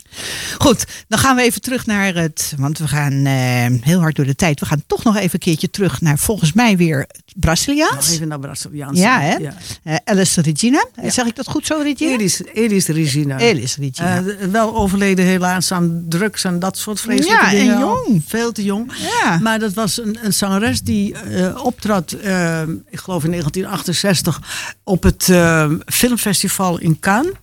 Goed, 0.58 0.86
dan 1.08 1.20
gaan 1.20 1.36
we 1.36 1.42
even 1.42 1.62
terug 1.62 1.86
naar 1.86 2.16
het. 2.16 2.54
Want 2.58 2.78
we 2.78 2.88
gaan 2.88 3.26
eh, 3.26 3.34
heel 3.82 4.00
hard 4.00 4.16
door 4.16 4.26
de 4.26 4.36
tijd. 4.36 4.60
We 4.60 4.66
gaan 4.66 4.84
toch 4.88 5.04
nog 5.04 5.16
even 5.16 5.30
een 5.34 5.40
keertje 5.40 5.70
terug 5.70 6.02
naar 6.02 6.18
volgens 6.20 6.54
mij 6.54 6.78
weer 6.78 7.08
Braziliaans. 7.36 8.10
even 8.12 8.28
naar 8.28 8.40
Braziliaans. 8.40 9.00
Ja, 9.00 9.20
hè? 9.22 9.36
Ja. 9.36 9.54
Eh, 9.84 9.96
Alice 10.06 10.42
Regina. 10.42 10.86
Eh, 10.96 11.12
Zeg 11.12 11.26
ik 11.26 11.36
dat 11.36 11.48
goed 11.48 11.66
zo, 11.66 11.80
Regina? 11.84 12.12
Elis, 12.12 12.42
Elis 12.54 12.88
Regina. 12.88 13.36
Alice 13.36 13.80
Regina. 13.82 14.24
Wel 14.52 14.76
overleden 14.76 15.26
helaas 15.26 15.72
aan 15.72 16.06
drugs 16.10 16.44
en 16.44 16.60
dat 16.60 16.78
soort 16.78 17.00
vreselijke 17.00 17.44
Ja, 17.46 17.52
en 17.52 17.58
dingen. 17.58 17.80
jong. 17.80 18.22
Veel 18.28 18.52
te 18.52 18.64
jong. 18.64 18.92
Ja. 19.22 19.40
Maar 19.42 19.60
dat 19.60 19.74
was 19.74 20.00
een, 20.02 20.18
een 20.22 20.34
zangeres 20.34 20.82
die 20.82 21.14
eh, 21.18 21.66
optrad, 22.14 22.22
eh, 22.22 22.62
ik 22.90 23.00
geloof 23.00 23.24
in 23.24 23.30
1968, 23.30 24.42
op 24.84 25.04
het 25.04 25.30
eh, 25.30 25.72
filmfestival 25.86 26.80
in 26.80 27.00
Cannes. 27.00 27.34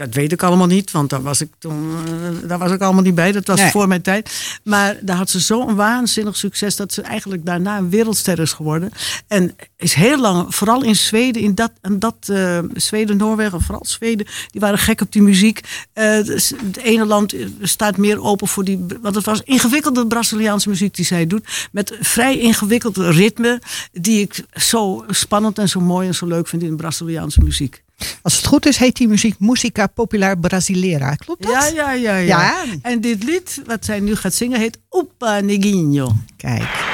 Dat 0.00 0.14
weet 0.14 0.32
ik 0.32 0.42
allemaal 0.42 0.66
niet, 0.66 0.90
want 0.90 1.10
daar 1.10 1.22
was 1.22 1.40
ik 1.40 1.48
toen, 1.58 1.94
eh, 2.06 2.48
daar 2.48 2.58
was 2.58 2.70
ik 2.72 2.80
allemaal 2.80 3.02
niet 3.02 3.14
bij. 3.14 3.32
Dat 3.32 3.46
was 3.46 3.60
Nee. 3.60 3.70
voor 3.70 3.88
mijn 3.88 4.02
tijd. 4.02 4.58
Maar 4.64 4.98
daar 5.02 5.16
had 5.16 5.30
ze 5.30 5.40
zo'n 5.40 5.74
waanzinnig 5.74 6.36
succes 6.36 6.76
dat 6.76 6.92
ze 6.92 7.02
eigenlijk 7.02 7.46
daarna 7.46 7.78
een 7.78 7.90
wereldster 7.90 8.38
is 8.38 8.52
geworden. 8.52 8.90
En 9.28 9.56
is 9.76 9.94
heel 9.94 10.18
lang, 10.20 10.54
vooral 10.54 10.82
in 10.82 10.96
Zweden, 10.96 11.42
in 11.42 11.54
dat, 11.54 11.72
en 11.80 11.98
dat 11.98 12.16
eh, 12.26 12.58
Zweden, 12.74 13.16
Noorwegen, 13.16 13.60
vooral 13.60 13.84
Zweden, 13.86 14.26
die 14.50 14.60
waren 14.60 14.78
gek 14.78 15.00
op 15.00 15.12
die 15.12 15.22
muziek. 15.22 15.60
Eh, 15.92 16.24
dus 16.24 16.52
het 16.66 16.76
ene 16.76 17.04
land 17.06 17.34
staat 17.62 17.96
meer 17.96 18.22
open 18.22 18.48
voor 18.48 18.64
die, 18.64 18.86
want 19.02 19.14
het 19.14 19.24
was 19.24 19.42
ingewikkelde 19.44 20.06
Braziliaanse 20.06 20.68
muziek 20.68 20.94
die 20.94 21.04
zij 21.04 21.26
doet, 21.26 21.68
met 21.72 21.96
vrij 22.00 22.38
ingewikkeld 22.38 22.96
ritme, 22.96 23.62
die 23.92 24.20
ik 24.20 24.44
zo 24.52 25.04
spannend 25.08 25.58
en 25.58 25.68
zo 25.68 25.80
mooi 25.80 26.08
en 26.08 26.14
zo 26.14 26.26
leuk 26.26 26.48
vind 26.48 26.62
in 26.62 26.76
Braziliaanse 26.76 27.40
muziek. 27.40 27.82
Als 28.22 28.36
het 28.36 28.46
goed 28.46 28.66
is, 28.66 28.76
heet 28.76 28.96
die 28.96 29.08
muziek 29.08 29.34
Musica 29.38 29.86
Popular 29.86 30.38
Brasileira. 30.38 31.14
Klopt 31.14 31.42
dat? 31.42 31.52
Ja, 31.52 31.66
ja, 31.66 31.92
ja, 31.92 32.16
ja, 32.16 32.38
Ja. 32.38 32.64
En 32.82 33.00
dit 33.00 33.24
lied, 33.24 33.62
wat 33.66 33.84
zij 33.84 34.00
nu 34.00 34.16
gaat 34.16 34.34
zingen, 34.34 34.60
heet 34.60 34.78
Opa 34.88 35.40
Neguinho. 35.40 36.12
Kijk. 36.36 36.89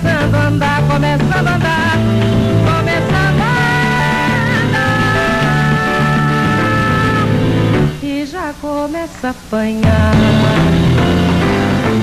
Começando 0.00 0.34
a 0.34 0.46
andar, 0.46 0.82
começando 0.88 1.46
a 1.46 1.54
andar, 1.54 1.98
começando 2.64 3.40
a 3.40 3.52
andar. 4.62 4.88
E 8.02 8.24
já 8.26 8.54
começa 8.60 9.28
a 9.28 9.30
apanhar. 9.30 10.12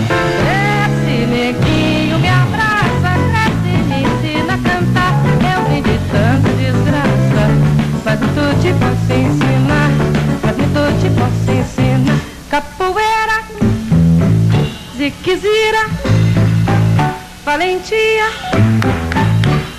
Cresce, 0.07 1.25
neguinho, 1.25 2.19
me 2.19 2.29
abraça, 2.29 3.17
cresce, 3.31 3.73
me 3.87 4.03
ensina 4.03 4.53
a 4.53 4.57
cantar. 4.57 5.13
Eu 5.41 5.59
vim 5.69 5.81
de 5.81 5.97
tanta 6.11 6.49
desgraça, 6.53 7.43
mas 8.05 8.19
tu 8.19 8.45
te 8.61 8.71
posso 8.73 9.11
ensinar, 9.11 9.89
mas 10.43 10.55
tu 10.55 10.83
te 11.01 11.09
posso 11.19 11.51
ensinar. 11.51 12.19
Capoeira, 12.49 13.37
ziquezira, 14.95 16.06
valentia, 17.47 18.25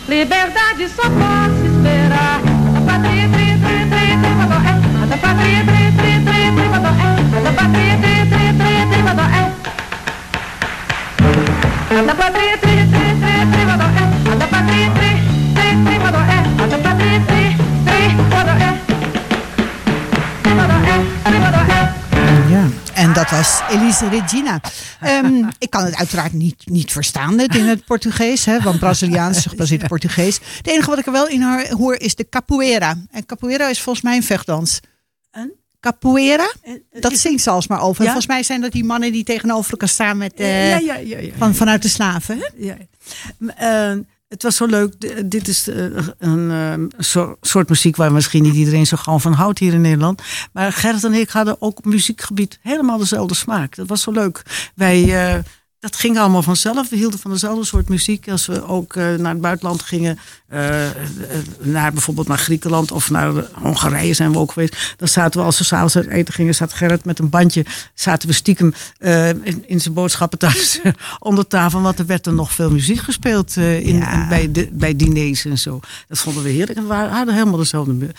liberdade 0.08 0.88
só 0.88 1.02
posso 1.02 1.66
esperar. 1.66 2.40
Patria, 2.86 3.28
tri, 3.28 3.58
tri, 3.58 3.84
tri, 3.90 4.16
tri, 4.16 4.30
badó, 4.38 4.56
é. 4.56 4.72
Da 5.06 5.18
patria, 5.18 5.62
tri, 5.66 5.92
tri, 5.98 6.12
tri, 6.24 6.50
tri, 6.56 6.64
badó, 6.70 6.88
é. 6.88 7.42
Da 7.42 7.52
patria, 7.52 7.94
tri, 7.98 8.14
tri, 8.30 8.44
tri, 8.56 8.72
tri, 8.88 9.02
badó, 9.02 9.20
é. 9.20 9.52
Da 12.06 12.14
tri, 12.30 12.56
tri, 12.56 12.77
dat 23.18 23.30
was 23.30 23.60
Elise 23.70 24.08
Regina. 24.08 24.60
Ehm, 25.00 25.44
ik 25.58 25.70
kan 25.70 25.84
het 25.84 25.96
uiteraard 25.96 26.32
niet, 26.32 26.62
niet 26.64 26.92
verstaan 26.92 27.38
het 27.38 27.54
in 27.54 27.64
het 27.64 27.84
Portugees, 27.84 28.44
hè, 28.44 28.60
want 28.60 28.78
Braziliaans 28.78 29.46
gebaseerd 29.46 29.82
op 29.82 29.88
Portugees. 29.88 30.40
Het 30.56 30.66
enige 30.66 30.90
wat 30.90 30.98
ik 30.98 31.06
er 31.06 31.12
wel 31.12 31.28
in 31.28 31.42
hoor 31.70 31.94
is 31.94 32.14
de 32.14 32.28
capoeira. 32.28 32.96
En 33.10 33.26
capoeira 33.26 33.68
is 33.68 33.80
volgens 33.82 34.04
mij 34.04 34.16
een 34.16 34.22
vechtdans. 34.22 34.80
En? 35.30 35.52
Capoeira, 35.80 36.52
dat 37.00 37.12
is- 37.12 37.20
zingt 37.20 37.42
ze 37.42 37.50
alsmaar 37.50 37.80
over. 37.80 37.98
Ja? 38.02 38.04
volgens 38.10 38.26
mij 38.26 38.42
zijn 38.42 38.60
dat 38.60 38.72
die 38.72 38.84
mannen 38.84 39.12
die 39.12 39.24
tegenover 39.24 39.70
elkaar 39.70 39.88
staan 39.88 40.16
met, 40.18 40.32
eh, 40.34 40.80
ja, 40.80 40.96
ja. 40.96 41.18
Van, 41.38 41.54
vanuit 41.54 41.82
de 41.82 41.88
slaven. 41.88 42.38
Hè? 42.38 42.46
Ja. 42.56 42.76
M- 43.38 43.48
eh, 43.48 43.92
het 44.28 44.42
was 44.42 44.56
zo 44.56 44.66
leuk. 44.66 44.92
D- 44.98 45.30
dit 45.30 45.48
is 45.48 45.68
eh, 45.68 45.84
een 46.18 46.50
eh, 46.50 47.28
soort, 47.40 47.68
muziek 47.68 47.96
waar 47.96 48.12
misschien 48.12 48.42
niet 48.42 48.54
iedereen 48.54 48.86
zo 48.86 48.96
gauw 48.96 49.18
van 49.18 49.32
houdt 49.32 49.58
hier 49.58 49.72
in 49.72 49.80
Nederland. 49.80 50.22
Maar 50.52 50.72
Gerrit 50.72 51.04
en 51.04 51.12
ik 51.14 51.30
hadden 51.30 51.56
ook 51.62 51.84
muziekgebied 51.84 52.58
helemaal 52.62 52.98
dezelfde 52.98 53.34
smaak. 53.34 53.76
Dat 53.76 53.88
was 53.88 54.02
zo 54.02 54.10
leuk. 54.10 54.42
Wij, 54.74 55.32
eh, 55.34 55.42
dat 55.80 55.96
ging 55.96 56.18
allemaal 56.18 56.42
vanzelf. 56.42 56.88
We 56.88 56.96
hielden 56.96 57.18
van 57.18 57.30
dezelfde 57.30 57.64
soort 57.64 57.88
muziek. 57.88 58.28
Als 58.30 58.46
we 58.46 58.66
ook 58.66 58.96
eh, 58.96 59.14
naar 59.14 59.32
het 59.32 59.40
buitenland 59.40 59.82
gingen, 59.82 60.18
eh, 60.48 60.86
eh, 60.88 60.94
naar 61.60 61.92
bijvoorbeeld 61.92 62.28
naar 62.28 62.38
Griekenland 62.38 62.92
of 62.92 63.10
naar 63.10 63.32
Hongarije 63.52 64.14
zijn 64.14 64.32
we 64.32 64.38
ook 64.38 64.52
geweest. 64.52 64.94
Dan 64.96 65.08
zaten 65.08 65.40
we 65.40 65.46
als 65.46 65.58
we 65.58 65.64
s'avonds 65.64 65.96
uit 65.96 66.06
eten 66.06 66.34
gingen, 66.34 66.54
zat 66.54 66.72
Gerrit 66.72 67.04
met 67.04 67.18
een 67.18 67.28
bandje, 67.28 67.64
zaten 67.94 68.28
we 68.28 68.34
stiekem 68.34 68.74
in, 69.42 69.64
in 69.66 69.80
zijn 69.80 69.94
boodschappen 69.94 70.38
thuis 70.38 70.80
onder 71.18 71.46
tafel. 71.46 71.80
Want 71.80 71.98
er 71.98 72.06
werd 72.06 72.26
er 72.26 72.32
nog 72.34 72.52
veel 72.52 72.70
muziek 72.70 72.98
gespeeld 73.00 73.56
in, 73.56 73.96
Ja. 73.96 74.22
in- 74.22 74.28
bij, 74.28 74.52
de, 74.52 74.68
bij 74.72 74.96
diners 74.96 75.44
en 75.44 75.58
zo. 75.58 75.80
Dat 76.08 76.18
vonden 76.18 76.42
we 76.42 76.48
heerlijk. 76.50 76.78
En 76.78 76.88
we 76.88 76.94
hadden 76.94 77.34
helemaal 77.34 77.58
dezelfde. 77.58 78.14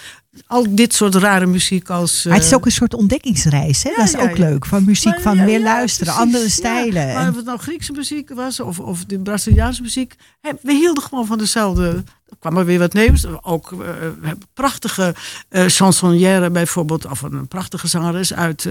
Al 0.48 0.66
dit 0.70 0.94
soort 0.94 1.16
rare 1.16 1.46
muziek 1.46 1.90
als. 1.90 2.24
Maar 2.24 2.34
het 2.34 2.44
is 2.44 2.50
eh, 2.50 2.58
ook 2.58 2.66
een 2.66 2.72
soort 2.72 2.94
ontdekkingsreis. 2.94 3.84
Hè? 3.84 3.90
Ja, 3.90 3.96
dat 3.96 4.06
is 4.06 4.12
ja, 4.12 4.22
ook 4.22 4.38
ja. 4.38 4.50
leuk. 4.50 4.66
Van 4.66 4.84
muziek, 4.84 5.14
Maar 5.14 5.22
van 5.22 5.46
weer 5.46 5.60
ja, 5.60 5.64
luisteren, 5.64 6.14
precies, 6.14 6.34
andere 6.34 6.50
stijlen. 6.50 7.14
Maar 7.14 7.30
of 7.30 7.36
het 7.36 7.46
nou 7.46 7.60
Griekse 7.60 7.92
muziek 7.92 8.30
was 8.30 8.60
of, 8.60 8.80
of 8.80 9.06
de 9.06 9.20
Braziliaanse 9.20 9.82
muziek. 9.82 10.16
hè, 10.42 10.52
We 10.62 10.74
hielden 10.74 11.04
gewoon 11.04 11.26
van 11.26 11.38
dezelfde. 11.38 12.04
Er 12.30 12.36
kwam 12.40 12.58
er 12.58 12.66
weer 12.66 12.80
wat 12.80 12.94
nieuws. 12.94 13.26
Ook 13.42 13.72
eh, 13.72 13.78
we 14.20 14.28
hebben 14.28 14.48
prachtige 14.54 15.16
eh 15.50 15.66
chansonnière 15.66 16.50
bijvoorbeeld. 16.50 17.06
Of 17.06 17.22
een 17.22 17.48
prachtige 17.48 17.88
zangeres 17.88 18.34
uit, 18.34 18.68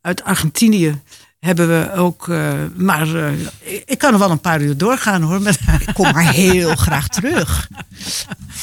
uit 0.00 0.24
Argentinië. 0.24 1.00
Hebben 1.44 1.68
we 1.68 1.92
ook. 1.94 2.28
eh, 2.28 2.52
maar 2.76 3.14
eh, 3.14 3.32
ik, 3.86 3.98
kan 3.98 4.12
er 4.12 4.18
wel 4.18 4.30
een 4.30 4.40
paar 4.40 4.60
uur 4.62 4.76
doorgaan 4.76 5.22
hoor. 5.22 5.42
Met, 5.42 5.58
Ik 5.86 5.94
kom 5.94 6.12
maar 6.12 6.32
heel 6.32 6.74
graag 6.76 7.08
terug. 7.08 7.68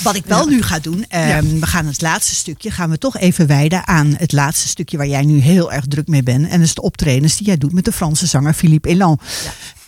Wat 0.03 0.15
ik 0.15 0.25
wel 0.25 0.45
nu 0.47 0.61
ga 0.61 0.79
doen, 0.79 1.05
ehm, 1.09 1.59
we 1.59 1.65
gaan 1.65 1.86
het 1.86 2.01
laatste 2.01 2.36
stukje, 2.36 2.71
gaan 2.71 2.89
we 2.89 2.97
toch 2.97 3.17
even 3.17 3.47
wijden 3.47 3.88
aan 3.88 4.15
het 4.17 4.32
laatste 4.32 4.67
stukje 4.67 4.97
waar 4.97 5.07
jij 5.07 5.23
nu 5.23 5.39
heel 5.39 5.71
erg 5.71 5.86
druk 5.88 6.07
mee 6.07 6.23
bent. 6.23 6.47
En 6.49 6.57
dat 6.57 6.67
is 6.67 6.73
de 6.73 6.82
optredens 6.82 7.38
die 7.38 7.47
jij 7.47 7.57
doet 7.57 7.73
met 7.73 7.86
de 7.86 7.91
Franse 7.91 8.25
zanger 8.25 8.53
Philippe 8.53 8.89
Elan. 8.89 9.19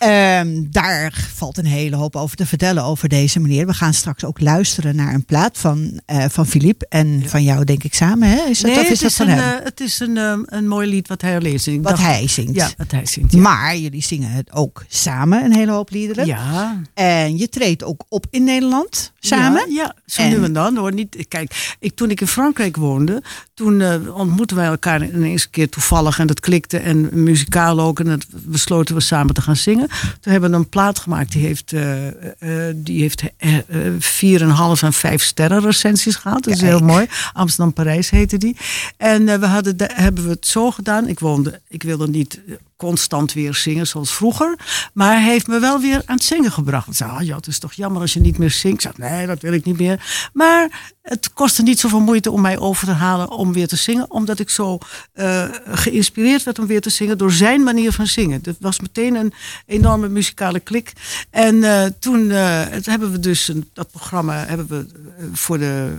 Ehm, 0.04 0.62
daar 0.70 1.28
valt 1.34 1.58
een 1.58 1.66
hele 1.66 1.96
hoop 1.96 2.16
over 2.16 2.36
te 2.36 2.46
vertellen 2.46 2.84
over 2.84 3.08
deze 3.08 3.40
meneer. 3.40 3.66
We 3.66 3.72
gaan 3.74 3.94
straks 3.94 4.24
ook 4.24 4.40
luisteren 4.40 4.96
naar 4.96 5.14
een 5.14 5.24
plaat 5.24 5.58
van, 5.58 6.00
eh, 6.06 6.24
van 6.28 6.46
Philippe 6.46 6.86
en 6.88 7.22
van 7.26 7.42
jou 7.42 7.64
denk 7.64 7.84
ik 7.84 7.94
samen. 7.94 8.28
Hè? 8.28 8.42
Is 8.48 8.60
dat, 8.60 8.70
nee, 8.70 8.80
of 8.80 8.84
is 8.84 8.90
het 8.90 9.00
dat 9.00 9.10
is, 9.10 9.16
van 9.16 9.28
een, 9.28 9.38
hem? 9.38 9.60
het 9.64 9.80
is 9.80 10.00
een, 10.00 10.16
een 10.46 10.68
mooi 10.68 10.88
lied 10.88 11.08
wat 11.08 11.20
hij 11.22 11.36
alleen 11.36 11.60
zingt. 11.60 11.78
Ik 11.78 11.84
Wat 11.86 11.96
dacht- 11.96 12.08
hij 12.08 12.28
zingt. 12.28 12.54
Ja, 12.54 12.68
wat 12.76 12.90
hij 12.90 13.06
zingt. 13.06 13.32
Ja. 13.32 13.40
Maar 13.40 13.76
jullie 13.76 14.02
zingen 14.02 14.30
het 14.30 14.52
ook 14.52 14.84
samen, 14.88 15.44
een 15.44 15.54
hele 15.54 15.72
hoop 15.72 15.90
liederen. 15.90 16.26
ja. 16.26 16.80
En 16.94 17.38
je 17.38 17.48
treedt 17.48 17.84
ook 17.84 18.04
op 18.08 18.26
in 18.30 18.44
Nederland 18.44 19.12
samen. 19.20 19.60
Ja, 19.72 19.82
ja 19.82 19.94
zo 20.06 20.22
En- 20.22 20.28
nu 20.28 20.44
en 20.44 20.52
dan 20.52 20.76
hoor. 20.76 20.92
Niet, 20.94 21.24
kijk, 21.28 21.76
ik, 21.80 21.94
toen 21.94 22.10
ik 22.10 22.20
in 22.20 22.26
Frankrijk 22.26 22.76
woonde, 22.76 23.22
toen 23.54 23.80
eh, 23.80 24.16
ontmoetten 24.16 24.56
wij 24.56 24.66
elkaar 24.66 25.04
ineens 25.08 25.44
een 25.44 25.50
keer 25.50 25.68
toevallig. 25.68 26.18
En 26.18 26.26
dat 26.26 26.40
klikte 26.40 26.78
en 26.78 27.22
muzikaal 27.22 27.80
ook. 27.80 28.00
En 28.00 28.06
dat 28.06 28.26
besloten 28.30 28.94
we 28.94 29.00
samen 29.00 29.34
te 29.34 29.42
gaan 29.42 29.56
zingen. 29.56 29.88
Toen 30.20 30.32
hebben 30.32 30.50
we 30.50 30.56
een 30.56 30.68
plaat 30.68 30.98
gemaakt. 30.98 31.32
Die 31.32 31.46
heeft, 31.46 31.72
eh, 31.72 32.06
eh, 32.68 32.74
die 32.76 33.00
heeft 33.00 33.22
eh, 33.36 33.56
eh, 33.56 33.92
4,5 33.98 34.82
en 34.82 34.92
5 34.92 35.22
sterren 35.22 35.60
recensies 35.60 36.16
gehad. 36.16 36.44
Dat 36.44 36.54
is 36.54 36.60
heel 36.60 36.80
mooi. 36.80 37.06
Amsterdam-Parijs 37.32 38.10
heette 38.10 38.36
die. 38.38 38.56
En 38.96 39.28
eh, 39.28 39.38
we 39.38 39.46
hadden, 39.46 39.76
de- 39.76 39.90
hebben 39.92 40.24
we 40.24 40.30
het 40.30 40.46
zo 40.46 40.70
gedaan. 40.70 41.08
Ik, 41.08 41.18
woonde, 41.20 41.60
ik 41.68 41.82
wilde 41.82 42.08
niet 42.08 42.40
eh, 42.48 42.54
constant 42.76 43.32
weer 43.32 43.54
zingen 43.54 43.86
zoals 43.86 44.14
vroeger. 44.14 44.58
Maar 44.92 45.12
hij 45.20 45.30
heeft 45.30 45.46
me 45.46 45.58
wel 45.58 45.80
weer 45.80 46.02
aan 46.04 46.16
het 46.16 46.24
zingen 46.24 46.52
gebracht. 46.52 46.86
Ik 46.86 46.94
zei, 46.94 47.10
ah, 47.10 47.22
ja, 47.22 47.36
het 47.36 47.46
is 47.46 47.58
toch 47.58 47.72
jammer 47.72 48.00
als 48.00 48.12
je 48.12 48.20
niet 48.20 48.38
meer 48.38 48.50
zingt. 48.50 48.84
Ik 48.84 48.92
zei, 48.96 49.10
nee, 49.10 49.26
dat 49.26 49.40
wil 49.40 49.52
ik 49.52 49.64
niet 49.64 49.78
meer. 49.78 50.30
Maar 50.32 50.92
het 51.04 51.32
kostte 51.32 51.62
niet 51.62 51.80
zoveel 51.80 52.00
moeite 52.00 52.30
om 52.30 52.40
mij 52.40 52.58
over 52.58 52.86
te 52.86 52.92
halen 52.92 53.30
om 53.30 53.52
weer 53.52 53.68
te 53.68 53.76
zingen. 53.76 54.10
Omdat 54.10 54.38
ik 54.38 54.50
zo 54.50 54.78
eh, 55.12 55.44
geïnspireerd 55.64 56.42
werd 56.42 56.58
om 56.58 56.66
weer 56.66 56.80
te 56.80 56.90
zingen 56.90 57.18
door 57.18 57.32
zijn 57.32 57.62
manier 57.62 57.92
van 57.92 58.06
zingen. 58.06 58.42
Dat 58.42 58.56
was 58.60 58.80
meteen 58.80 59.14
een 59.14 59.32
enorme 59.66 60.08
muzikale 60.08 60.60
klik. 60.60 60.92
En 61.30 61.64
eh, 61.64 61.86
toen 61.98 62.30
eh, 62.30 62.62
hebben 62.82 63.12
we 63.12 63.18
dus 63.18 63.48
een, 63.48 63.70
dat 63.72 63.90
programma 63.90 64.44
hebben 64.46 64.66
we 64.66 64.86
voor 65.32 65.58
de. 65.58 65.92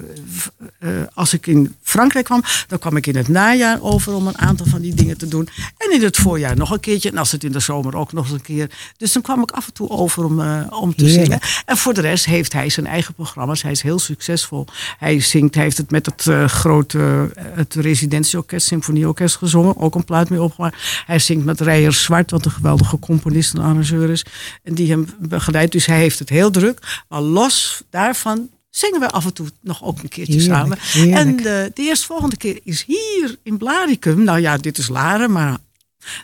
als 1.13 1.33
ik 1.33 1.47
in 1.47 1.75
Frankrijk 1.81 2.25
kwam, 2.25 2.43
dan 2.67 2.79
kwam 2.79 2.97
ik 2.97 3.07
in 3.07 3.15
het 3.15 3.27
najaar 3.27 3.81
over 3.81 4.13
om 4.13 4.27
een 4.27 4.37
aantal 4.37 4.65
van 4.65 4.81
die 4.81 4.93
dingen 4.93 5.17
te 5.17 5.27
doen. 5.27 5.49
En 5.77 5.93
in 5.93 6.03
het 6.03 6.17
voorjaar 6.17 6.55
nog 6.55 6.64
een 6.71 6.79
keertje. 6.79 7.09
En 7.11 7.17
als 7.17 7.31
het 7.31 7.43
in 7.43 7.51
de 7.51 7.59
zomer 7.59 7.95
ook 7.95 8.13
nog 8.13 8.23
eens 8.25 8.33
een 8.33 8.41
keer. 8.41 8.69
Dus 8.97 9.13
dan 9.13 9.21
kwam 9.21 9.41
ik 9.41 9.51
af 9.51 9.67
en 9.67 9.73
toe 9.73 9.89
over 9.89 10.25
om, 10.25 10.41
eh, 10.41 10.61
om 10.69 10.95
te 10.95 11.05
Heerlijk. 11.05 11.25
zingen. 11.25 11.39
En 11.65 11.77
voor 11.77 11.93
de 11.93 12.01
rest 12.01 12.25
heeft 12.25 12.53
hij 12.53 12.69
zijn 12.69 12.85
eigen 12.87 13.13
programma's. 13.13 13.61
Hij 13.61 13.71
is 13.71 13.81
heel 13.81 13.99
succesvol. 13.99 14.65
Hij 14.97 15.19
zingt, 15.19 15.55
hij 15.55 15.63
heeft 15.63 15.77
het 15.77 15.91
met 15.91 16.05
het 16.05 16.27
eh, 16.27 16.45
grote 16.45 17.29
eh, 17.35 17.43
het 17.53 17.73
residentieorkest, 17.73 18.67
symfonieorkest 18.67 19.35
gezongen. 19.35 19.77
Ook 19.77 19.95
een 19.95 20.05
plaat 20.05 20.29
mee 20.29 20.41
opgemaakt. 20.41 21.03
Hij 21.05 21.19
zingt 21.19 21.45
met 21.45 21.61
Rijer 21.61 21.93
Zwart, 21.93 22.31
wat 22.31 22.45
een 22.45 22.51
geweldige 22.51 22.99
componist 22.99 23.53
en 23.53 23.61
arrangeur 23.61 24.09
is. 24.09 24.25
En 24.63 24.73
die 24.73 24.89
hem 24.89 25.07
begeleidt. 25.19 25.71
Dus 25.71 25.85
hij 25.85 25.97
heeft 25.97 26.19
het 26.19 26.29
heel 26.29 26.51
druk. 26.51 27.03
Maar 27.09 27.21
los 27.21 27.83
daarvan 27.89 28.49
zingen 28.69 28.99
we 28.99 29.09
af 29.09 29.25
en 29.25 29.33
toe 29.33 29.47
nog 29.61 29.83
ook 29.83 29.99
een 30.03 30.09
keertje 30.09 30.33
Heerlijk, 30.33 30.59
samen. 30.59 30.77
heerlijk. 30.79 31.15
En 31.15 31.35
de, 31.35 31.71
de 31.73 31.81
eerstvolgende 31.83 32.37
keer 32.37 32.59
is 32.63 32.83
hier 32.87 33.35
in 33.43 33.57
Blaricum. 33.57 34.23
Nou 34.23 34.39
ja, 34.39 34.57
dit 34.57 34.77
is 34.77 34.87
Laren, 34.87 35.31
maar 35.31 35.57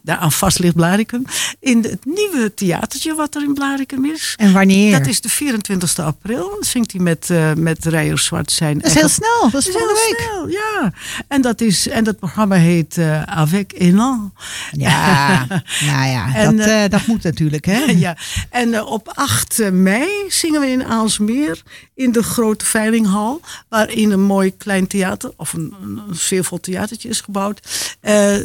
Daar 0.04 0.18
aan 0.18 0.32
vast 0.32 0.60
ligt 0.60 0.76
Blaricum. 0.76 1.26
In 1.60 1.84
het 1.84 2.06
nieuwe 2.06 2.54
theatertje 2.54 3.16
wat 3.16 3.36
er 3.36 3.44
in 3.44 3.54
Blaricum 3.54 4.06
is. 4.06 4.34
En 4.38 4.54
wanneer? 4.54 4.98
Dat 4.98 5.08
is 5.08 5.22
de 5.22 5.30
24 5.30 6.00
april. 6.00 6.50
Dan 6.50 6.64
zingt 6.64 6.92
hij 6.92 7.02
met, 7.02 7.30
eh 7.30 7.54
met 7.54 7.86
Rijer 7.86 8.20
Zwart 8.20 8.52
zijn. 8.52 8.78
Dat 8.78 8.88
is 8.88 8.94
heel 8.94 9.10
snel. 9.10 9.50
Dat 9.50 9.54
is 9.54 9.66
Dat 9.66 9.76
is 9.76 9.82
volgende 9.82 10.02
heel 10.02 10.18
week. 10.18 10.28
snel, 10.28 10.48
ja. 10.48 10.94
En 11.28 11.42
dat, 11.42 11.62
is, 11.62 11.88
en 11.88 12.04
dat 12.04 12.20
programma 12.20 12.56
heet 12.56 12.98
eh, 12.98 13.24
Avec 13.24 13.74
Elan. 13.78 14.34
Ja, 14.72 15.46
nou 15.90 16.10
ja, 16.10 16.36
En, 16.36 16.58
dat, 16.58 16.68
eh, 16.68 16.84
dat 16.90 17.06
moet 17.06 17.24
natuurlijk, 17.24 17.66
hè? 17.66 17.80
ja. 18.06 18.18
En 18.50 18.84
op 18.84 19.12
8 19.16 19.72
mei 19.72 20.10
zingen 20.28 20.62
we 20.62 20.68
in 20.68 20.86
Aalsmeer 20.86 21.62
in 21.96 22.12
de 22.12 22.24
grote 22.24 22.66
veilinghal. 22.66 23.42
Waarin 23.70 24.12
een 24.12 24.24
mooi 24.24 24.58
klein 24.58 24.88
theater, 24.88 25.32
of 25.36 25.54
een, 25.54 25.74
een, 25.82 26.02
sfeervol 26.16 26.60
theatertje 26.60 27.10
is 27.10 27.22
gebouwd. 27.22 27.68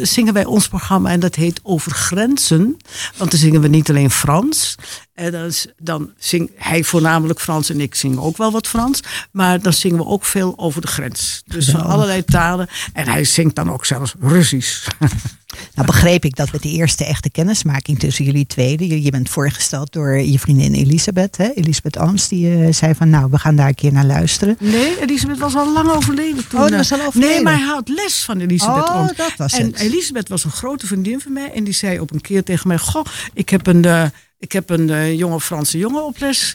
zingen 0.03 0.33
wij 0.33 0.45
ons 0.45 0.69
programma 0.69 1.11
en 1.11 1.21
dat 1.27 1.35
heet 1.35 1.61
Over 1.63 1.93
Grenzen. 1.93 2.77
Want 3.17 3.31
dan 3.31 3.41
zingen 3.41 3.61
we 3.61 3.69
niet 3.69 3.89
alleen 3.89 4.11
Frans. 4.11 4.75
En 5.17 5.33
dan, 5.33 5.53
dan 5.79 6.11
zingt 6.19 6.53
hij 6.57 6.85
voornamelijk 6.85 7.41
Frans 7.41 7.71
en 7.71 7.81
ik 7.81 7.95
zing 7.95 8.19
ook 8.19 8.37
wel 8.37 8.51
wat 8.51 8.67
Frans. 8.67 9.01
Maar 9.31 9.61
dan 9.61 9.73
zingen 9.73 9.99
we 9.99 10.07
ook 10.07 10.25
veel 10.25 10.55
over 10.57 10.81
de 10.81 10.87
grens. 10.87 11.43
Dus 11.47 11.71
van 11.71 11.85
allerlei 11.85 12.25
talen. 12.25 12.69
En 12.93 13.09
hij 13.09 13.25
zingt 13.25 13.55
dan 13.55 13.73
ook 13.73 13.85
zelfs 13.85 14.15
Russisch. 14.21 14.87
Nou 15.75 15.87
begreep 15.87 16.25
ik 16.25 16.37
dat 16.37 16.53
met 16.53 16.63
de 16.63 16.69
eerste 16.69 17.05
echte 17.05 17.31
kennismaking 17.31 17.99
tussen 17.99 18.25
jullie 18.25 18.47
tweeën. 18.47 19.03
Je, 19.03 19.11
bent 19.11 19.31
voorgesteld 19.31 19.93
door 19.93 20.19
je 20.19 20.39
vriendin 20.39 20.75
Elisabeth, 20.75 21.37
hè? 21.37 21.51
Elisabeth 21.55 21.99
Ooms. 21.99 22.29
Die 22.29 22.65
eh, 22.65 22.73
zei 22.73 22.95
van 22.95 23.11
nou, 23.11 23.31
we 23.31 23.39
gaan 23.39 23.57
daar 23.57 23.69
een 23.69 23.75
keer 23.75 23.93
naar 23.93 24.05
luisteren. 24.05 24.57
Nee, 24.61 25.01
Elisabeth 25.01 25.39
was 25.39 25.55
al 25.55 25.73
lang 25.73 25.91
overleden 25.91 26.49
toen. 26.49 26.61
Oh, 26.61 26.69
was 26.69 26.91
eh, 26.91 26.99
al 26.99 27.07
overleden. 27.07 27.35
Nee, 27.35 27.43
maar 27.43 27.57
hij 27.57 27.67
had 27.67 27.89
les 27.89 28.25
van 28.25 28.39
Elisabeth. 28.39 28.89
Oh, 28.89 29.09
dat 29.17 29.33
was 29.37 29.53
en 29.53 29.67
het. 29.67 29.79
Elisabeth 29.79 30.29
was 30.29 30.45
een 30.45 30.51
grote 30.51 30.87
vriendin 30.87 31.21
van 31.21 31.33
mij. 31.33 31.53
En 31.53 31.65
die 31.65 31.75
zei 31.75 32.01
op 32.01 32.13
een 32.13 32.21
keer 32.21 32.43
tegen 32.43 32.69
mij... 32.69 32.79
Goh, 32.79 33.05
ik 33.35 33.49
heb 33.49 33.67
een, 33.67 33.85
eh, 33.85 34.05
ik 34.39 34.53
heb 34.53 34.71
een 34.71 34.91
eh, 34.91 35.19
jonge 35.19 35.41
Franse 35.41 35.79
jongen 35.79 36.05
op 36.05 36.19
les. 36.19 36.55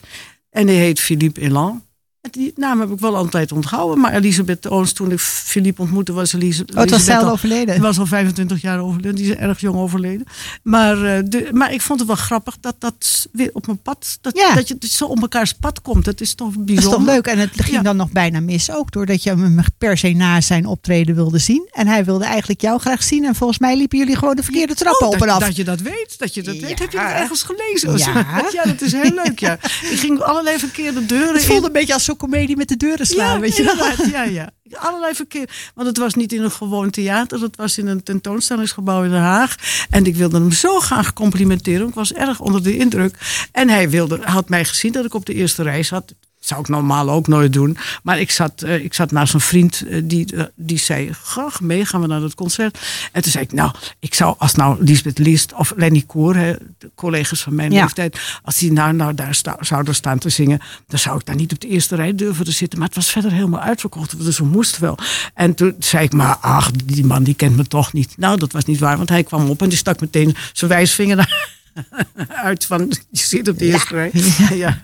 En 0.50 0.66
die 0.66 0.76
heet 0.76 1.00
Philippe 1.00 1.40
Elan. 1.40 1.84
Die 2.30 2.52
naam 2.56 2.80
heb 2.80 2.90
ik 2.90 2.98
wel 3.00 3.16
altijd 3.16 3.52
onthouden. 3.52 4.00
Maar 4.00 4.12
Elisabeth 4.12 4.68
Ooms, 4.68 4.92
toen 4.92 5.10
ik 5.10 5.18
Philippe 5.20 5.82
ontmoette, 5.82 6.12
was 6.12 6.32
Elisabeth... 6.32 6.74
Oh, 6.74 6.80
het 6.80 6.90
was 6.90 7.08
al- 7.08 7.30
overleden. 7.30 7.74
Die 7.74 7.82
was 7.82 7.98
al 7.98 8.06
25 8.06 8.62
jaar 8.62 8.78
overleden. 8.80 9.14
Die 9.14 9.30
is 9.30 9.36
erg 9.36 9.60
jong 9.60 9.76
overleden. 9.76 10.26
Maar, 10.62 11.04
eh, 11.04 11.22
de, 11.24 11.48
maar 11.52 11.72
ik 11.72 11.80
vond 11.80 11.98
het 11.98 12.08
wel 12.08 12.16
grappig 12.16 12.56
dat 12.60 12.74
dat 12.78 13.28
weer 13.32 13.50
op 13.52 13.66
mijn 13.66 13.78
pad... 13.82 14.18
Dat, 14.20 14.36
Ja. 14.36 14.54
dat 14.54 14.68
je 14.68 14.76
dus 14.78 14.96
zo 14.96 15.04
op 15.04 15.20
elkaars 15.20 15.52
pad 15.52 15.82
komt. 15.82 16.04
Dat 16.04 16.20
is 16.20 16.34
toch 16.34 16.50
Dat 16.52 16.58
is 16.68 16.74
bijzonder. 16.74 16.98
toch 16.98 17.06
leuk? 17.14 17.26
En 17.26 17.38
het 17.38 17.50
ging 17.54 17.76
Ja. 17.76 17.82
dan 17.82 17.96
nog 17.96 18.10
bijna 18.10 18.40
mis 18.40 18.70
ook. 18.70 18.92
Doordat 18.92 19.22
je 19.22 19.30
hem 19.30 19.60
per 19.78 19.98
se 19.98 20.08
na 20.08 20.40
zijn 20.40 20.66
optreden 20.66 21.14
wilde 21.14 21.38
zien. 21.38 21.68
En 21.72 21.86
hij 21.86 22.04
wilde 22.04 22.24
eigenlijk 22.24 22.60
jou 22.60 22.80
graag 22.80 23.02
zien. 23.02 23.24
En 23.24 23.34
volgens 23.34 23.58
mij 23.58 23.76
liepen 23.76 23.98
jullie 23.98 24.16
gewoon 24.16 24.36
de 24.36 24.42
verkeerde 24.42 24.74
trappen 24.74 25.06
Oh, 25.06 25.14
op 25.14 25.22
en 25.22 25.28
af. 25.28 25.40
dat 25.40 25.56
je 25.56 25.64
dat 25.64 25.80
weet. 25.80 26.14
Dat 26.18 26.34
je 26.34 26.42
dat 26.42 26.56
weet. 26.56 26.78
Heb 26.78 26.92
je 26.92 26.98
dat 26.98 27.06
ergens 27.10 27.42
gelezen? 27.42 27.90
Ja. 28.12 28.44
ja, 28.52 28.64
dat 28.64 28.80
is 28.80 28.92
heel 28.92 29.10
leuk. 29.24 29.38
Ja. 29.40 29.52
Ik 29.90 29.98
ging 29.98 30.20
allerlei 30.20 30.58
verkeerde 30.58 31.06
deuren 31.06 31.34
het 31.34 31.44
voelde 31.44 31.60
in. 31.60 31.66
een 31.66 31.72
beetje 31.72 31.94
als 31.94 32.04
zo'n 32.18 32.30
comedie 32.30 32.56
met 32.56 32.68
de 32.68 32.76
deuren 32.76 33.06
slaan. 33.06 33.34
ja, 33.34 33.40
weet 33.40 33.56
je 33.56 34.08
Ja, 34.12 34.22
ja. 34.22 34.50
Allerlei 34.86 35.14
verkeer. 35.14 35.72
Want 35.74 35.88
het 35.88 35.98
was 35.98 36.14
niet 36.14 36.32
in 36.32 36.42
een 36.42 36.50
gewoon 36.50 36.90
theater. 36.90 37.40
Het 37.40 37.56
was 37.56 37.78
in 37.78 37.86
een 37.86 38.02
tentoonstellingsgebouw 38.02 39.02
in 39.02 39.10
Den 39.10 39.20
Haag. 39.20 39.56
En 39.90 40.04
ik 40.04 40.16
wilde 40.16 40.38
hem 40.38 40.52
zo 40.52 40.80
graag 40.80 41.12
complimenteren. 41.12 41.88
Ik 41.88 41.94
was 41.94 42.12
erg 42.12 42.40
onder 42.40 42.62
de 42.62 42.76
indruk. 42.76 43.46
En 43.52 43.68
hij 43.68 43.90
wilde, 43.90 44.18
had 44.22 44.48
mij 44.48 44.64
gezien 44.64 44.92
dat 44.92 45.04
ik 45.04 45.14
op 45.14 45.26
de 45.26 45.34
eerste 45.34 45.62
rij 45.62 45.82
zat. 45.82 46.14
Zou 46.44 46.60
ik 46.60 46.68
normaal 46.68 47.10
ook 47.10 47.26
nooit 47.28 47.52
doen. 47.52 47.76
Maar 48.02 48.20
ik 48.20 48.30
zat, 48.30 48.62
eh, 48.62 48.84
ik 48.84 48.94
zat 48.94 49.10
naast 49.10 49.34
een 49.34 49.40
vriend 49.40 49.82
eh, 49.88 50.00
die, 50.04 50.36
eh, 50.36 50.44
die 50.54 50.78
zei: 50.78 51.12
Graag 51.12 51.60
mee, 51.60 51.84
gaan 51.84 52.00
we 52.00 52.06
naar 52.06 52.20
het 52.20 52.34
concert. 52.34 52.78
En 53.12 53.22
toen 53.22 53.32
zei 53.32 53.44
ik: 53.44 53.52
Nou, 53.52 53.70
ik 53.98 54.14
zou 54.14 54.34
als 54.38 54.54
nou 54.54 54.84
Lisbeth 54.84 55.18
List 55.18 55.54
of 55.54 55.72
Lenny 55.76 56.02
Koer, 56.06 56.36
hè, 56.36 56.52
de 56.78 56.90
collega's 56.94 57.42
van 57.42 57.54
mijn 57.54 57.72
Ja. 57.72 57.80
leeftijd, 57.82 58.18
als 58.42 58.58
die 58.58 58.72
nou, 58.72 58.92
nou 58.92 59.14
daar 59.14 59.34
sta- 59.34 59.56
zouden 59.60 59.94
staan 59.94 60.18
te 60.18 60.28
zingen, 60.28 60.60
dan 60.86 60.98
zou 60.98 61.18
ik 61.18 61.26
daar 61.26 61.36
niet 61.36 61.52
op 61.52 61.60
de 61.60 61.68
eerste 61.68 61.96
rij 61.96 62.14
durven 62.14 62.44
te 62.44 62.52
zitten. 62.52 62.78
Maar 62.78 62.88
het 62.88 62.96
was 62.96 63.10
verder 63.10 63.32
helemaal 63.32 63.60
uitverkocht, 63.60 64.24
dus 64.24 64.38
we 64.38 64.44
moesten 64.44 64.80
wel. 64.82 64.98
En 65.34 65.54
toen 65.54 65.74
zei 65.78 66.04
ik: 66.04 66.12
Maar 66.12 66.36
ach, 66.36 66.70
die 66.70 67.04
man 67.04 67.22
die 67.22 67.34
kent 67.34 67.56
me 67.56 67.64
toch 67.66 67.92
niet. 67.92 68.14
Nou, 68.16 68.38
dat 68.38 68.52
was 68.52 68.64
niet 68.64 68.78
waar, 68.78 68.96
want 68.96 69.08
hij 69.08 69.22
kwam 69.22 69.50
op 69.50 69.62
en 69.62 69.68
die 69.68 69.78
stak 69.78 70.00
meteen 70.00 70.34
zijn 70.52 70.70
wijsvinger 70.70 71.16
naar. 71.16 71.60
Uit 72.44 72.64
van 72.64 72.92
je 73.10 73.18
zit 73.24 73.48
op 73.48 73.58
de 73.58 73.64
eerste 73.64 73.94
rij. 73.94 74.10
Ja. 74.56 74.80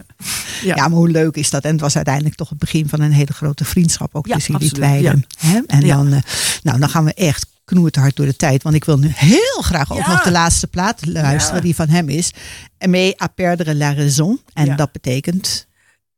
Ja. 0.62 0.74
maar 0.74 0.90
hoe 0.90 1.08
leuk 1.08 1.36
is 1.36 1.50
dat? 1.50 1.64
En 1.64 1.70
het 1.72 1.80
was 1.80 1.96
uiteindelijk 1.96 2.34
toch 2.34 2.48
het 2.48 2.58
begin 2.58 2.88
van 2.88 3.00
een 3.00 3.12
hele 3.12 3.32
grote 3.32 3.64
vriendschap 3.64 4.14
ook 4.14 4.26
Ja, 4.26 4.34
tussen 4.34 4.54
absoluut, 4.54 4.74
tweeën. 4.74 5.24
Hè? 5.38 5.60
En 5.66 5.80
Ja. 5.86 5.96
dan, 5.96 6.12
eh, 6.12 6.20
nou, 6.62 6.78
dan 6.78 6.88
gaan 6.88 7.04
we 7.04 7.14
echt 7.14 7.46
knoertehard 7.64 8.16
door 8.16 8.26
de 8.26 8.36
tijd. 8.36 8.62
Want 8.62 8.74
ik 8.74 8.84
wil 8.84 8.98
nu 8.98 9.08
heel 9.14 9.62
graag 9.62 9.92
ook 9.92 9.98
Ja. 9.98 10.10
nog 10.12 10.22
de 10.22 10.30
laatste 10.30 10.66
plaat 10.66 11.06
luisteren 11.06 11.56
Ja. 11.56 11.62
die 11.62 11.74
van 11.74 11.88
hem 11.88 12.08
is. 12.08 12.30
Aimé 12.78 13.12
à 13.22 13.26
perdre 13.26 13.74
la 13.74 13.92
raison. 13.94 14.40
En 14.52 14.64
Ja. 14.66 14.74
dat 14.76 14.92
betekent 14.92 15.66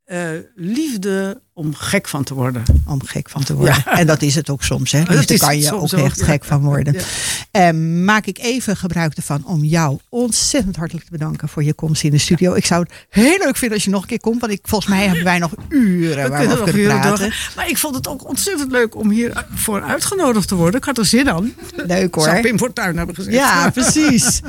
Eh, 0.05 0.29
liefde 0.55 1.41
om 1.61 1.75
gek 1.75 2.07
van 2.07 2.23
te 2.23 2.33
worden. 2.33 2.63
om 2.87 3.03
gek 3.05 3.29
van 3.29 3.43
te 3.43 3.53
worden. 3.55 3.85
En 3.85 4.07
dat 4.07 4.21
is 4.21 4.35
het 4.35 4.49
ook 4.49 4.63
soms. 4.63 4.91
Hè? 4.91 5.03
Dat 5.03 5.15
Liefde 5.15 5.33
is 5.33 5.39
kan 5.39 5.59
je 5.59 5.73
ook 5.73 5.81
ook, 5.81 5.91
echt 5.91 6.19
ja. 6.19 6.25
gek 6.25 6.43
van 6.43 6.61
worden. 6.61 6.93
Ja. 6.93 7.67
Eh, 7.67 7.73
maak 8.03 8.25
ik 8.25 8.37
even 8.39 8.77
gebruik 8.77 9.13
ervan 9.13 9.45
om 9.45 9.63
jou 9.63 9.97
ontzettend 10.09 10.75
hartelijk 10.75 11.05
te 11.05 11.11
bedanken 11.11 11.49
voor 11.49 11.63
je 11.63 11.73
komst 11.73 12.03
in 12.03 12.11
de 12.11 12.17
studio. 12.17 12.53
Ik 12.53 12.65
zou 12.65 12.81
het 12.81 12.91
heel 13.09 13.37
leuk 13.37 13.57
vinden 13.57 13.73
als 13.77 13.83
je 13.83 13.89
nog 13.91 14.01
een 14.01 14.07
keer 14.07 14.19
komt. 14.19 14.39
Want 14.41 14.53
ik, 14.53 14.59
volgens 14.63 14.89
mij 14.91 15.05
hebben 15.05 15.23
wij 15.23 15.39
nog 15.39 15.51
uren 15.69 16.29
waar 16.29 16.39
we 16.39 16.45
over 16.45 16.55
nog 16.57 16.63
kunnen 16.63 16.81
uren 16.81 16.99
praten. 16.99 17.19
doorgaan. 17.19 17.53
Maar 17.55 17.69
ik 17.69 17.77
vond 17.77 17.95
het 17.95 18.07
ook 18.07 18.27
ontzettend 18.27 18.71
leuk 18.71 18.95
om 18.95 19.09
hier 19.09 19.45
voor 19.53 19.81
uitgenodigd 19.83 20.47
te 20.47 20.55
worden. 20.55 20.79
Ik 20.79 20.85
had 20.85 20.97
er 20.97 21.05
zin 21.05 21.29
aan. 21.29 21.53
Leuk 21.75 22.15
hoor. 22.15 22.23
Zou 22.29 22.41
Pim 22.41 22.57
Fortuyn 22.57 22.97
hebben 22.97 23.15
gezegd. 23.15 23.35
Ja, 23.35 23.69
precies. 23.69 24.41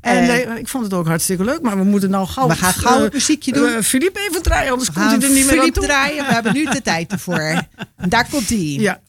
En 0.00 0.16
Eh, 0.22 0.26
nee, 0.28 0.58
ik 0.58 0.68
vond 0.68 0.84
het 0.84 0.94
ook 0.94 1.06
hartstikke 1.06 1.44
leuk. 1.44 1.60
Maar 1.62 1.76
we 1.78 1.84
moeten 1.84 2.10
nou 2.10 2.26
gauw... 2.26 2.48
We 2.48 2.56
gaan 2.56 2.72
gauw 2.72 2.96
eh, 2.96 3.02
het 3.02 3.12
muziekje 3.12 3.52
doen. 3.52 3.68
eh, 3.74 3.82
Philippe 3.82 4.20
even 4.28 4.42
draaien, 4.42 4.70
anders 4.72 4.88
We 4.88 4.94
komt 4.94 5.06
hij 5.06 5.14
er 5.20 5.28
niet 5.28 5.32
meer 5.34 5.42
aan 5.42 5.48
Philippe 5.48 5.78
toe. 5.78 5.88
draaien. 5.88 6.47
Hebben 6.48 6.64
nu 6.64 6.72
de 6.72 6.82
tijd 6.82 7.12
ervoor. 7.12 7.62
Daar 8.08 8.28
komt 8.30 8.48
hij. 8.48 8.58
Ja. 8.58 9.00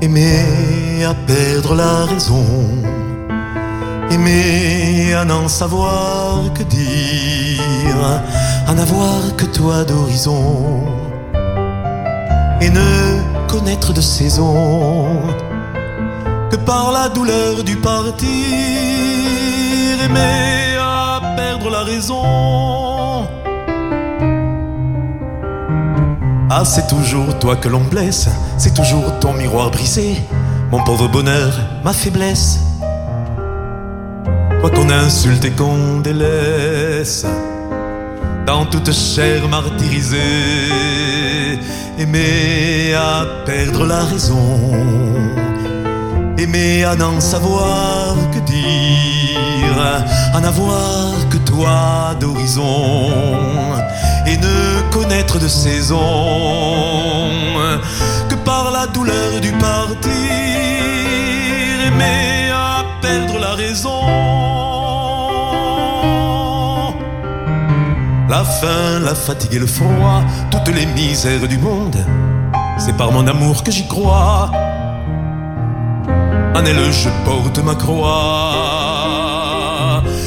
Aimer 0.00 1.06
à 1.06 1.14
perdre 1.26 1.74
la 1.74 2.04
raison, 2.04 2.84
aimer 4.10 5.14
à 5.16 5.24
n'en 5.24 5.48
savoir 5.48 6.52
que 6.54 6.62
dire, 6.62 8.22
à 8.68 8.74
n'avoir 8.74 9.34
que 9.36 9.46
toi 9.46 9.84
d'horizon, 9.84 11.07
et 12.60 12.70
ne 12.70 13.46
connaître 13.48 13.92
de 13.92 14.00
saison 14.00 15.06
que 16.50 16.56
par 16.56 16.92
la 16.92 17.08
douleur 17.08 17.62
du 17.64 17.76
partir, 17.76 18.28
aimer 20.04 20.76
à 20.80 21.20
perdre 21.36 21.70
la 21.70 21.82
raison. 21.82 23.26
Ah, 26.50 26.64
c'est 26.64 26.88
toujours 26.88 27.38
toi 27.38 27.56
que 27.56 27.68
l'on 27.68 27.84
blesse, 27.84 28.28
c'est 28.56 28.74
toujours 28.74 29.18
ton 29.20 29.34
miroir 29.34 29.70
brisé, 29.70 30.16
mon 30.70 30.82
pauvre 30.82 31.06
bonheur, 31.06 31.52
ma 31.84 31.92
faiblesse. 31.92 32.60
Toi 34.60 34.70
qu'on 34.70 34.90
insulte 34.90 35.44
et 35.44 35.52
qu'on 35.52 36.00
délaisse, 36.00 37.26
dans 38.46 38.64
toute 38.64 38.92
chair 38.92 39.46
martyrisée, 39.48 40.18
aimer 41.98 42.94
à 42.94 43.24
perdre 43.44 43.86
la 43.86 44.04
raison, 44.04 44.60
aimer 46.38 46.84
à 46.84 46.94
n'en 46.96 47.20
savoir 47.20 48.16
que 48.32 48.40
dire, 48.40 49.78
à 50.34 50.40
n'avoir 50.40 51.28
que 51.30 51.38
toi 51.38 52.14
d'horizon. 52.20 53.10
Et 54.26 54.36
ne 54.36 54.92
connaître 54.92 55.38
de 55.38 55.48
saison. 55.48 55.98
Que 58.28 58.34
par 58.44 58.70
la 58.70 58.86
douleur 58.86 59.40
du 59.40 59.52
partir, 59.52 60.10
aimer 61.86 62.50
à 62.52 62.84
perdre 63.00 63.38
la 63.38 63.54
raison. 63.54 64.57
La 68.28 68.44
faim, 68.44 69.00
la 69.02 69.14
fatigue 69.14 69.54
et 69.54 69.58
le 69.58 69.66
froid, 69.66 70.22
toutes 70.50 70.68
les 70.74 70.84
misères 70.84 71.48
du 71.48 71.56
monde, 71.56 71.96
c'est 72.76 72.94
par 72.94 73.10
mon 73.10 73.26
amour 73.26 73.64
que 73.64 73.70
j'y 73.70 73.88
crois. 73.88 74.50
En 76.54 76.62
elle 76.66 76.92
je 76.92 77.08
porte 77.24 77.58
ma 77.64 77.74
croix, 77.74 78.52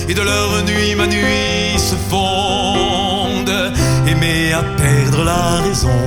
et 0.10 0.16
de 0.16 0.22
leur 0.22 0.64
nuit 0.64 0.96
ma 0.96 1.06
nuit 1.06 1.78
se 1.78 1.96
fonde, 2.10 3.52
aimer 4.08 4.52
à 4.54 4.64
perdre 4.82 5.24
la 5.24 5.62
raison, 5.62 6.02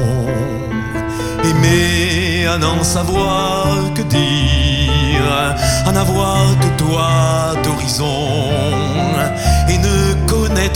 aimer 1.44 2.48
à 2.48 2.58
n'en 2.58 2.82
savoir 2.82 3.68
que 3.94 4.02
dire, 4.02 5.56
à 5.86 5.92
n'avoir 5.92 6.44
que 6.60 6.66
toi 6.76 7.54
d'horizon, 7.62 8.50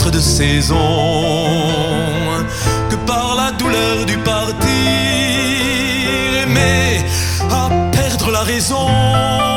de 0.07 0.19
saison 0.19 0.87
que 2.89 2.95
par 3.05 3.35
la 3.35 3.51
douleur 3.51 4.05
du 4.05 4.17
partir, 4.19 4.67
aimer 6.43 7.03
à 7.51 7.69
perdre 7.91 8.31
la 8.31 8.41
raison. 8.41 9.48